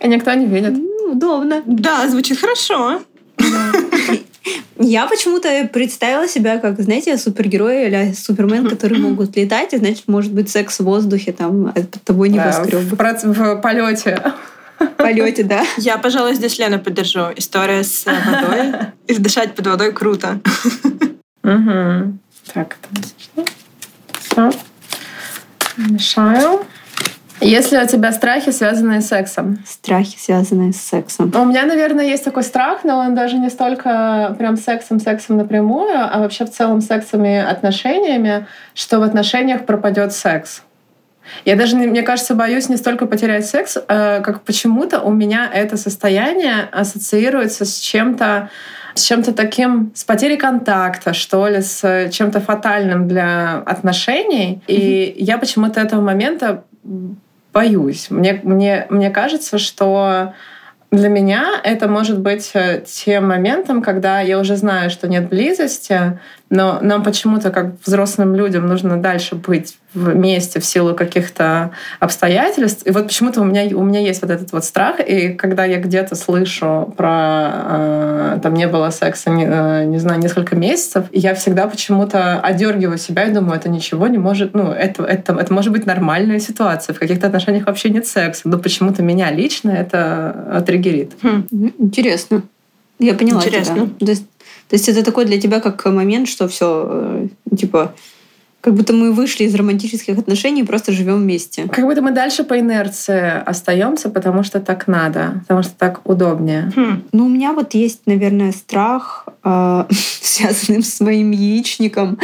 И 0.01 0.07
никто 0.07 0.33
не 0.33 0.45
видит. 0.45 0.73
Удобно. 1.11 1.61
Да, 1.65 2.07
звучит 2.07 2.39
хорошо. 2.39 3.01
Я 4.77 5.05
почему-то 5.07 5.67
представила 5.71 6.27
себя 6.27 6.57
как, 6.57 6.79
знаете, 6.79 7.17
супергерой 7.17 7.87
или 7.87 8.13
супермен, 8.13 8.69
которые 8.69 8.99
могут 8.99 9.35
летать, 9.35 9.73
и, 9.73 9.77
значит, 9.77 10.07
может 10.07 10.31
быть 10.31 10.49
секс 10.49 10.79
в 10.79 10.83
воздухе, 10.83 11.33
там, 11.33 11.73
под 11.73 12.03
тобой 12.03 12.29
небоскреб. 12.29 12.81
Да, 12.97 13.15
в, 13.15 13.55
в 13.55 13.61
полете 13.61 14.33
полете, 14.97 15.43
да. 15.43 15.63
Я, 15.77 15.97
пожалуй, 15.97 16.35
здесь 16.35 16.57
Лену 16.59 16.79
поддержу. 16.79 17.27
История 17.35 17.83
с 17.83 18.05
водой. 18.05 18.73
И 19.07 19.15
дышать 19.15 19.55
под 19.55 19.67
водой 19.67 19.91
круто. 19.91 20.39
Угу. 21.43 22.17
Так, 22.53 22.77
все. 24.19 24.51
Мешаю. 25.77 26.65
Если 27.41 27.77
у 27.77 27.87
тебя 27.87 28.11
страхи, 28.11 28.51
связанные 28.51 29.01
с 29.01 29.07
сексом? 29.07 29.59
Страхи, 29.65 30.17
связанные 30.17 30.73
с 30.73 30.81
сексом. 30.81 31.31
У 31.35 31.45
меня, 31.45 31.65
наверное, 31.65 32.05
есть 32.05 32.23
такой 32.23 32.43
страх, 32.43 32.83
но 32.83 32.97
он 32.99 33.15
даже 33.15 33.37
не 33.37 33.49
столько 33.49 34.35
прям 34.37 34.57
сексом-сексом 34.57 35.37
напрямую, 35.37 35.97
а 35.97 36.19
вообще 36.19 36.45
в 36.45 36.51
целом 36.51 36.81
сексами 36.81 37.37
отношениями, 37.37 38.45
что 38.73 38.99
в 38.99 39.03
отношениях 39.03 39.65
пропадет 39.65 40.13
секс. 40.13 40.63
Я 41.45 41.55
даже, 41.55 41.75
мне 41.75 42.01
кажется, 42.01 42.33
боюсь 42.35 42.69
не 42.69 42.77
столько 42.77 43.05
потерять 43.05 43.45
секс, 43.45 43.77
э, 43.77 44.21
как 44.21 44.41
почему-то 44.41 45.01
у 45.01 45.11
меня 45.11 45.49
это 45.53 45.77
состояние 45.77 46.67
ассоциируется 46.71 47.65
с 47.65 47.77
чем-то 47.77 48.49
с 48.95 49.03
чем-то 49.03 49.33
таким, 49.33 49.91
с 49.95 50.03
потерей 50.03 50.35
контакта, 50.35 51.13
что 51.13 51.47
ли, 51.47 51.61
с 51.61 52.09
чем-то 52.11 52.41
фатальным 52.41 53.07
для 53.07 53.59
отношений. 53.59 54.61
И 54.67 55.15
я 55.17 55.37
почему-то 55.37 55.79
этого 55.79 56.01
момента 56.01 56.63
боюсь. 57.53 58.09
Мне, 58.09 58.39
мне, 58.43 58.85
мне 58.89 59.09
кажется, 59.09 59.57
что 59.57 60.33
для 60.91 61.09
меня 61.09 61.59
это 61.63 61.87
может 61.87 62.19
быть 62.19 62.51
э, 62.53 62.83
тем 62.85 63.27
моментом, 63.27 63.81
когда 63.81 64.21
я 64.21 64.39
уже 64.39 64.55
знаю, 64.55 64.89
что 64.89 65.07
нет 65.07 65.29
близости, 65.29 66.19
но 66.49 66.79
нам 66.81 67.03
почему-то, 67.03 67.51
как 67.51 67.73
взрослым 67.85 68.35
людям, 68.35 68.67
нужно 68.67 68.97
дальше 68.97 69.35
быть 69.35 69.77
вместе 69.93 70.59
в 70.59 70.65
силу 70.65 70.93
каких-то 70.93 71.71
обстоятельств. 71.99 72.85
И 72.85 72.91
вот 72.91 73.07
почему-то 73.07 73.41
у 73.41 73.43
меня, 73.43 73.75
у 73.75 73.83
меня 73.83 73.99
есть 73.99 74.21
вот 74.21 74.31
этот 74.31 74.51
вот 74.51 74.63
страх, 74.63 74.99
и 74.99 75.29
когда 75.29 75.65
я 75.65 75.77
где-то 75.79 76.15
слышу 76.15 76.93
про 76.95 77.51
э, 77.53 78.39
там 78.41 78.53
не 78.53 78.67
было 78.67 78.89
секса, 78.89 79.29
не, 79.29 79.45
э, 79.45 79.85
не 79.85 79.97
знаю, 79.97 80.19
несколько 80.19 80.55
месяцев, 80.55 81.05
я 81.11 81.33
всегда 81.33 81.67
почему-то 81.67 82.39
одергиваю 82.39 82.97
себя 82.97 83.25
и 83.25 83.31
думаю, 83.31 83.57
это 83.57 83.69
ничего 83.69 84.07
не 84.07 84.17
может, 84.17 84.53
ну, 84.53 84.71
это, 84.71 85.03
это, 85.03 85.33
это 85.33 85.53
может 85.53 85.71
быть 85.71 85.85
нормальная 85.85 86.39
ситуация. 86.39 86.93
В 86.93 86.99
каких-то 86.99 87.27
отношениях 87.27 87.65
вообще 87.65 87.89
нет 87.89 88.05
секса, 88.05 88.47
но 88.47 88.59
почему-то 88.59 89.01
меня 89.01 89.31
лично 89.31 89.71
это 89.71 90.63
триггерит. 90.65 91.13
Хм. 91.21 91.47
Интересно. 91.79 92.43
Я 92.99 93.13
поняла 93.13 93.41
Интересно. 93.41 93.75
тебя. 93.75 94.05
То 94.05 94.11
есть, 94.11 94.25
то 94.69 94.75
есть 94.75 94.87
это 94.87 95.03
такой 95.03 95.25
для 95.25 95.41
тебя 95.41 95.59
как 95.59 95.83
момент, 95.85 96.27
что 96.27 96.47
все, 96.47 97.27
э, 97.51 97.55
типа, 97.55 97.95
как 98.61 98.73
будто 98.73 98.93
мы 98.93 99.13
вышли 99.13 99.45
из 99.45 99.55
романтических 99.55 100.17
отношений 100.17 100.61
и 100.61 100.65
просто 100.65 100.91
живем 100.91 101.21
вместе. 101.21 101.67
Как 101.71 101.85
будто 101.85 102.01
мы 102.01 102.11
дальше 102.11 102.43
по 102.43 102.59
инерции 102.59 103.41
остаемся, 103.45 104.09
потому 104.09 104.43
что 104.43 104.59
так 104.59 104.87
надо, 104.87 105.39
потому 105.41 105.63
что 105.63 105.73
так 105.77 106.01
удобнее. 106.03 106.71
Хм. 106.75 107.03
Ну, 107.13 107.25
у 107.25 107.29
меня 107.29 107.53
вот 107.53 107.73
есть, 107.73 108.01
наверное, 108.05 108.51
страх, 108.51 109.27
э, 109.43 109.85
связанный 110.21 110.83
с 110.83 110.99
моим 110.99 111.31
яичником, 111.31 112.19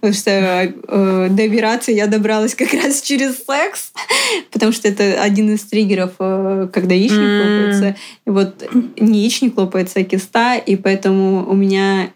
потому 0.00 0.12
что 0.12 0.30
э, 0.30 1.28
до 1.30 1.42
операции 1.42 1.94
я 1.94 2.06
добралась 2.06 2.54
как 2.54 2.72
раз 2.74 3.00
через 3.00 3.38
секс, 3.38 3.92
потому 4.52 4.72
что 4.72 4.88
это 4.88 5.22
один 5.22 5.54
из 5.54 5.62
триггеров, 5.62 6.12
э, 6.18 6.68
когда 6.70 6.94
яичник 6.94 7.18
mm. 7.18 7.38
лопается. 7.38 7.96
И 8.26 8.30
вот 8.30 8.70
не 9.00 9.20
яичник 9.20 9.56
лопается, 9.56 10.00
а 10.00 10.04
киста, 10.04 10.56
и 10.56 10.76
поэтому 10.76 11.48
у 11.48 11.54
меня 11.54 12.10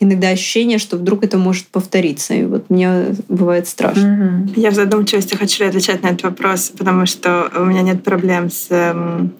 иногда 0.00 0.28
ощущение, 0.28 0.78
что 0.78 0.96
вдруг 0.96 1.24
это 1.24 1.38
может 1.38 1.66
повториться. 1.66 2.34
И 2.34 2.44
вот 2.44 2.70
мне 2.70 3.14
бывает 3.28 3.66
страшно. 3.68 4.50
Mm-hmm. 4.54 4.60
Я 4.60 4.70
в 4.70 4.74
задумчивости 4.74 5.34
хочу 5.34 5.66
отвечать 5.66 6.02
на 6.02 6.08
этот 6.08 6.24
вопрос, 6.24 6.72
потому 6.76 7.06
что 7.06 7.50
у 7.56 7.64
меня 7.64 7.82
нет 7.82 8.02
проблем 8.02 8.50
с 8.50 8.66
эм, 8.70 9.32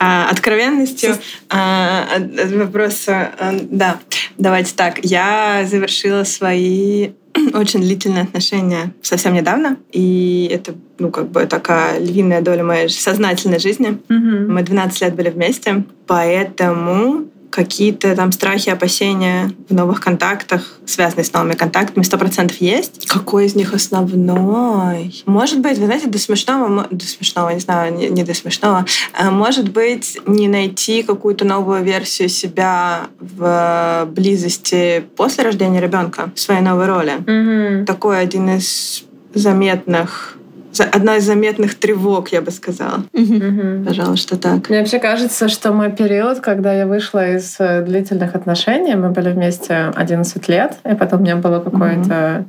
а, 0.00 0.28
откровенностью. 0.30 1.16
А, 1.48 2.06
вопроса, 2.54 3.30
а, 3.38 3.58
да, 3.62 3.98
давайте 4.36 4.74
так. 4.74 5.04
Я 5.04 5.66
завершила 5.68 6.24
свои 6.24 7.10
очень 7.54 7.80
длительные 7.80 8.24
отношения 8.24 8.92
совсем 9.02 9.34
недавно, 9.34 9.76
и 9.92 10.50
это, 10.52 10.74
ну, 10.98 11.10
как 11.10 11.30
бы 11.30 11.46
такая 11.46 11.98
львиная 12.00 12.40
доля 12.40 12.64
моей 12.64 12.88
сознательной 12.88 13.58
жизни. 13.58 13.98
Mm-hmm. 14.08 14.48
Мы 14.48 14.62
12 14.62 15.00
лет 15.02 15.14
были 15.14 15.30
вместе, 15.30 15.84
поэтому 16.06 17.26
какие-то 17.50 18.14
там 18.14 18.32
страхи, 18.32 18.70
опасения 18.70 19.50
в 19.68 19.74
новых 19.74 20.00
контактах, 20.00 20.78
связанные 20.86 21.24
с 21.24 21.32
новыми 21.32 21.54
контактами, 21.54 22.04
сто 22.04 22.18
процентов 22.18 22.60
есть. 22.60 23.08
Какой 23.08 23.46
из 23.46 23.54
них 23.54 23.74
основной? 23.74 25.22
Может 25.26 25.60
быть, 25.60 25.78
вы 25.78 25.86
знаете, 25.86 26.08
до 26.08 26.18
смешного, 26.18 26.86
до 26.90 27.04
смешного, 27.04 27.50
не 27.50 27.60
знаю, 27.60 27.94
не, 27.94 28.08
не 28.08 28.24
до 28.24 28.34
смешного, 28.34 28.86
а 29.12 29.30
может 29.30 29.70
быть, 29.70 30.18
не 30.26 30.48
найти 30.48 31.02
какую-то 31.02 31.44
новую 31.44 31.82
версию 31.82 32.28
себя 32.28 33.08
в 33.20 34.06
близости 34.10 35.04
после 35.16 35.44
рождения 35.44 35.80
ребенка 35.80 36.30
в 36.34 36.40
своей 36.40 36.60
новой 36.60 36.86
роли. 36.86 37.14
Mm-hmm. 37.18 37.84
Такой 37.84 38.20
один 38.20 38.50
из 38.50 39.04
заметных 39.34 40.37
одна 40.84 41.16
из 41.16 41.24
заметных 41.24 41.74
тревог, 41.74 42.28
я 42.30 42.40
бы 42.40 42.50
сказала. 42.50 43.04
Мгм. 43.12 43.84
Пожалуй, 43.86 44.16
что 44.16 44.36
так. 44.36 44.68
Мне 44.68 44.80
вообще 44.80 44.98
кажется, 44.98 45.48
что 45.48 45.72
мой 45.72 45.90
период, 45.90 46.40
когда 46.40 46.72
я 46.72 46.86
вышла 46.86 47.36
из 47.36 47.56
э, 47.58 47.82
длительных 47.82 48.34
отношений, 48.34 48.94
мы 48.94 49.10
были 49.10 49.30
вместе 49.30 49.92
11 49.94 50.48
лет, 50.48 50.76
и 50.84 50.94
потом 50.94 51.20
у 51.20 51.22
меня 51.22 51.36
было 51.36 51.60
какое-то 51.60 52.44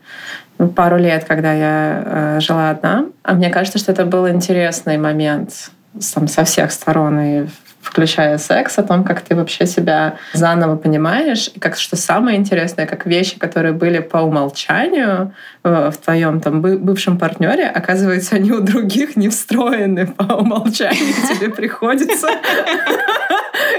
ну, 0.58 0.68
пару 0.68 0.98
лет, 0.98 1.26
когда 1.26 1.54
я 1.54 2.04
э, 2.06 2.40
жила 2.42 2.70
одна. 2.70 3.06
А 3.24 3.34
мне 3.34 3.50
кажется, 3.50 3.80
что 3.80 3.92
это 3.92 4.06
был 4.06 4.28
интересный 4.28 4.98
момент 4.98 5.72
сам, 6.00 6.28
со 6.28 6.44
всех 6.44 6.72
сторон, 6.72 7.20
и 7.20 7.48
включая 7.82 8.38
секс, 8.38 8.78
о 8.78 8.84
том, 8.84 9.04
как 9.04 9.22
ты 9.22 9.36
вообще 9.36 9.66
себя 9.66 10.16
заново 10.34 10.76
понимаешь, 10.76 11.50
и 11.54 11.60
как 11.60 11.78
что 11.78 11.96
самое 11.96 12.38
интересное, 12.38 12.86
как 12.86 13.06
вещи, 13.06 13.40
которые 13.40 13.74
были 13.74 14.00
по 14.00 14.18
умолчанию 14.18 15.34
в 15.64 15.94
твоем 16.04 16.40
там 16.42 16.62
бы- 16.62 16.78
бывшем 16.78 17.18
партнере, 17.18 17.66
оказывается, 17.66 18.36
они 18.36 18.52
у 18.52 18.62
других 18.62 19.16
не 19.16 19.30
встроены 19.30 20.08
по 20.08 20.34
умолчанию, 20.36 21.14
тебе 21.28 21.50
приходится 21.50 22.30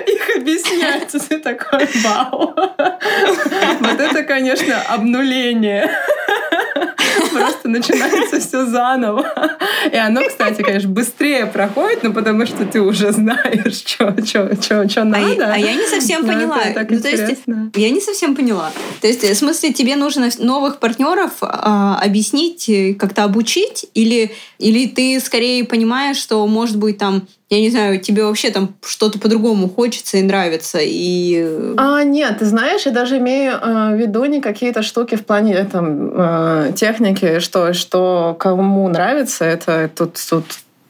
их 0.07 0.37
объяснять. 0.37 1.09
Ты 1.29 1.38
такой, 1.38 1.88
вау. 2.05 2.55
Вот 2.57 4.01
это, 4.01 4.23
конечно, 4.25 4.75
обнуление. 4.88 5.90
Просто 7.33 7.69
начинается 7.69 8.40
все 8.40 8.66
заново. 8.66 9.25
И 9.90 9.97
оно, 9.97 10.23
кстати, 10.27 10.62
конечно, 10.62 10.88
быстрее 10.88 11.47
проходит, 11.47 12.03
но 12.03 12.12
потому 12.12 12.45
что 12.47 12.66
ты 12.66 12.81
уже 12.81 13.12
знаешь, 13.12 13.85
что 13.87 14.14
А, 15.03 15.05
надо. 15.05 15.53
а 15.53 15.57
я 15.57 15.75
не 15.75 15.87
совсем 15.87 16.27
поняла. 16.27 16.59
Ну, 16.88 17.01
то 17.01 17.09
есть. 17.09 17.43
Я 17.77 17.90
не 17.90 18.01
совсем 18.01 18.35
поняла. 18.35 18.71
То 19.01 19.07
есть, 19.07 19.23
в 19.23 19.35
смысле, 19.35 19.73
тебе 19.73 19.97
нужно 19.97 20.29
новых 20.38 20.79
партнеров 20.79 21.33
а, 21.71 22.01
объяснить, 22.03 22.69
э, 22.69 22.95
как-то 22.95 23.23
обучить, 23.23 23.87
или, 23.95 24.33
или 24.59 24.89
ты 24.89 25.21
скорее 25.21 25.65
понимаешь, 25.65 26.17
что, 26.17 26.45
может 26.49 26.77
быть, 26.77 26.99
там, 26.99 27.29
я 27.49 27.61
не 27.61 27.71
знаю, 27.71 28.01
тебе 28.01 28.25
вообще 28.25 28.51
там 28.51 28.75
что-то 28.85 29.21
по-другому 29.21 29.69
хочется 29.69 30.17
и 30.17 30.23
нравится, 30.23 30.79
и... 30.83 31.41
э, 31.41 31.75
А, 31.77 32.03
нет, 32.03 32.39
ты 32.41 32.47
знаешь, 32.47 32.87
я 32.87 32.93
даже 32.93 33.19
имею 33.19 33.53
э, 33.53 33.95
в 33.95 34.01
виду 34.01 34.25
не 34.25 34.41
какие-то 34.41 34.83
штуки 34.83 35.15
в 35.15 35.25
плане 35.25 35.55
э, 35.55 35.65
там, 35.65 36.11
э, 36.13 36.73
техники, 36.75 37.39
что, 37.39 37.73
что 37.73 38.35
кому 38.37 38.89
нравится, 38.89 39.45
это 39.45 39.89
тут, 39.95 40.19
тут 40.29 40.45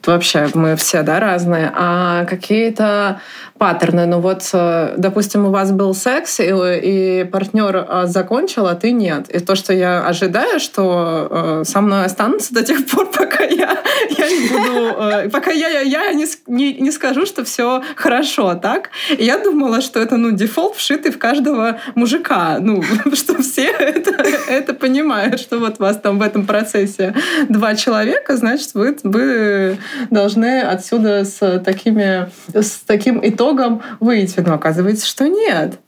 вообще 0.07 0.49
мы 0.55 0.77
все 0.77 1.03
да, 1.03 1.21
разные, 1.21 1.73
а 1.75 2.25
какие-то 2.25 3.21
паттерны. 3.61 4.07
Ну 4.07 4.21
вот, 4.21 4.49
э, 4.55 4.95
допустим, 4.97 5.45
у 5.45 5.51
вас 5.51 5.71
был 5.71 5.95
секс, 5.95 6.41
и, 6.41 6.45
и 6.45 7.25
партнер 7.25 7.77
э, 7.77 8.07
закончил, 8.07 8.67
а 8.67 8.75
ты 8.75 8.91
нет. 8.91 9.29
И 9.29 9.39
то, 9.39 9.55
что 9.55 9.75
я 9.75 10.01
ожидаю, 10.07 10.59
что 10.61 11.29
э, 11.31 11.65
со 11.67 11.83
мной 11.83 12.07
останутся 12.07 12.55
до 12.55 12.63
тех 12.63 12.87
пор, 12.87 13.11
пока 13.17 13.45
я, 13.45 13.79
я 14.17 14.31
не 14.31 14.49
буду, 14.49 15.31
пока 15.31 15.51
я, 15.51 15.69
я, 15.69 15.81
я 15.81 16.13
не, 16.15 16.25
не, 16.47 16.73
не 16.81 16.91
скажу, 16.91 17.27
что 17.27 17.45
все 17.45 17.83
хорошо, 17.97 18.55
так? 18.55 18.89
И 19.11 19.25
я 19.25 19.37
думала, 19.37 19.83
что 19.83 20.01
это 20.01 20.17
ну, 20.17 20.31
дефолт, 20.31 20.77
вшитый 20.77 21.13
в 21.13 21.19
каждого 21.19 21.81
мужика. 21.95 22.57
Ну, 22.61 22.83
что 23.13 23.43
все 23.43 23.67
это, 23.71 24.13
это 24.49 24.73
понимают, 24.73 25.39
что 25.39 25.59
вот 25.59 25.79
вас 25.79 25.99
там 25.99 26.19
в 26.19 26.23
этом 26.23 26.47
процессе 26.47 27.15
два 27.51 27.75
человека, 27.75 28.39
значит, 28.39 28.71
вы, 28.73 28.97
вы 29.03 29.79
должны 30.11 30.61
отсюда 30.61 31.25
с, 31.25 31.61
такими, 31.61 32.29
с 32.53 32.81
таким 32.87 33.21
итогом 33.23 33.83
выйти. 34.01 34.41
Но 34.41 34.55
оказывается, 34.55 35.07
что 35.07 35.29
нет. 35.29 35.79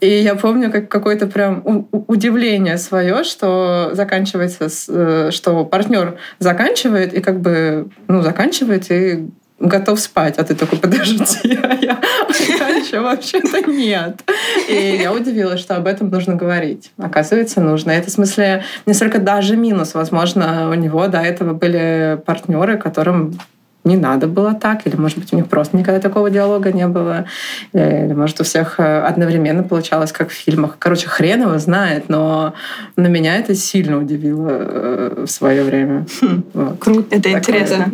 И 0.00 0.08
я 0.08 0.34
помню 0.36 0.70
как 0.70 0.88
какое-то 0.88 1.26
прям 1.26 1.88
удивление 1.90 2.78
свое, 2.78 3.24
что 3.24 3.90
заканчивается, 3.92 4.68
э, 4.88 5.30
что 5.32 5.64
партнер 5.64 6.18
заканчивает 6.38 7.12
и 7.14 7.20
как 7.20 7.40
бы 7.40 7.88
ну 8.08 8.22
заканчивает 8.22 8.90
и 8.90 9.28
готов 9.58 9.98
спать, 10.00 10.38
а 10.38 10.44
ты 10.44 10.54
такой, 10.54 10.78
подожди, 10.78 11.58
а 11.62 11.74
я, 11.80 11.98
а 11.98 12.32
я 12.48 12.68
еще 12.76 13.00
вообще-то 13.00 13.70
нет. 13.70 14.22
И 14.68 14.98
я 15.02 15.12
удивилась, 15.12 15.60
что 15.60 15.76
об 15.76 15.86
этом 15.86 16.10
нужно 16.10 16.34
говорить. 16.34 16.92
Оказывается, 16.98 17.60
нужно. 17.60 17.90
Это 17.92 18.10
в 18.10 18.12
смысле 18.12 18.64
не 18.84 18.92
столько 18.92 19.18
даже 19.18 19.56
минус. 19.56 19.94
Возможно, 19.94 20.68
у 20.70 20.74
него 20.74 21.06
до 21.08 21.18
этого 21.18 21.54
были 21.54 22.20
партнеры, 22.26 22.76
которым 22.76 23.38
не 23.84 23.96
надо 23.96 24.26
было 24.26 24.52
так, 24.52 24.84
или, 24.84 24.96
может 24.96 25.16
быть, 25.18 25.32
у 25.32 25.36
них 25.36 25.48
просто 25.48 25.76
никогда 25.76 26.00
такого 26.00 26.28
диалога 26.28 26.72
не 26.72 26.88
было, 26.88 27.26
или, 27.72 28.12
может, 28.12 28.40
у 28.40 28.44
всех 28.44 28.80
э, 28.80 29.00
одновременно 29.02 29.62
получалось, 29.62 30.10
как 30.10 30.30
в 30.30 30.32
фильмах. 30.32 30.74
Короче, 30.80 31.06
хрен 31.06 31.42
его 31.42 31.56
знает, 31.58 32.08
но 32.08 32.54
на 32.96 33.06
меня 33.06 33.36
это 33.36 33.54
сильно 33.54 33.96
удивило 33.96 34.48
э, 34.50 35.24
в 35.24 35.30
свое 35.30 35.62
время. 35.62 36.04
Вот. 36.52 36.78
Круто. 36.80 37.14
Это 37.14 37.22
Такое. 37.22 37.38
интересно. 37.38 37.92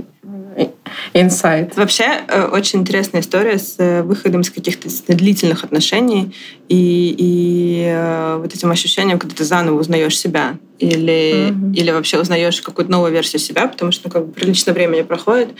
Инсайт. 1.15 1.77
Вообще, 1.77 2.05
э, 2.29 2.47
очень 2.47 2.81
интересная 2.81 3.21
история 3.21 3.59
с 3.59 3.77
э, 3.79 4.03
выходом 4.03 4.43
из 4.43 4.51
каких-то 4.51 4.89
длительных 5.15 5.65
отношений 5.65 6.35
и, 6.69 7.15
и 7.19 7.85
э, 7.87 8.39
вот 8.41 8.55
этим 8.55 8.71
ощущением, 8.71 9.19
когда 9.19 9.35
ты 9.35 9.45
заново 9.45 9.79
узнаешь 9.81 10.19
себя 10.19 10.57
или, 10.79 11.51
Мгм. 11.51 11.73
или 11.73 11.91
вообще 11.91 12.19
узнаешь 12.19 12.61
какую-то 12.61 12.91
новую 12.91 13.13
версию 13.13 13.41
себя, 13.41 13.67
потому 13.69 13.93
что 13.93 14.09
ну, 14.09 14.13
как 14.13 14.27
бы 14.27 14.33
прилично 14.33 14.73
времени 14.73 15.03
проходит, 15.03 15.51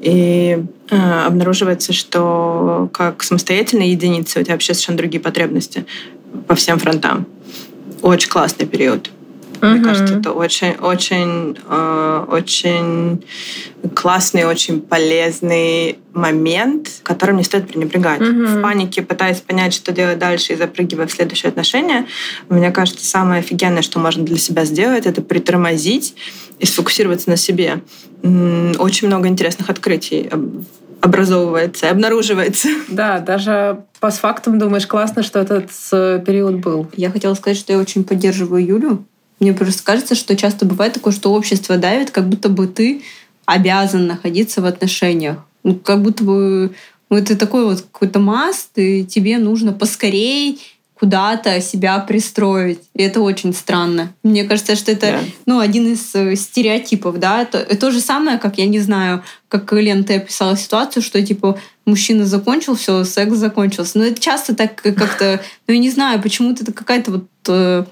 и 0.00 0.62
э, 0.90 1.24
обнаруживается, 1.26 1.92
что 1.92 2.88
как 2.92 3.22
самостоятельная 3.22 3.86
единица 3.88 4.40
у 4.40 4.42
тебя 4.42 4.54
вообще 4.54 4.74
совершенно 4.74 4.98
другие 4.98 5.20
потребности 5.20 5.84
по 6.46 6.54
всем 6.54 6.78
фронтам. 6.78 7.26
Очень 8.02 8.30
классный 8.30 8.66
период. 8.66 9.10
Мне 9.62 9.74
Мгм. 9.76 9.84
кажется, 9.84 10.14
это 10.18 10.32
очень, 10.32 10.72
очень, 10.72 11.56
э, 11.68 12.24
очень 12.28 13.24
классный, 13.94 14.44
очень 14.44 14.80
полезный 14.80 15.98
момент, 16.12 16.88
которым 17.04 17.36
не 17.36 17.44
стоит 17.44 17.68
пренебрегать. 17.68 18.20
Мгм. 18.20 18.46
В 18.46 18.60
панике, 18.62 19.02
пытаясь 19.02 19.40
понять, 19.40 19.72
что 19.72 19.92
делать 19.92 20.18
дальше 20.18 20.52
и 20.52 20.56
запрыгивая 20.56 21.06
в 21.06 21.12
следующее 21.12 21.50
отношение, 21.50 22.06
мне 22.48 22.72
кажется, 22.72 23.06
самое 23.06 23.38
офигенное, 23.40 23.82
что 23.82 24.00
можно 24.00 24.24
для 24.24 24.36
себя 24.36 24.64
сделать, 24.64 25.06
это 25.06 25.22
притормозить 25.22 26.16
и 26.58 26.66
сфокусироваться 26.66 27.30
на 27.30 27.36
себе. 27.36 27.82
Очень 28.22 29.06
много 29.06 29.28
интересных 29.28 29.70
открытий 29.70 30.28
об- 30.30 30.64
образовывается, 31.00 31.88
обнаруживается. 31.88 32.68
Да, 32.88 33.20
даже 33.20 33.84
постфактум 34.00 34.58
думаешь, 34.58 34.86
классно, 34.88 35.22
что 35.22 35.38
этот 35.38 35.70
э, 35.92 36.20
период 36.26 36.56
был. 36.56 36.88
Я 36.96 37.10
хотела 37.10 37.34
сказать, 37.34 37.56
что 37.58 37.72
я 37.72 37.78
очень 37.78 38.02
поддерживаю 38.04 38.64
Юлю. 38.64 39.04
Мне 39.42 39.52
просто 39.52 39.82
кажется, 39.82 40.14
что 40.14 40.36
часто 40.36 40.66
бывает 40.66 40.94
такое, 40.94 41.12
что 41.12 41.32
общество 41.34 41.76
давит, 41.76 42.12
как 42.12 42.28
будто 42.28 42.48
бы 42.48 42.68
ты 42.68 43.02
обязан 43.44 44.06
находиться 44.06 44.62
в 44.62 44.66
отношениях. 44.66 45.38
Ну, 45.64 45.74
как 45.74 46.00
будто 46.00 46.22
бы 46.22 46.76
ну, 47.10 47.16
это 47.16 47.36
такой 47.36 47.64
вот 47.64 47.80
какой-то 47.80 48.20
маст, 48.20 48.70
и 48.76 49.04
тебе 49.04 49.38
нужно 49.38 49.72
поскорей 49.72 50.60
куда-то 50.94 51.60
себя 51.60 51.98
пристроить. 51.98 52.78
И 52.94 53.02
это 53.02 53.20
очень 53.20 53.52
странно. 53.52 54.14
Мне 54.22 54.44
кажется, 54.44 54.76
что 54.76 54.92
это 54.92 55.06
Да. 55.06 55.18
ну, 55.46 55.58
один 55.58 55.92
из 55.92 56.14
э, 56.14 56.36
стереотипов, 56.36 57.18
да. 57.18 57.42
Это, 57.42 57.58
это 57.58 57.76
то 57.76 57.90
же 57.90 57.98
самое, 57.98 58.38
как, 58.38 58.58
я 58.58 58.66
не 58.66 58.78
знаю, 58.78 59.24
как 59.48 59.72
Лен, 59.72 60.04
ты 60.04 60.18
описала 60.18 60.56
ситуацию, 60.56 61.02
что, 61.02 61.20
типа, 61.20 61.58
мужчина 61.84 62.26
закончил, 62.26 62.76
все, 62.76 63.02
секс 63.02 63.34
закончился. 63.34 63.98
Но 63.98 64.04
это 64.04 64.20
часто 64.20 64.54
так 64.54 64.86
э, 64.86 64.92
как-то, 64.92 65.40
ну, 65.66 65.74
я 65.74 65.80
не 65.80 65.90
знаю, 65.90 66.22
почему-то 66.22 66.62
это 66.62 66.72
какая-то 66.72 67.10
вот... 67.10 67.88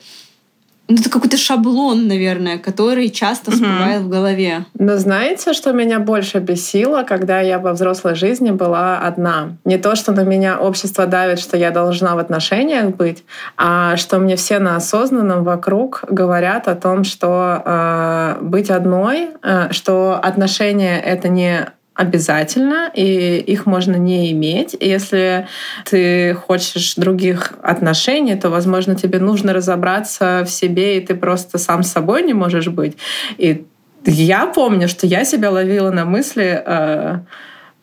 ну, 0.90 0.96
это 0.96 1.08
какой-то 1.08 1.36
шаблон, 1.36 2.08
наверное, 2.08 2.58
который 2.58 3.10
часто 3.10 3.52
всплывает 3.52 4.02
в 4.02 4.08
голове. 4.08 4.64
Но 4.76 4.96
знаете, 4.96 5.52
что 5.52 5.72
меня 5.72 6.00
больше 6.00 6.38
бесило, 6.40 7.04
когда 7.04 7.40
я 7.40 7.60
во 7.60 7.72
взрослой 7.72 8.16
жизни 8.16 8.50
была 8.50 8.98
одна? 8.98 9.56
Не 9.64 9.78
то, 9.78 9.94
что 9.94 10.10
на 10.10 10.22
меня 10.22 10.58
общество 10.58 11.06
давит, 11.06 11.38
что 11.38 11.56
я 11.56 11.70
должна 11.70 12.16
в 12.16 12.18
отношениях 12.18 12.96
быть, 12.96 13.22
а 13.56 13.96
что 13.96 14.18
мне 14.18 14.34
все 14.34 14.58
на 14.58 14.74
осознанном 14.74 15.44
вокруг 15.44 16.02
говорят 16.10 16.66
о 16.66 16.74
том, 16.74 17.04
что 17.04 17.62
э, 17.64 18.36
быть 18.40 18.68
одной, 18.68 19.30
э, 19.42 19.68
что 19.70 20.18
отношения— 20.20 21.00
это 21.04 21.28
не 21.28 21.68
обязательно, 22.00 22.90
и 22.94 23.38
их 23.38 23.66
можно 23.66 23.96
не 23.96 24.32
иметь. 24.32 24.74
Если 24.80 25.46
ты 25.84 26.34
хочешь 26.34 26.94
других 26.94 27.52
отношений, 27.62 28.36
то, 28.36 28.48
возможно, 28.48 28.94
тебе 28.94 29.18
нужно 29.18 29.52
разобраться 29.52 30.42
в 30.46 30.50
себе, 30.50 30.96
и 30.96 31.00
ты 31.00 31.14
просто 31.14 31.58
сам 31.58 31.82
собой 31.82 32.22
не 32.22 32.32
можешь 32.32 32.68
быть. 32.68 32.96
И 33.36 33.66
я 34.06 34.46
помню, 34.46 34.88
что 34.88 35.06
я 35.06 35.24
себя 35.24 35.50
ловила 35.50 35.90
на 35.90 36.06
мысли, 36.06 36.62
э, 36.64 37.18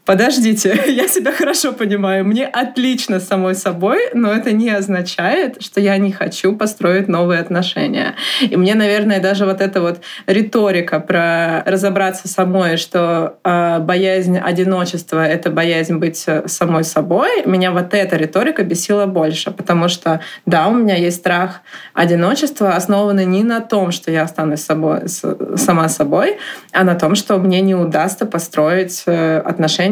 подождите, 0.07 0.79
я 0.87 1.07
себя 1.07 1.31
хорошо 1.31 1.73
понимаю, 1.73 2.25
мне 2.25 2.45
отлично 2.45 3.19
с 3.19 3.27
самой 3.27 3.55
собой, 3.55 3.99
но 4.13 4.31
это 4.31 4.53
не 4.53 4.69
означает, 4.69 5.61
что 5.61 5.81
я 5.81 5.97
не 5.97 6.11
хочу 6.11 6.55
построить 6.55 7.09
новые 7.09 7.41
отношения. 7.41 8.15
И 8.41 8.55
мне, 8.55 8.73
наверное, 8.73 9.19
даже 9.19 9.45
вот 9.45 9.59
эта 9.59 9.81
вот 9.81 9.99
риторика 10.25 10.99
про 11.01 11.61
разобраться 11.65 12.29
самой, 12.29 12.77
что 12.77 13.37
э, 13.43 13.79
боязнь 13.79 14.37
одиночества— 14.37 15.27
это 15.27 15.51
боязнь 15.51 15.97
быть 15.97 16.25
самой 16.45 16.83
собой, 16.85 17.43
меня 17.45 17.71
вот 17.71 17.93
эта 17.93 18.15
риторика 18.15 18.63
бесила 18.63 19.05
больше, 19.07 19.51
потому 19.51 19.89
что, 19.89 20.21
да, 20.45 20.67
у 20.69 20.73
меня 20.73 20.95
есть 20.95 21.17
страх 21.17 21.61
одиночества, 21.93 22.75
основанный 22.75 23.25
не 23.25 23.43
на 23.43 23.59
том, 23.59 23.91
что 23.91 24.09
я 24.09 24.23
останусь 24.23 24.61
собой, 24.61 25.01
сама 25.09 25.89
собой, 25.89 26.37
а 26.71 26.85
на 26.85 26.95
том, 26.95 27.15
что 27.15 27.37
мне 27.37 27.59
не 27.59 27.75
удастся 27.75 28.25
построить 28.25 29.03
э, 29.05 29.39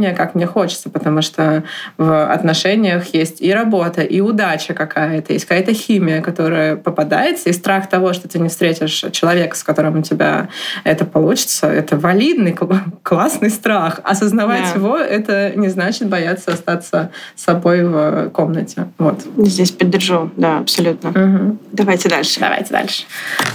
отношения, 0.05 0.13
как 0.13 0.35
мне 0.35 0.45
хочется, 0.45 0.89
потому 0.89 1.21
что 1.21 1.63
в 1.97 2.31
отношениях 2.31 3.13
есть 3.13 3.41
и 3.41 3.53
работа, 3.53 4.01
и 4.01 4.21
удача 4.21 4.73
какая-то, 4.73 5.33
есть 5.33 5.45
какая-то 5.45 5.73
химия, 5.73 6.21
которая 6.21 6.75
попадается, 6.75 7.49
и 7.49 7.53
страх 7.53 7.89
того, 7.89 8.13
что 8.13 8.27
ты 8.27 8.39
не 8.39 8.49
встретишь 8.49 9.05
человека, 9.11 9.55
с 9.55 9.63
которым 9.63 9.99
у 9.99 10.01
тебя 10.01 10.49
это 10.83 11.05
получится, 11.05 11.67
это 11.67 11.97
валидный, 11.97 12.55
классный 13.03 13.49
страх. 13.49 13.99
Осознавать 14.03 14.73
да. 14.73 14.79
его— 14.79 14.97
это 14.97 15.53
не 15.55 15.69
значит 15.69 16.07
бояться 16.07 16.53
остаться 16.53 17.09
собой 17.35 17.83
в 17.83 18.29
комнате. 18.29 18.87
Вот. 18.97 19.21
Здесь 19.37 19.71
поддержу, 19.71 20.29
да, 20.37 20.59
абсолютно. 20.59 21.09
Угу. 21.09 21.57
Давайте 21.71 22.09
дальше. 22.09 22.39
Давайте 22.39 22.71
дальше. 22.71 23.03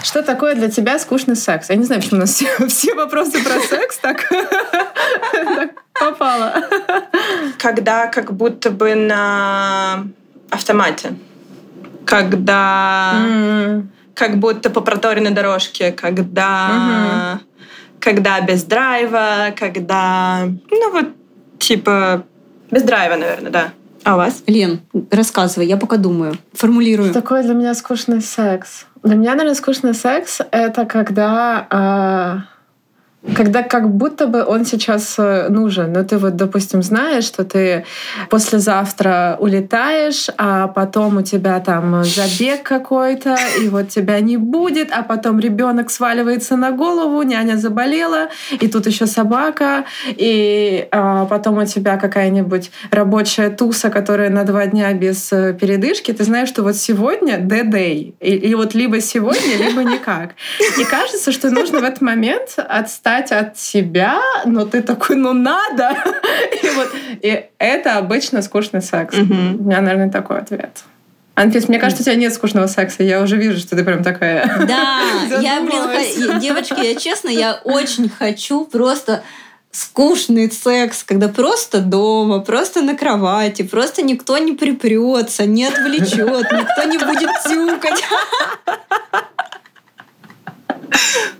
Что 0.02 0.22
такое 0.22 0.54
для 0.54 0.68
тебя 0.68 0.98
скучный 0.98 1.36
секс? 1.36 1.70
Я 1.70 1.76
не 1.76 1.84
знаю, 1.84 2.00
почему 2.00 2.18
у 2.18 2.20
нас 2.20 2.30
все, 2.34 2.66
все 2.68 2.94
вопросы 2.94 3.42
про 3.44 3.60
секс 3.60 3.98
так 3.98 4.26
попало. 6.00 6.39
Когда 7.58 8.06
как 8.06 8.32
будто 8.32 8.70
бы 8.70 8.94
на 8.94 10.06
автомате. 10.50 11.14
Когда 12.04 13.12
mm. 13.24 13.86
как 14.14 14.38
будто 14.38 14.70
по 14.70 14.80
проторенной 14.80 15.30
дорожке. 15.30 15.92
Когда... 15.92 16.70
Mm-hmm. 16.70 17.38
Когда 18.00 18.40
без 18.40 18.64
драйва, 18.64 19.54
когда... 19.56 20.48
Ну 20.70 20.90
вот, 20.90 21.08
типа... 21.58 22.24
Без 22.70 22.82
драйва, 22.82 23.16
наверное, 23.16 23.50
да. 23.50 23.72
А 24.04 24.14
у 24.14 24.16
вас? 24.16 24.42
Лен, 24.46 24.80
рассказывай, 25.10 25.66
я 25.66 25.76
пока 25.76 25.96
думаю. 25.96 26.34
Формулирую. 26.54 27.10
Что 27.10 27.20
такое 27.20 27.42
для 27.42 27.52
меня 27.52 27.74
скучный 27.74 28.22
секс? 28.22 28.86
Для 29.02 29.16
меня, 29.16 29.32
наверное, 29.32 29.54
скучный 29.54 29.94
секс— 29.94 30.40
это 30.50 30.86
когда... 30.86 32.46
Э 32.46 32.59
когда 33.36 33.62
как 33.62 33.90
будто 33.90 34.26
бы 34.26 34.44
он 34.44 34.64
сейчас 34.64 35.16
э, 35.18 35.48
нужен. 35.50 35.92
Но 35.92 36.04
ты 36.04 36.16
вот, 36.16 36.36
допустим, 36.36 36.82
знаешь, 36.82 37.24
что 37.24 37.44
ты 37.44 37.84
послезавтра 38.30 39.36
улетаешь, 39.38 40.28
а 40.38 40.68
потом 40.68 41.18
у 41.18 41.22
тебя 41.22 41.60
там 41.60 42.02
забег 42.02 42.62
какой-то, 42.62 43.36
и 43.62 43.68
вот 43.68 43.88
тебя 43.88 44.20
не 44.20 44.38
будет, 44.38 44.88
а 44.90 45.02
потом 45.02 45.38
ребенок 45.38 45.90
сваливается 45.90 46.56
на 46.56 46.70
голову, 46.70 47.20
няня 47.22 47.56
заболела, 47.56 48.30
и 48.58 48.68
тут 48.68 48.86
еще 48.86 49.06
собака, 49.06 49.84
и 50.08 50.88
а, 50.90 51.26
потом 51.26 51.58
у 51.58 51.66
тебя 51.66 51.98
какая-нибудь 51.98 52.70
рабочая 52.90 53.50
туса, 53.50 53.90
которая 53.90 54.30
на 54.30 54.44
два 54.44 54.66
дня 54.66 54.94
без 54.94 55.30
э, 55.32 55.52
передышки. 55.52 56.12
Ты 56.12 56.24
знаешь, 56.24 56.48
что 56.48 56.62
вот 56.62 56.76
сегодня 56.76 57.36
D-Day. 57.38 58.14
И, 58.20 58.34
и 58.34 58.54
вот 58.54 58.74
либо 58.74 59.00
сегодня, 59.00 59.56
либо 59.58 59.84
никак. 59.84 60.30
И 60.78 60.84
кажется, 60.84 61.32
что 61.32 61.50
нужно 61.50 61.80
в 61.80 61.84
этот 61.84 62.00
момент 62.00 62.54
отстать 62.56 63.09
отстать 63.10 63.32
от 63.32 63.58
себя, 63.58 64.20
но 64.44 64.64
ты 64.64 64.82
такой, 64.82 65.16
ну 65.16 65.32
надо. 65.32 65.96
И, 66.62 66.68
вот, 66.70 66.88
и 67.22 67.46
это 67.58 67.98
обычно 67.98 68.42
скучный 68.42 68.82
секс. 68.82 69.16
Угу. 69.16 69.34
У 69.34 69.64
меня, 69.64 69.80
наверное, 69.80 70.10
такой 70.10 70.38
ответ. 70.38 70.82
Анфис, 71.34 71.68
мне 71.68 71.78
кажется, 71.78 72.02
у 72.02 72.04
тебя 72.04 72.16
нет 72.16 72.34
скучного 72.34 72.66
секса. 72.66 73.02
Я 73.02 73.22
уже 73.22 73.36
вижу, 73.36 73.58
что 73.58 73.76
ты 73.76 73.84
прям 73.84 74.02
такая. 74.02 74.44
Да, 74.68 75.00
я, 75.40 75.60
блин, 75.62 76.38
девочки, 76.38 76.84
я 76.84 76.94
честно, 76.94 77.28
я 77.28 77.60
очень 77.64 78.08
хочу 78.08 78.66
просто 78.66 79.22
скучный 79.70 80.50
секс, 80.50 81.04
когда 81.04 81.28
просто 81.28 81.80
дома, 81.80 82.40
просто 82.40 82.82
на 82.82 82.96
кровати, 82.96 83.62
просто 83.62 84.02
никто 84.02 84.36
не 84.38 84.52
припрется, 84.52 85.46
не 85.46 85.64
отвлечет, 85.64 86.52
никто 86.52 86.84
не 86.84 86.98
будет 86.98 87.30
тюкать. 87.44 88.04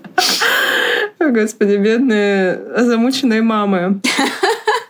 Господи, 1.19 1.75
бедные 1.75 2.61
замученные 2.77 3.41
мамы. 3.41 4.01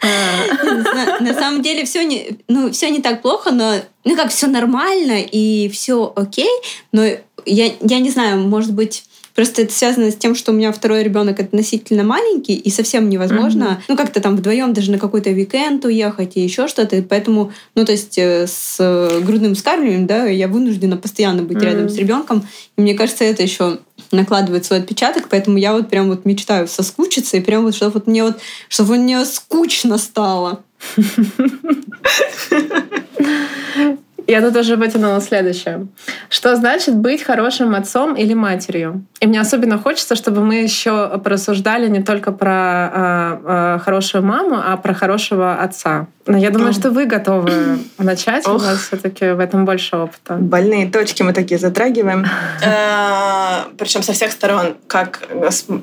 На 1.20 1.34
самом 1.34 1.62
деле 1.62 1.86
все 1.86 2.04
не, 2.04 2.40
ну, 2.48 2.72
все 2.72 2.90
не 2.90 3.02
так 3.02 3.22
плохо, 3.22 3.52
но 3.52 3.76
ну 4.04 4.16
как 4.16 4.30
все 4.30 4.48
нормально 4.48 5.22
и 5.22 5.70
все 5.70 6.12
окей, 6.16 6.50
но 6.92 7.04
я, 7.46 7.72
я 7.82 8.00
не 8.00 8.10
знаю, 8.10 8.40
может 8.40 8.74
быть, 8.74 9.04
Просто 9.36 9.64
это 9.64 9.74
связано 9.74 10.12
с 10.12 10.16
тем, 10.16 10.36
что 10.36 10.52
у 10.52 10.56
меня 10.56 10.72
второй 10.72 11.04
ребенок 11.04 11.40
относительно 11.40 12.04
маленький, 12.04 12.56
и 12.56 12.70
совсем 12.70 13.10
невозможно, 13.10 13.64
mm-hmm. 13.64 13.84
ну, 13.88 13.98
как-то 13.98 14.20
там 14.20 14.36
вдвоем 14.36 14.74
даже 14.74 14.92
на 14.92 15.00
какой-то 15.00 15.30
уикенд 15.30 15.86
уехать 15.86 16.34
и 16.36 16.42
еще 16.42 16.68
что-то. 16.68 16.98
И 16.98 17.02
поэтому, 17.02 17.52
ну, 17.76 17.86
то 17.86 17.92
есть 17.92 18.18
э, 18.18 18.48
с 18.48 19.22
грудным 19.22 19.56
вскармливанием, 19.56 20.08
да, 20.08 20.26
я 20.26 20.48
вынуждена 20.48 20.98
постоянно 20.98 21.44
быть 21.44 21.58
mm-hmm. 21.58 21.66
рядом 21.66 21.90
с 21.90 21.96
ребенком. 21.96 22.48
И 22.78 22.82
мне 22.82 22.94
кажется, 22.94 23.24
это 23.24 23.44
еще 23.44 23.80
накладывает 24.12 24.66
свой 24.66 24.80
отпечаток, 24.80 25.28
поэтому 25.30 25.58
я 25.58 25.74
вот 25.74 25.90
прям 25.90 26.10
вот 26.10 26.26
мечтаю 26.26 26.68
соскучиться, 26.68 27.38
и 27.38 27.42
прям 27.42 27.64
вот, 27.64 27.76
чтобы 27.76 27.94
вот 27.94 28.08
мне 28.08 28.24
вот, 28.24 28.40
чтобы 28.68 28.98
мне 28.98 29.24
скучно 29.26 29.98
стало. 29.98 30.64
Я 34.28 34.42
тут 34.42 34.56
уже 34.56 34.76
вытянула 34.76 35.22
следующее. 35.22 35.88
Что 36.30 36.56
значит 36.56 36.96
быть 36.96 37.24
хорошим 37.24 37.76
отцом 37.76 38.16
или 38.16 38.34
матерью? 38.34 39.06
И 39.20 39.28
мне 39.28 39.40
особенно 39.40 39.78
хочется, 39.78 40.16
чтобы 40.16 40.44
мы 40.44 40.56
еще 40.56 41.20
порассуждали 41.20 41.88
не 41.88 42.02
только 42.02 42.32
про 42.32 42.92
э, 42.94 43.76
э, 43.76 43.80
хорошую 43.84 44.24
маму, 44.24 44.60
а 44.64 44.78
про 44.78 44.94
хорошего 44.94 45.56
отца. 45.56 46.08
Но 46.28 46.38
я 46.38 46.52
думаю, 46.52 46.74
что 46.74 46.92
вы 46.92 47.06
готовы 47.06 47.80
начать. 47.98 48.48
У 48.48 48.58
вас 48.58 48.80
все-таки 48.80 49.32
в 49.32 49.40
этом 49.40 49.66
больше 49.66 49.98
опыта. 49.98 50.36
Больные 50.36 50.90
точки 50.90 51.24
мы 51.24 51.34
такие 51.34 51.60
затрагиваем. 51.60 52.26
Э, 52.64 53.64
Причем 53.78 54.04
со 54.04 54.14
всех 54.14 54.32
сторон, 54.32 54.76
как 54.88 55.28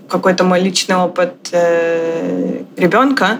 какой-то 0.09 0.45
мой 0.45 0.61
личный 0.61 0.97
опыт 0.97 1.49
э, 1.53 2.63
ребенка, 2.77 3.39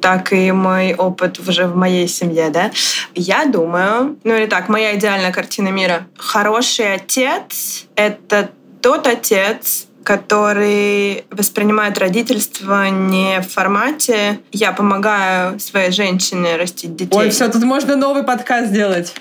так 0.00 0.32
и 0.32 0.52
мой 0.52 0.94
опыт 0.94 1.38
уже 1.38 1.66
в 1.66 1.76
моей 1.76 2.08
семье, 2.08 2.50
да. 2.50 2.70
Я 3.14 3.44
думаю, 3.46 4.18
ну 4.24 4.34
или 4.34 4.46
так, 4.46 4.68
моя 4.68 4.96
идеальная 4.96 5.32
картина 5.32 5.68
мира. 5.68 6.06
Хороший 6.16 6.94
отец— 6.94 7.86
это 7.96 8.50
тот 8.80 9.06
отец, 9.06 9.86
который 10.04 11.24
воспринимает 11.30 11.98
родительство 11.98 12.88
не 12.88 13.40
в 13.40 13.48
формате 13.48 14.40
«я 14.50 14.72
помогаю 14.72 15.60
своей 15.60 15.90
женщине 15.90 16.56
растить 16.56 16.96
детей». 16.96 17.16
Ой, 17.16 17.30
все, 17.30 17.48
тут 17.48 17.62
можно 17.62 17.96
новый 17.96 18.22
подкаст 18.22 18.68
сделать 18.68 19.14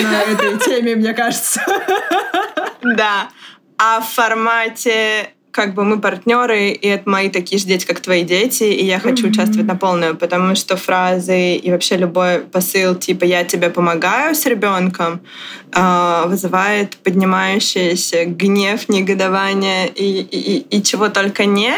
на 0.00 0.22
этой 0.22 0.58
теме, 0.58 0.96
мне 0.96 1.14
кажется. 1.14 1.60
Да. 2.82 3.28
А 3.78 4.00
в 4.00 4.08
формате 4.08 5.30
как 5.56 5.72
бы 5.72 5.84
мы 5.84 5.98
партнеры, 5.98 6.68
и 6.68 6.86
это 6.86 7.08
мои 7.08 7.30
такие 7.30 7.58
же 7.58 7.66
дети, 7.66 7.86
как 7.86 8.00
твои 8.00 8.24
дети, 8.24 8.64
и 8.64 8.84
я 8.84 9.00
хочу 9.00 9.26
mm-hmm. 9.26 9.30
участвовать 9.30 9.66
на 9.66 9.74
полную, 9.74 10.14
потому 10.14 10.54
что 10.54 10.76
фразы 10.76 11.54
и 11.54 11.70
вообще 11.70 11.96
любой 11.96 12.40
посыл 12.40 12.94
типа 12.94 13.24
«я 13.24 13.42
тебе 13.42 13.70
помогаю 13.70 14.34
с 14.34 14.44
ребенком» 14.44 15.22
э, 15.72 16.22
вызывает 16.26 16.96
поднимающийся 16.98 18.26
гнев, 18.26 18.90
негодование 18.90 19.88
и, 19.88 20.20
и, 20.20 20.76
и 20.76 20.82
чего 20.82 21.08
только 21.08 21.46
не. 21.46 21.74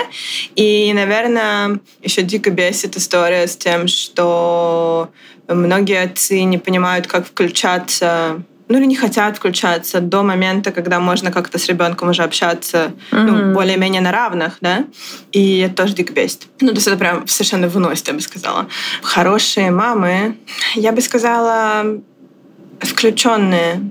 И, 0.56 0.92
наверное, 0.92 1.78
еще 2.02 2.22
дико 2.22 2.50
бесит 2.50 2.96
история 2.96 3.46
с 3.46 3.56
тем, 3.56 3.86
что 3.86 5.08
многие 5.46 6.02
отцы 6.02 6.42
не 6.42 6.58
понимают, 6.58 7.06
как 7.06 7.28
включаться 7.28 8.42
ну 8.68 8.78
или 8.78 8.84
не 8.84 8.96
хотят 8.96 9.36
включаться 9.36 10.00
до 10.00 10.22
момента, 10.22 10.72
когда 10.72 11.00
можно 11.00 11.32
как-то 11.32 11.58
с 11.58 11.66
ребенком 11.66 12.10
уже 12.10 12.22
общаться 12.22 12.92
mm-hmm. 13.10 13.22
ну, 13.22 13.54
более-менее 13.54 14.00
на 14.00 14.12
равных, 14.12 14.58
да, 14.60 14.84
и 15.32 15.60
это 15.60 15.74
тоже 15.74 15.94
дико 15.94 16.12
бесит. 16.12 16.46
Ну, 16.60 16.68
то 16.68 16.74
есть 16.74 16.86
это 16.86 16.96
прям 16.96 17.26
совершенно 17.26 17.68
выносит, 17.68 18.08
я 18.08 18.14
бы 18.14 18.20
сказала. 18.20 18.66
Хорошие 19.02 19.70
мамы, 19.70 20.36
я 20.74 20.92
бы 20.92 21.00
сказала, 21.00 21.84
включенные. 22.80 23.90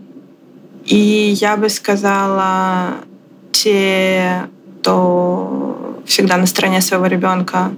И 0.85 1.35
я 1.41 1.57
бы 1.57 1.69
сказала, 1.69 2.95
те, 3.51 4.47
кто 4.79 6.01
всегда 6.05 6.37
на 6.37 6.45
стороне 6.45 6.81
своего 6.81 7.07
ребенка, 7.07 7.71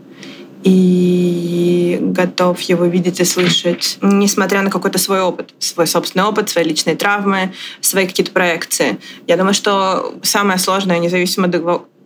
и 0.64 1.98
готов 2.02 2.60
его 2.62 2.86
видеть 2.86 3.20
и 3.20 3.24
слышать, 3.24 3.98
несмотря 4.02 4.62
на 4.62 4.70
какой-то 4.70 5.00
свой 5.00 5.22
опыт, 5.22 5.54
свой 5.60 5.88
собственный 5.88 6.26
опыт, 6.26 6.50
свои 6.50 6.66
личные 6.66 6.96
травмы, 6.96 7.54
свои 7.82 8.08
какие-то 8.08 8.32
проекции. 8.32 9.00
Я 9.28 9.38
думаю, 9.38 9.54
что 9.54 10.16
самое 10.24 10.60
сложное, 10.60 11.00
независимо 11.00 11.48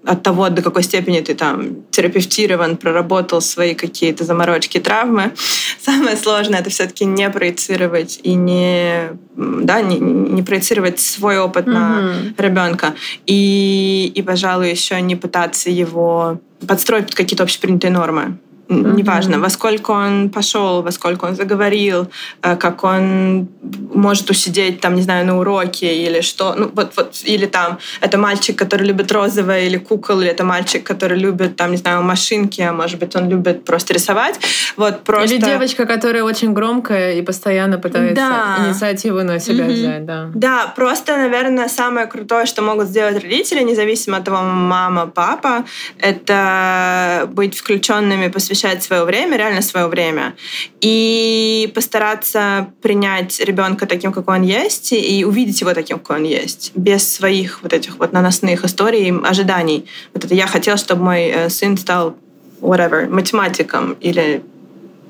от 0.06 0.22
того, 0.22 0.50
до 0.50 0.62
какой 0.62 0.84
степени 0.84 1.22
ты 1.22 1.34
там 1.34 1.84
терапевтирован, 1.92 2.78
проработал 2.78 3.42
свои 3.42 3.74
какие-то 3.74 4.24
заморочки, 4.26 4.80
травмы. 4.80 5.32
Самое 5.80 6.18
сложное 6.18 6.60
это 6.60 6.70
все-таки 6.70 7.06
не 7.06 7.30
проецировать 7.30 8.20
и 8.24 8.34
не, 8.34 9.12
да, 9.36 9.82
не, 9.82 10.00
не 10.00 10.44
проецировать 10.44 11.00
свой 11.00 11.40
опыт 11.40 11.68
mm-hmm. 11.68 11.72
на 11.72 12.34
ребенка. 12.38 12.96
И, 13.26 14.12
и, 14.14 14.22
пожалуй, 14.22 14.70
еще 14.70 15.00
не 15.02 15.16
пытаться 15.16 15.70
его 15.70 16.40
подстроить 16.68 17.06
под 17.06 17.16
какие-то 17.16 17.44
общепринятые 17.44 17.92
нормы. 17.92 18.38
Mm-hmm. 18.70 18.96
Неважно, 18.96 19.40
во 19.40 19.50
сколько 19.50 19.92
он 19.92 20.30
пошел, 20.30 20.82
во 20.82 20.92
сколько 20.92 21.26
он 21.26 21.36
заговорил, 21.36 22.08
э, 22.42 22.56
как 22.56 22.84
он 22.86 23.50
может 23.94 24.30
усидеть 24.30 24.80
там, 24.80 24.96
не 24.96 25.02
знаю, 25.02 25.26
на 25.26 25.38
уроке 25.38 25.94
или 26.06 26.22
что. 26.22 26.56
Ну, 26.58 26.72
вот, 26.74 26.94
вот, 26.96 27.22
или 27.26 27.46
там, 27.46 27.78
это 28.00 28.18
мальчик, 28.18 28.58
который 28.58 28.88
любит 28.88 29.12
розовое 29.12 29.66
или 29.66 29.78
кукол, 29.78 30.22
или 30.22 30.30
это 30.30 30.46
мальчик, 30.46 30.84
который 30.84 31.18
любит, 31.18 31.58
там, 31.58 31.72
не 31.72 31.78
знаю, 31.78 32.04
машинки, 32.04 32.62
а 32.62 32.72
может 32.72 33.00
быть, 33.00 33.14
он 33.18 33.30
любит 33.30 33.66
просто 33.66 33.94
рисовать. 33.94 34.40
Вот 34.78 35.04
просто... 35.04 35.36
Или 35.36 35.44
девочка, 35.44 35.86
которая 35.86 36.24
очень 36.24 36.54
громкая 36.54 37.16
и 37.16 37.22
постоянно 37.22 37.78
пытается 37.78 38.16
да. 38.16 38.66
инициативу 38.66 39.24
на 39.24 39.40
себя 39.40 39.66
mm-hmm. 39.66 39.74
взять, 39.74 40.06
да. 40.06 40.32
Да, 40.34 40.74
просто, 40.74 41.18
наверное, 41.18 41.68
самое 41.68 42.08
крутое, 42.08 42.46
что 42.46 42.62
могут 42.62 42.88
сделать 42.88 43.22
родители, 43.22 43.62
независимо 43.62 44.18
от 44.18 44.24
того, 44.24 44.42
мама, 44.42 45.08
папа, 45.08 45.66
это 46.00 47.30
быть 47.34 47.58
включенными, 47.58 48.30
посвященными 48.30 48.53
посвящать 48.54 48.84
свое 48.84 49.04
время, 49.04 49.36
реально 49.36 49.62
свое 49.64 49.88
время, 49.88 50.36
и 50.80 51.72
постараться 51.74 52.68
принять 52.84 53.40
ребенка 53.40 53.88
таким, 53.88 54.12
какой 54.12 54.38
он 54.38 54.44
есть, 54.44 54.94
и 54.94 55.26
увидеть 55.26 55.60
его 55.62 55.74
таким, 55.74 55.98
какой 55.98 56.18
он 56.18 56.24
есть, 56.24 56.72
без 56.76 57.12
своих 57.12 57.64
вот 57.64 57.74
этих 57.74 57.98
вот 57.98 58.14
наносных 58.14 58.64
историй, 58.64 59.12
ожиданий. 59.24 59.86
Вот 60.14 60.24
это 60.26 60.36
я 60.36 60.46
хотела, 60.46 60.78
чтобы 60.78 61.04
мой 61.04 61.24
э, 61.24 61.50
сын 61.50 61.78
стал 61.78 62.16
whatever, 62.62 63.10
математиком 63.10 63.94
или 63.94 64.44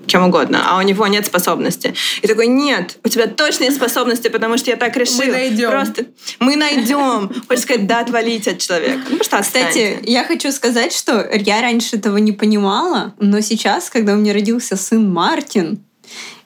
чем 0.06 0.24
угодно, 0.24 0.64
а 0.68 0.78
у 0.78 0.82
него 0.82 1.08
нет 1.08 1.26
способности. 1.26 1.94
И 2.22 2.28
такой, 2.28 2.48
нет, 2.48 2.98
у 3.04 3.10
тебя 3.10 3.28
точно 3.28 3.66
есть 3.66 3.78
способности, 3.78 4.28
потому 4.28 4.58
что 4.58 4.70
я 4.70 4.76
так 4.76 4.96
решила. 4.98 5.26
Мы 5.26 5.32
найдем. 5.32 5.70
Просто 5.70 6.06
мы 6.40 6.56
найдем. 6.56 7.32
Хочешь 7.48 7.64
сказать, 7.64 7.88
да, 7.88 8.00
отвалить 8.00 8.48
от 8.48 8.58
человека. 8.60 9.02
Ну, 9.10 9.24
что 9.24 9.40
Кстати, 9.40 10.00
я 10.04 10.24
хочу 10.24 10.52
сказать, 10.52 10.94
что 10.94 11.28
я 11.34 11.62
раньше 11.62 11.98
этого 11.98 12.18
не 12.18 12.32
понимала, 12.32 13.14
но 13.20 13.42
сейчас, 13.42 13.90
когда 13.90 14.14
у 14.14 14.18
меня 14.18 14.34
родился 14.34 14.76
сын 14.76 15.12
Мартин, 15.12 15.80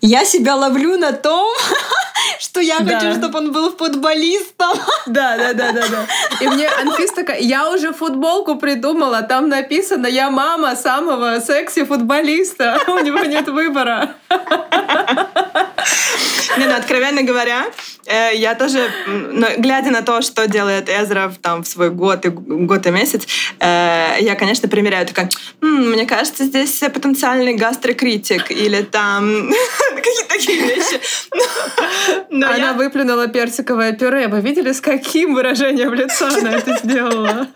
я 0.02 0.26
себя 0.26 0.56
ловлю 0.56 0.98
на 0.98 1.12
том, 1.12 1.56
что 2.40 2.60
я 2.60 2.80
да. 2.80 3.00
хочу, 3.00 3.14
чтобы 3.18 3.40
он 3.40 3.52
был 3.52 3.76
футболистом. 3.76 4.78
Да, 5.06 5.38
да, 5.38 5.54
да, 5.54 5.72
да, 5.72 5.88
да. 5.88 6.08
И 6.42 6.48
мне 6.48 6.68
Анфис 6.68 7.12
такая, 7.12 7.40
я 7.40 7.70
уже 7.70 7.94
футболку 7.94 8.56
придумала, 8.56 9.22
там 9.22 9.50
написано, 9.50 10.08
я 10.08 10.30
мама 10.30 10.76
самого 10.76 11.40
секси-футболиста. 11.40 12.80
У 12.88 13.00
него 13.00 13.20
нет 13.20 13.48
выбора. 13.48 14.16
Не, 16.58 16.66
ну, 16.66 16.76
откровенно 16.76 17.22
говоря, 17.24 17.66
э, 18.06 18.36
я 18.36 18.56
тоже, 18.56 18.90
глядя 19.58 19.92
на 19.92 20.02
то, 20.02 20.22
что 20.22 20.48
делает 20.48 20.90
Эзра 20.90 21.32
там, 21.42 21.64
в 21.64 21.68
свой 21.68 21.92
год 21.92 22.26
и 22.26 22.30
год 22.30 22.86
и 22.88 22.92
месяц, 22.92 23.28
э, 23.60 24.18
я, 24.20 24.36
конечно, 24.36 24.68
примеряю, 24.68 25.06
такая, 25.06 25.30
мне 25.62 26.06
кажется, 26.06 26.46
здесь 26.46 26.80
потенциальный 26.80 27.54
гастрокритик 27.54 28.50
или 28.52 28.82
там 28.82 29.52
какие-то 29.96 30.30
такие 30.30 30.62
вещи. 30.62 31.00
Но 32.30 32.48
она 32.48 32.58
я... 32.58 32.74
выплюнула 32.74 33.28
персиковое 33.28 33.94
пюре. 33.94 34.28
Вы 34.28 34.42
видели, 34.42 34.72
с 34.72 34.82
каким 34.82 35.34
выражением 35.34 35.94
лица 35.94 36.28
она 36.28 36.52
это 36.52 36.78
сделала? 36.84 37.48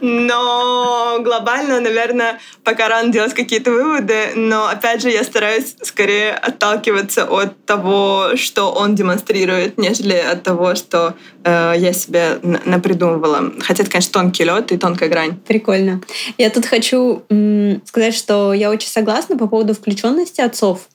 Но 0.00 1.18
глобально, 1.20 1.80
наверное, 1.80 2.38
пока 2.64 2.88
рано 2.88 3.12
делать 3.12 3.34
какие-то 3.34 3.70
выводы. 3.70 4.30
Но, 4.34 4.66
опять 4.66 5.02
же, 5.02 5.10
я 5.10 5.24
стараюсь 5.24 5.76
скорее 5.82 6.32
отталкиваться 6.32 7.24
от 7.24 7.64
того, 7.64 8.30
что 8.36 8.72
он 8.72 8.94
демонстрирует, 8.94 9.78
нежели 9.78 10.14
от 10.14 10.42
того, 10.42 10.74
что 10.74 11.14
э, 11.44 11.74
я 11.76 11.92
себе 11.92 12.38
напридумывала. 12.42 13.52
Хотя 13.60 13.82
это, 13.82 13.90
конечно, 13.90 14.12
тонкий 14.12 14.44
лед 14.44 14.72
и 14.72 14.78
тонкая 14.78 15.08
грань. 15.08 15.36
Прикольно. 15.46 16.00
Я 16.38 16.50
тут 16.50 16.66
хочу 16.66 17.22
м- 17.28 17.82
сказать, 17.86 18.14
что 18.14 18.52
я 18.52 18.70
очень 18.70 18.88
согласна 18.88 19.36
по 19.36 19.46
поводу 19.48 19.74
включенности 19.74 20.40
отцов 20.40 20.88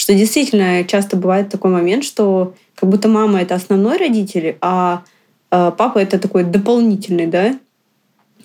что 0.00 0.14
действительно 0.14 0.82
часто 0.84 1.18
бывает 1.18 1.50
такой 1.50 1.70
момент, 1.70 2.04
что 2.04 2.54
как 2.74 2.88
будто 2.88 3.06
мама 3.06 3.42
это 3.42 3.54
основной 3.54 3.98
родитель, 3.98 4.56
а, 4.62 5.04
а 5.50 5.72
папа 5.72 5.98
это 5.98 6.18
такой 6.18 6.42
дополнительный, 6.42 7.26
да? 7.26 7.58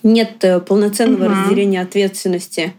Нет 0.04 0.44
э, 0.44 0.60
полноценного 0.60 1.32
угу. 1.32 1.34
разделения 1.34 1.80
ответственности. 1.80 2.74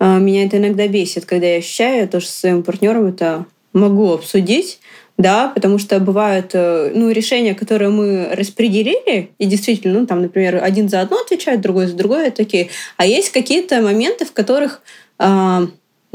А, 0.00 0.18
меня 0.18 0.44
это 0.44 0.56
иногда 0.56 0.88
бесит, 0.88 1.24
когда 1.24 1.46
я 1.46 1.58
ощущаю 1.58 2.08
то, 2.08 2.18
что 2.18 2.28
со 2.28 2.40
своим 2.40 2.64
партнером 2.64 3.06
это 3.06 3.44
могу 3.72 4.12
обсудить, 4.12 4.80
да, 5.16 5.46
потому 5.54 5.78
что 5.78 6.00
бывают 6.00 6.50
э, 6.54 6.90
ну, 6.96 7.10
решения, 7.10 7.54
которые 7.54 7.90
мы 7.90 8.30
распределили, 8.32 9.30
и 9.38 9.46
действительно, 9.46 10.00
ну, 10.00 10.04
там, 10.04 10.20
например, 10.20 10.58
один 10.64 10.88
за 10.88 11.00
одно 11.00 11.20
отвечает, 11.20 11.60
другой 11.60 11.86
за 11.86 11.94
другое, 11.94 12.32
такие. 12.32 12.70
А 12.96 13.06
есть 13.06 13.30
какие-то 13.30 13.80
моменты, 13.82 14.24
в 14.24 14.32
которых 14.32 14.82
э, 15.20 15.66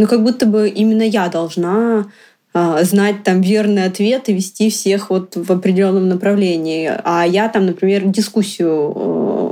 ну 0.01 0.07
как 0.07 0.23
будто 0.23 0.47
бы 0.47 0.67
именно 0.67 1.03
я 1.03 1.27
должна 1.29 2.07
а, 2.53 2.83
знать 2.83 3.23
там 3.23 3.41
верный 3.41 3.85
ответ 3.85 4.29
и 4.29 4.33
вести 4.33 4.71
всех 4.71 5.11
вот 5.11 5.35
в 5.35 5.51
определенном 5.51 6.09
направлении. 6.09 6.91
А 7.03 7.23
я 7.23 7.47
там, 7.49 7.67
например, 7.67 8.05
дискуссию 8.05 8.93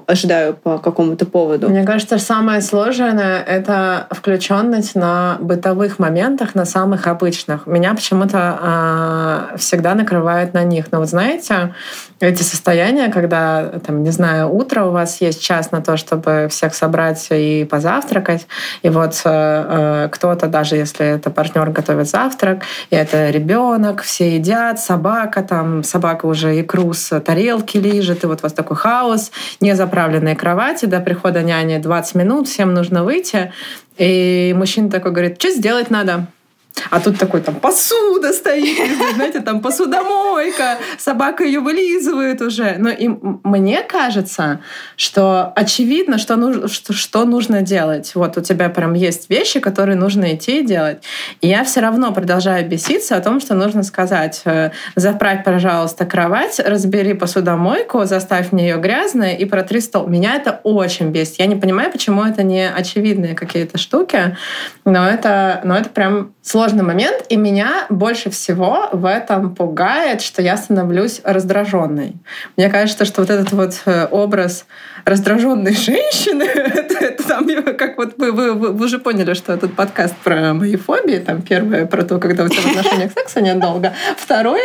э, 0.07 0.11
ожидаю 0.11 0.55
по 0.55 0.79
какому-то 0.79 1.27
поводу. 1.27 1.69
Мне 1.69 1.85
кажется, 1.85 2.17
самое 2.17 2.61
сложное— 2.61 3.43
это 3.47 4.07
включенность 4.09 4.95
на 4.95 5.37
бытовых 5.39 5.99
моментах, 5.99 6.55
на 6.55 6.65
самых 6.65 7.05
обычных. 7.05 7.67
Меня 7.67 7.93
почему-то 7.93 9.51
э, 9.53 9.57
всегда 9.59 9.93
накрывает 9.93 10.55
на 10.55 10.63
них. 10.63 10.91
Но 10.91 10.97
вот 10.99 11.09
знаете, 11.09 11.75
эти 12.19 12.43
состояния, 12.43 13.09
когда, 13.09 13.79
там, 13.85 14.03
не 14.03 14.11
знаю, 14.11 14.49
утро 14.49 14.85
у 14.85 14.91
вас 14.91 15.21
есть 15.21 15.41
час 15.41 15.71
на 15.71 15.81
то, 15.81 15.95
чтобы 15.97 16.47
всех 16.49 16.75
собрать 16.75 17.27
и 17.31 17.65
позавтракать, 17.69 18.47
и 18.81 18.89
вот 18.89 19.21
э, 19.25 20.05
э 20.05 20.09
кто-то, 20.11 20.47
даже 20.47 20.75
если 20.75 21.05
это 21.05 21.29
партнер 21.29 21.69
готовит 21.69 22.09
завтрак, 22.09 22.63
и 22.89 22.95
это 22.95 23.29
ребенок, 23.29 24.01
все 24.01 24.35
едят, 24.35 24.79
собака, 24.79 25.43
там 25.43 25.83
собака 25.83 26.25
уже 26.25 26.59
икру 26.59 26.93
с 26.93 27.19
тарелки 27.21 27.77
лежит, 27.77 28.23
и 28.23 28.27
вот 28.27 28.39
у 28.39 28.43
вас 28.43 28.53
такой 28.53 28.75
хаос, 28.75 29.31
незаправленные 29.61 30.35
кровати, 30.35 30.85
до 30.85 30.99
прихода 30.99 31.41
няни 31.41 31.77
20 31.77 32.15
минут, 32.15 32.47
всем 32.47 32.73
нужно 32.73 33.03
выйти, 33.03 33.51
и 33.97 34.53
мужчина 34.57 34.89
такой 34.89 35.11
говорит, 35.11 35.41
что 35.41 35.51
сделать 35.51 35.89
надо? 35.89 36.27
А 36.89 36.99
тут 36.99 37.17
такой 37.17 37.41
там 37.41 37.55
посуда 37.55 38.33
стоит, 38.33 38.77
знаете, 39.15 39.41
там 39.41 39.61
посудомойка, 39.61 40.77
собака 40.97 41.43
ее 41.43 41.59
вылизывает 41.59 42.41
уже. 42.41 42.75
Но 42.77 42.89
и 42.89 43.09
мне 43.43 43.81
кажется, 43.83 44.61
что 44.95 45.51
очевидно, 45.55 46.17
что, 46.17 46.35
нужно, 46.35 46.67
что, 46.67 46.93
что 46.93 47.25
нужно 47.25 47.61
делать. 47.61 48.11
Вот 48.15 48.37
у 48.37 48.41
тебя 48.41 48.69
прям 48.69 48.93
есть 48.93 49.29
вещи, 49.29 49.59
которые 49.59 49.95
нужно 49.95 50.33
идти 50.35 50.59
и 50.59 50.65
делать. 50.65 51.03
И 51.41 51.47
я 51.47 51.63
все 51.63 51.81
равно 51.81 52.11
продолжаю 52.13 52.67
беситься 52.67 53.15
о 53.15 53.21
том, 53.21 53.39
что 53.39 53.55
нужно 53.55 53.83
сказать, 53.83 54.41
э, 54.45 54.71
заправь, 54.95 55.43
пожалуйста, 55.43 56.05
кровать, 56.05 56.59
разбери 56.59 57.13
посудомойку, 57.13 58.05
заставь 58.05 58.51
мне 58.51 58.69
ее 58.69 58.77
грязной 58.77 59.35
и 59.35 59.45
протри 59.45 59.81
стол. 59.81 60.07
Меня 60.07 60.35
это 60.35 60.59
очень 60.63 61.11
бесит. 61.11 61.39
Я 61.39 61.45
не 61.45 61.55
понимаю, 61.55 61.91
почему 61.91 62.23
это 62.23 62.43
не 62.43 62.69
очевидные 62.69 63.35
какие-то 63.35 63.77
штуки, 63.77 64.37
но 64.85 65.07
это, 65.07 65.61
но 65.63 65.77
это 65.77 65.89
прям 65.89 66.33
сложный 66.49 66.83
момент, 66.83 67.25
и 67.29 67.37
меня 67.37 67.85
больше 67.89 68.31
всего 68.31 68.89
в 68.91 69.05
этом 69.05 69.53
пугает, 69.53 70.21
что 70.21 70.41
я 70.41 70.57
становлюсь 70.57 71.21
раздраженной. 71.23 72.15
Мне 72.57 72.69
кажется, 72.69 73.05
что 73.05 73.21
вот 73.21 73.29
этот 73.29 73.51
вот 73.51 73.79
э, 73.85 74.07
образ 74.09 74.65
раздраженной 75.09 75.75
женщины, 75.75 76.43
это, 76.43 77.03
это 77.03 77.27
там, 77.27 77.47
как 77.77 77.97
вот 77.97 78.13
вы, 78.17 78.31
вы, 78.31 78.53
вы 78.53 78.85
уже 78.85 78.99
поняли, 78.99 79.33
что 79.33 79.53
этот 79.53 79.73
подкаст 79.73 80.15
про 80.23 80.53
мои 80.53 80.75
фобии, 80.75 81.17
там 81.17 81.41
первое 81.41 81.85
про 81.85 82.03
то, 82.03 82.19
когда 82.19 82.43
у 82.43 82.47
тебя 82.47 82.61
в 82.61 82.77
отношениях 82.77 83.11
секса 83.11 83.41
нет 83.41 83.59
долго, 83.59 83.93
второе, 84.17 84.61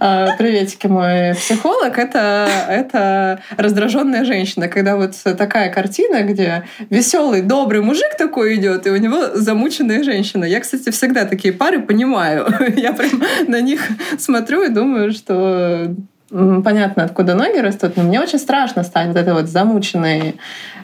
э, 0.00 0.26
приветики 0.38 0.86
мой 0.86 1.34
психолог, 1.34 1.98
это, 1.98 2.48
это 2.68 3.40
раздраженная 3.56 4.24
женщина, 4.24 4.68
когда 4.68 4.96
вот 4.96 5.14
такая 5.36 5.72
картина, 5.72 6.22
где 6.22 6.64
веселый, 6.88 7.42
добрый 7.42 7.82
мужик 7.82 8.16
такой 8.16 8.56
идет, 8.56 8.86
и 8.86 8.90
у 8.90 8.96
него 8.96 9.34
замученная 9.34 10.02
женщина. 10.02 10.44
Я, 10.44 10.60
кстати, 10.60 10.90
всегда 10.90 11.24
такие 11.24 11.52
пары 11.52 11.80
понимаю. 11.80 12.46
Я 12.76 12.92
прям 12.92 13.22
на 13.48 13.60
них 13.60 13.80
смотрю 14.18 14.62
и 14.62 14.68
думаю, 14.68 15.12
что 15.12 15.94
понятно, 16.30 17.04
откуда 17.04 17.34
ноги 17.34 17.58
растут, 17.58 17.96
но 17.96 18.02
мне 18.02 18.20
очень 18.20 18.38
страшно 18.38 18.84
стать 18.84 19.08
вот 19.08 19.16
этой 19.16 19.34
вот 19.34 19.48
замученной 19.48 20.36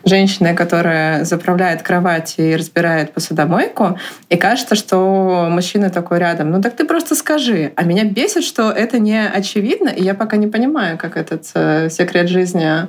женщиной, 0.05 0.55
которая 0.55 1.25
заправляет 1.25 1.83
кровать 1.83 2.35
и 2.39 2.55
разбирает 2.55 3.13
посудомойку, 3.13 3.99
и 4.29 4.37
кажется, 4.37 4.77
что 4.77 5.49
мужчина 5.51 5.91
такой 5.91 6.19
рядом. 6.19 6.51
Ну 6.51 6.63
так 6.63 6.77
ты 6.77 6.85
просто 6.85 7.15
скажи. 7.15 7.73
А 7.77 7.83
меня 7.83 8.05
бесит, 8.05 8.45
что 8.45 8.71
это 8.71 8.99
не 8.99 9.27
очевидно, 9.27 9.89
и 9.89 10.03
я 10.03 10.15
пока 10.15 10.37
не 10.37 10.47
понимаю, 10.47 10.97
как 10.97 11.17
этот 11.17 11.45
э, 11.55 11.91
секрет 11.91 12.29
жизни 12.29 12.87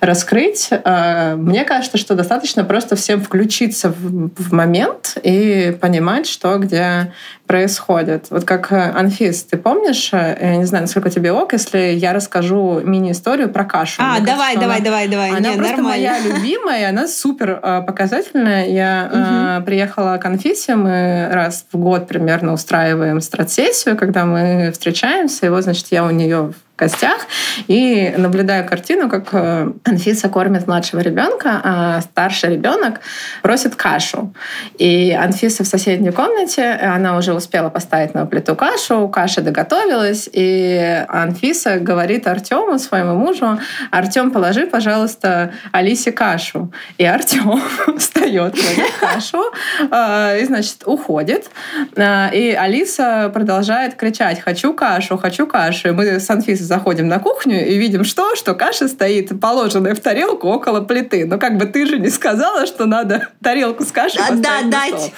раскрыть. 0.00 0.68
Э, 0.70 1.34
мне 1.36 1.64
кажется, 1.64 1.96
что 1.96 2.14
достаточно 2.14 2.62
просто 2.64 2.94
всем 2.94 3.22
включиться 3.22 3.88
в, 3.88 4.30
в 4.36 4.52
момент 4.52 5.16
и 5.22 5.76
понимать, 5.80 6.26
что 6.26 6.58
где 6.58 7.12
происходит. 7.50 8.26
Вот 8.30 8.44
как 8.44 8.70
э, 8.70 8.92
Анфис, 8.94 9.42
ты 9.42 9.56
помнишь, 9.56 10.10
э, 10.12 10.38
я 10.40 10.56
не 10.56 10.66
знаю, 10.66 10.84
насколько 10.84 11.10
тебе 11.10 11.32
ок, 11.32 11.52
если 11.52 11.78
я 11.78 12.12
расскажу 12.12 12.80
мини-историю 12.84 13.48
про 13.48 13.64
кашу. 13.64 14.00
А, 14.00 14.18
Мне 14.18 14.24
давай, 14.24 14.54
кажется, 14.54 14.60
давай, 14.60 14.76
она, 14.76 14.84
давай, 14.84 15.08
давай. 15.08 15.30
Она 15.30 15.40
Нет, 15.40 15.56
просто 15.56 15.76
нормально. 15.78 15.88
моя 15.88 16.18
любимая, 16.24 16.88
она 16.90 17.08
супер 17.08 17.58
э, 17.60 17.82
показательная. 17.84 18.68
Я 18.68 19.58
угу. 19.58 19.66
приехала 19.66 20.16
к 20.18 20.26
Анфисе, 20.26 20.76
мы 20.76 21.28
раз 21.32 21.66
в 21.72 21.76
год 21.76 22.06
примерно 22.06 22.52
устраиваем 22.52 23.20
стратсессию, 23.20 23.96
когда 23.96 24.26
мы 24.26 24.70
встречаемся, 24.70 25.46
и 25.46 25.48
вот, 25.48 25.64
значит, 25.64 25.88
я 25.90 26.04
у 26.04 26.10
нее 26.10 26.52
гостях 26.80 27.26
и 27.68 28.14
наблюдаю 28.16 28.66
картину, 28.66 29.08
как 29.08 29.28
э, 29.32 29.70
Анфиса 29.84 30.28
кормит 30.28 30.66
младшего 30.66 31.00
ребенка, 31.00 31.60
а 31.62 32.00
старший 32.00 32.54
ребенок 32.54 33.00
просит 33.42 33.76
кашу. 33.76 34.34
И 34.78 35.12
Анфиса 35.12 35.62
в 35.64 35.66
соседней 35.66 36.10
комнате, 36.10 36.70
она 36.72 37.16
уже 37.16 37.34
успела 37.34 37.68
поставить 37.68 38.14
на 38.14 38.26
плиту 38.26 38.56
кашу, 38.56 39.08
каша 39.08 39.42
доготовилась, 39.42 40.28
и 40.32 41.04
Анфиса 41.08 41.78
говорит 41.78 42.26
Артему, 42.26 42.78
своему 42.78 43.14
мужу, 43.14 43.58
Артем, 43.90 44.30
положи, 44.30 44.66
пожалуйста, 44.66 45.52
Алисе 45.72 46.12
кашу. 46.12 46.72
И 46.98 47.04
Артем 47.04 47.60
встает, 47.98 48.54
кладет 48.54 48.92
кашу, 49.00 49.44
э, 49.90 50.40
и, 50.40 50.44
значит, 50.44 50.82
уходит. 50.86 51.50
Э, 51.96 52.28
и 52.32 52.52
Алиса 52.52 53.30
продолжает 53.32 53.94
кричать, 53.94 54.40
хочу 54.40 54.72
кашу, 54.72 55.18
хочу 55.18 55.46
кашу. 55.46 55.88
И 55.88 55.92
мы 55.92 56.20
с 56.20 56.30
Анфисой 56.30 56.66
заходим 56.70 57.08
на 57.08 57.18
кухню 57.18 57.66
и 57.66 57.76
видим 57.78 58.04
что? 58.04 58.36
Что 58.36 58.54
каша 58.54 58.86
стоит 58.86 59.40
положенная 59.40 59.96
в 59.96 60.00
тарелку 60.00 60.46
около 60.46 60.80
плиты. 60.80 61.26
Но 61.26 61.36
как 61.36 61.58
бы 61.58 61.66
ты 61.66 61.84
же 61.84 61.98
не 61.98 62.10
сказала, 62.10 62.64
что 62.64 62.86
надо 62.86 63.26
тарелку 63.42 63.82
с 63.82 63.90
кашей 63.90 64.20
а, 64.20 64.34
да, 64.34 64.62
дать. 64.62 65.12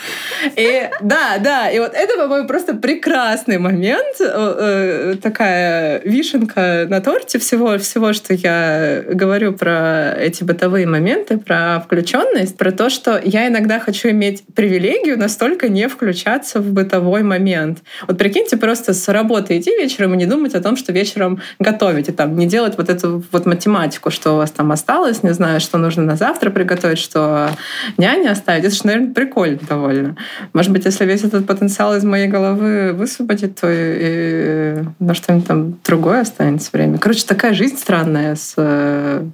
И, 0.57 0.89
да, 1.03 1.37
да. 1.39 1.71
И 1.71 1.79
вот 1.79 1.93
это, 1.93 2.17
по-моему, 2.17 2.49
просто 2.49 2.73
прекрасный 2.75 3.59
момент. 3.59 4.17
Э, 4.19 5.15
такая 5.23 6.01
вишенка 6.05 6.87
на 6.89 7.03
торте 7.03 7.39
всего, 7.39 7.77
всего, 7.77 8.15
что 8.15 8.33
я 8.33 9.05
говорю 9.07 9.53
про 9.53 10.15
эти 10.19 10.43
бытовые 10.43 10.87
моменты, 10.87 11.37
про 11.37 11.83
включенность, 11.85 12.57
про 12.57 12.73
то, 12.73 12.89
что 12.89 13.21
я 13.23 13.49
иногда 13.49 13.79
хочу 13.79 14.09
иметь 14.09 14.43
привилегию 14.55 15.19
настолько 15.19 15.69
не 15.69 15.87
включаться 15.87 16.61
в 16.61 16.73
бытовой 16.73 17.23
момент. 17.23 17.81
Вот 18.09 18.17
прикиньте, 18.17 18.57
просто 18.57 18.95
с 18.95 19.07
работы 19.09 19.59
идти 19.59 19.71
вечером 19.71 20.15
и 20.15 20.17
не 20.17 20.25
думать 20.25 20.55
о 20.55 20.63
том, 20.63 20.77
что 20.79 20.93
вечером 20.93 21.42
готовить, 21.59 22.09
и 22.09 22.13
там 22.13 22.37
не 22.37 22.47
делать 22.47 22.77
вот 22.77 22.89
эту 22.89 23.23
вот 23.33 23.47
математику, 23.47 24.11
что 24.11 24.33
у 24.33 24.37
вас 24.37 24.51
там 24.51 24.73
осталось, 24.73 25.23
не 25.23 25.35
знаю, 25.35 25.61
что 25.61 25.79
нужно 25.79 26.03
на 26.03 26.17
завтра 26.17 26.51
приготовить, 26.51 26.99
что 26.99 27.51
няне 27.99 28.31
оставить. 28.31 28.65
Это 28.65 28.75
же, 28.75 28.83
наверное, 28.85 29.15
прикольно 29.15 29.61
довольно. 29.69 30.17
Может 30.53 30.73
быть, 30.73 30.85
если 30.85 31.05
весь 31.05 31.25
этот 31.25 31.47
потенциал 31.47 31.97
из 31.97 32.05
моей 32.05 32.29
головы 32.29 32.93
высвободит, 32.93 33.61
то 33.61 33.71
и, 33.71 33.77
и 34.81 34.85
на 34.99 35.15
что-нибудь 35.15 35.47
там 35.47 35.79
другое 35.85 36.21
останется 36.21 36.71
время. 36.73 36.99
Короче, 36.99 37.25
такая 37.27 37.55
жизнь 37.55 37.77
странная 37.77 38.35
с 38.37 38.55
э, 38.57 39.25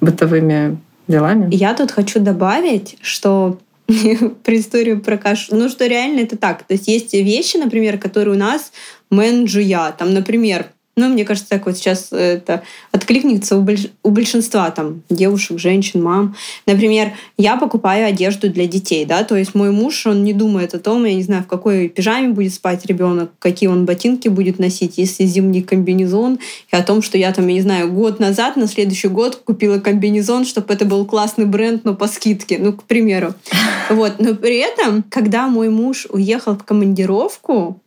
бытовыми 0.00 0.78
делами. 1.06 1.48
Я 1.54 1.74
тут 1.74 1.90
хочу 1.90 2.20
добавить, 2.20 2.98
что 3.00 3.58
про 4.44 4.56
историю 4.56 5.00
про 5.00 5.16
кашу. 5.16 5.56
Ну, 5.56 5.68
что 5.68 5.86
реально 5.86 6.20
это 6.20 6.36
так. 6.36 6.64
То 6.64 6.74
есть 6.74 6.88
есть 6.88 7.14
вещи, 7.14 7.56
например, 7.56 7.98
которые 7.98 8.36
у 8.36 8.38
нас 8.38 8.72
менджуя. 9.10 9.92
Там, 9.92 10.12
например, 10.12 10.66
ну, 10.98 11.08
мне 11.08 11.24
кажется, 11.24 11.48
так 11.48 11.66
вот 11.66 11.76
сейчас 11.76 12.08
это 12.12 12.62
откликнется 12.92 13.56
у, 13.56 13.62
больш... 13.62 13.86
у 14.02 14.10
большинства 14.10 14.70
там 14.70 15.02
девушек, 15.08 15.58
женщин, 15.58 16.02
мам. 16.02 16.34
Например, 16.66 17.12
я 17.36 17.56
покупаю 17.56 18.06
одежду 18.06 18.50
для 18.50 18.66
детей, 18.66 19.04
да, 19.04 19.24
то 19.24 19.36
есть 19.36 19.54
мой 19.54 19.70
муж, 19.70 20.06
он 20.06 20.24
не 20.24 20.32
думает 20.32 20.74
о 20.74 20.78
том, 20.78 21.04
я 21.04 21.14
не 21.14 21.22
знаю, 21.22 21.44
в 21.44 21.46
какой 21.46 21.88
пижаме 21.88 22.28
будет 22.28 22.54
спать 22.54 22.84
ребенок, 22.86 23.30
какие 23.38 23.68
он 23.68 23.84
ботинки 23.84 24.28
будет 24.28 24.58
носить, 24.58 24.98
если 24.98 25.24
зимний 25.24 25.62
комбинезон, 25.62 26.38
и 26.70 26.76
о 26.76 26.82
том, 26.82 27.02
что 27.02 27.16
я 27.18 27.32
там, 27.32 27.46
я 27.46 27.54
не 27.54 27.62
знаю, 27.62 27.92
год 27.92 28.20
назад, 28.20 28.56
на 28.56 28.66
следующий 28.66 29.08
год 29.08 29.36
купила 29.36 29.78
комбинезон, 29.78 30.44
чтобы 30.44 30.74
это 30.74 30.84
был 30.84 31.04
классный 31.06 31.46
бренд, 31.46 31.84
но 31.84 31.94
по 31.94 32.08
скидке, 32.08 32.58
ну, 32.58 32.72
к 32.72 32.84
примеру. 32.84 33.34
Вот, 33.90 34.16
но 34.18 34.34
при 34.34 34.58
этом, 34.58 35.02
когда 35.08 35.48
мой 35.48 35.70
муж 35.70 36.06
уехал 36.10 36.54
в 36.56 36.62
командировку, 36.62 37.80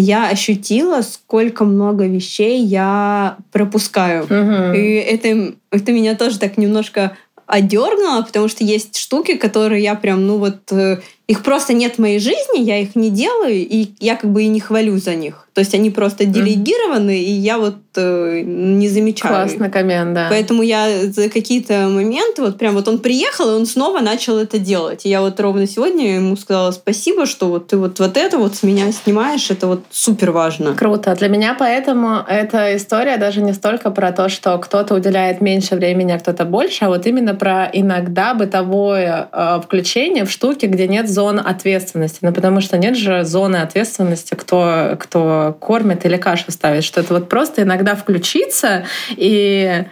я 0.00 0.28
ощутила, 0.28 1.02
сколько 1.02 1.64
много 1.64 2.06
вещей 2.06 2.62
я 2.62 3.36
пропускаю. 3.50 4.24
Угу. 4.24 4.78
И 4.78 4.94
это, 4.94 5.54
это 5.72 5.92
меня 5.92 6.14
тоже 6.14 6.38
так 6.38 6.56
немножко 6.56 7.16
одернуло, 7.46 8.22
потому 8.22 8.46
что 8.46 8.62
есть 8.62 8.96
штуки, 8.96 9.36
которые 9.36 9.82
я 9.82 9.96
прям, 9.96 10.26
ну 10.26 10.38
вот, 10.38 10.70
э, 10.70 11.00
их 11.28 11.42
просто 11.42 11.74
нет 11.74 11.96
в 11.96 11.98
моей 11.98 12.18
жизни, 12.18 12.60
я 12.60 12.78
их 12.78 12.96
не 12.96 13.10
делаю, 13.10 13.54
и 13.54 13.88
я 14.00 14.16
как 14.16 14.32
бы 14.32 14.44
и 14.44 14.48
не 14.48 14.60
хвалю 14.60 14.96
за 14.96 15.14
них. 15.14 15.48
То 15.52 15.60
есть 15.60 15.74
они 15.74 15.90
просто 15.90 16.24
делегированы, 16.24 17.10
mm. 17.10 17.18
и 17.18 17.32
я 17.32 17.58
вот 17.58 17.74
э, 17.96 18.42
не 18.44 18.88
замечаю. 18.88 19.34
Классный 19.34 19.68
коммент, 19.70 20.14
да. 20.14 20.28
Поэтому 20.30 20.62
я 20.62 20.88
за 21.06 21.28
какие-то 21.28 21.88
моменты, 21.88 22.42
вот 22.42 22.56
прям 22.58 22.74
вот 22.74 22.86
он 22.86 23.00
приехал, 23.00 23.50
и 23.50 23.54
он 23.54 23.66
снова 23.66 23.98
начал 23.98 24.38
это 24.38 24.60
делать. 24.60 25.04
И 25.04 25.08
я 25.08 25.20
вот 25.20 25.38
ровно 25.40 25.66
сегодня 25.66 26.14
ему 26.14 26.36
сказала 26.36 26.70
спасибо, 26.70 27.26
что 27.26 27.48
вот 27.48 27.66
ты 27.66 27.76
вот, 27.76 27.98
вот 27.98 28.16
это 28.16 28.38
вот 28.38 28.54
с 28.54 28.62
меня 28.62 28.92
снимаешь, 28.92 29.50
это 29.50 29.66
вот 29.66 29.82
супер 29.90 30.30
важно. 30.30 30.74
Круто. 30.74 31.14
Для 31.16 31.26
меня 31.26 31.56
поэтому 31.58 32.20
эта 32.28 32.76
история 32.76 33.16
даже 33.16 33.42
не 33.42 33.52
столько 33.52 33.90
про 33.90 34.12
то, 34.12 34.28
что 34.28 34.56
кто-то 34.58 34.94
уделяет 34.94 35.40
меньше 35.40 35.74
времени, 35.74 36.12
а 36.12 36.20
кто-то 36.20 36.44
больше, 36.44 36.84
а 36.84 36.88
вот 36.88 37.04
именно 37.04 37.34
про 37.34 37.68
иногда 37.72 38.32
бытовое 38.32 39.28
э, 39.32 39.60
включение 39.64 40.24
в 40.24 40.30
штуки, 40.30 40.66
где 40.66 40.86
нет 40.86 41.08
зон 41.18 41.40
ответственности. 41.40 42.20
Ну, 42.22 42.32
потому 42.32 42.60
что 42.60 42.78
нет 42.78 42.96
же 42.96 43.24
зоны 43.24 43.56
ответственности, 43.56 44.34
кто, 44.34 44.96
кто 45.00 45.56
кормит 45.60 46.06
или 46.06 46.16
кашу 46.16 46.52
ставит, 46.52 46.84
что 46.84 47.00
это 47.00 47.14
вот 47.14 47.28
просто 47.28 47.62
иногда 47.62 47.96
включиться 47.96 48.86
и, 49.10 49.84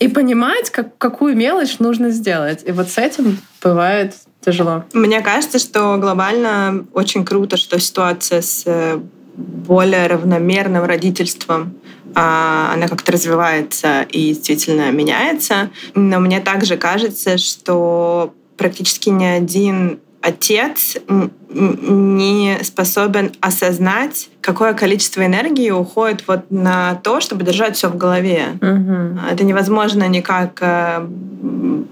и 0.00 0.08
понимать, 0.08 0.70
как, 0.70 0.98
какую 0.98 1.36
мелочь 1.36 1.78
нужно 1.78 2.10
сделать. 2.10 2.64
И 2.66 2.72
вот 2.72 2.88
с 2.88 2.98
этим 2.98 3.38
бывает 3.62 4.14
тяжело. 4.44 4.82
Мне 4.92 5.20
кажется, 5.20 5.60
что 5.60 5.96
глобально 5.98 6.84
очень 6.94 7.24
круто, 7.24 7.56
что 7.56 7.78
ситуация 7.78 8.42
с 8.42 8.64
э, 8.66 8.98
более 9.36 10.08
равномерным 10.08 10.82
родительством 10.82 11.76
а, 12.16 12.72
она 12.74 12.88
как-то 12.88 13.12
развивается 13.12 14.02
и 14.10 14.30
действительно 14.30 14.90
меняется. 14.90 15.70
Но 15.94 16.18
мне 16.18 16.40
также 16.40 16.76
кажется, 16.76 17.38
что 17.38 18.34
практически 18.56 19.10
ни 19.10 19.24
один 19.24 20.00
отец 20.22 20.96
не 21.50 22.58
способен 22.62 23.32
осознать, 23.40 24.30
какое 24.40 24.72
количество 24.72 25.24
энергии 25.24 25.70
уходит 25.70 26.24
вот 26.26 26.50
на 26.50 26.94
то, 27.02 27.20
чтобы 27.20 27.44
держать 27.44 27.76
все 27.76 27.88
в 27.88 27.96
голове. 27.96 28.58
Угу. 28.60 29.20
Это 29.30 29.44
невозможно 29.44 30.08
никак 30.08 30.58
э, 30.60 31.06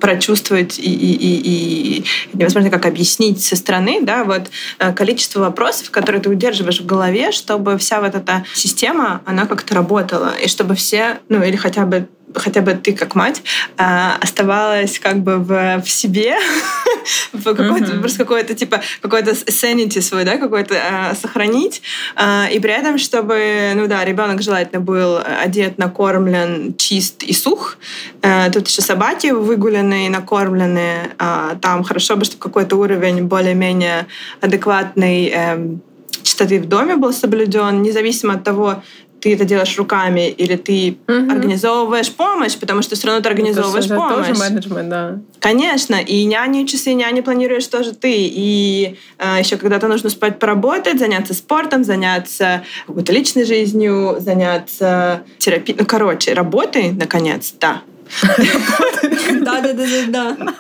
прочувствовать 0.01 0.79
и, 0.79 0.93
и, 0.93 1.13
и, 1.13 1.99
и 1.99 2.05
невозможно 2.33 2.71
как 2.71 2.87
объяснить 2.87 3.43
со 3.43 3.57
стороны, 3.57 4.01
да, 4.03 4.25
вот 4.25 4.51
э, 4.79 4.93
количество 4.93 5.41
вопросов, 5.41 5.91
которые 5.91 6.23
ты 6.23 6.31
удерживаешь 6.31 6.81
в 6.81 6.87
голове, 6.87 7.33
чтобы 7.33 7.77
вся 7.77 8.01
вот 8.01 8.15
эта 8.15 8.45
система, 8.55 9.21
она 9.27 9.47
как-то 9.47 9.75
работала, 9.75 10.33
и 10.43 10.49
чтобы 10.49 10.75
все, 10.75 11.19
ну 11.29 11.43
или 11.43 11.57
хотя 11.57 11.85
бы 11.85 12.09
хотя 12.35 12.61
бы 12.61 12.73
ты 12.75 12.93
как 12.93 13.15
мать 13.15 13.43
э, 13.79 14.11
оставалась 14.21 14.99
как 14.99 15.19
бы 15.19 15.37
в, 15.37 15.83
в 15.83 15.91
себе, 15.91 16.37
в 17.33 17.55
какой-то, 17.55 17.99
просто 17.99 18.19
какой-то 18.19 18.55
типа 18.55 18.81
какой-то 19.01 19.33
sanity 19.33 20.01
свой, 20.01 20.25
да, 20.25 20.37
какой-то 20.37 20.75
э, 20.75 21.15
сохранить, 21.15 21.83
э, 22.17 22.53
и 22.53 22.61
при 22.61 22.73
этом, 22.73 22.99
чтобы, 22.99 23.73
ну 23.75 23.87
да, 23.87 24.05
ребенок 24.05 24.43
желательно 24.43 24.81
был 24.81 25.19
одет, 25.43 25.79
накормлен, 25.79 26.75
чист 26.77 27.23
и 27.23 27.33
сух, 27.33 27.79
э, 28.23 28.51
тут 28.53 28.69
еще 28.69 28.83
собаки 28.83 29.29
выгуленные, 29.29 30.11
накормленные, 30.11 31.11
э, 31.19 31.57
там 31.61 31.83
хорошо 31.83 32.17
бы, 32.17 32.25
чтобы 32.25 32.43
какой-то 32.43 32.77
уровень 32.77 33.25
более-менее 33.25 34.07
адекватный 34.41 35.33
э, 35.35 35.77
чистоты 36.23 36.61
в 36.61 36.67
доме 36.67 36.97
был 36.97 37.13
соблюден, 37.13 37.83
независимо 37.83 38.35
от 38.35 38.45
того, 38.45 38.83
ты 39.21 39.35
это 39.35 39.45
делаешь 39.45 39.77
руками 39.77 40.29
или 40.31 40.57
ты 40.57 40.99
угу. 41.07 41.31
организовываешь 41.31 42.11
помощь, 42.13 42.57
потому 42.57 42.83
что 42.83 42.97
все 42.97 43.07
равно 43.07 43.23
ты 43.23 43.29
организовываешь 43.29 43.87
это 43.87 43.97
помощь. 43.97 44.29
тоже 44.29 44.41
менеджмент, 44.41 44.89
да. 44.89 45.19
Конечно, 45.39 45.97
и 45.97 46.25
няни, 46.25 46.65
часы 46.65 46.93
няни 46.95 47.21
планируешь 47.21 47.67
тоже 47.67 47.93
ты. 47.93 48.13
И 48.13 48.97
э, 49.19 49.37
еще 49.39 49.57
когда-то 49.57 49.89
нужно 49.89 50.11
спать 50.11 50.39
поработать, 50.39 50.99
заняться 50.99 51.35
спортом, 51.35 51.85
заняться 51.85 52.63
какой-то 52.87 53.13
личной 53.13 53.45
жизнью, 53.45 54.17
заняться 54.21 55.23
терапией. 55.39 55.79
Ну, 55.79 55.87
короче, 55.87 56.33
работой, 56.33 56.93
наконец, 56.93 57.55
да. 57.61 57.83
Да, 59.41 59.61
да, 59.61 59.73
да, 59.73 59.85
да, 60.09 60.37
да. 60.39 60.55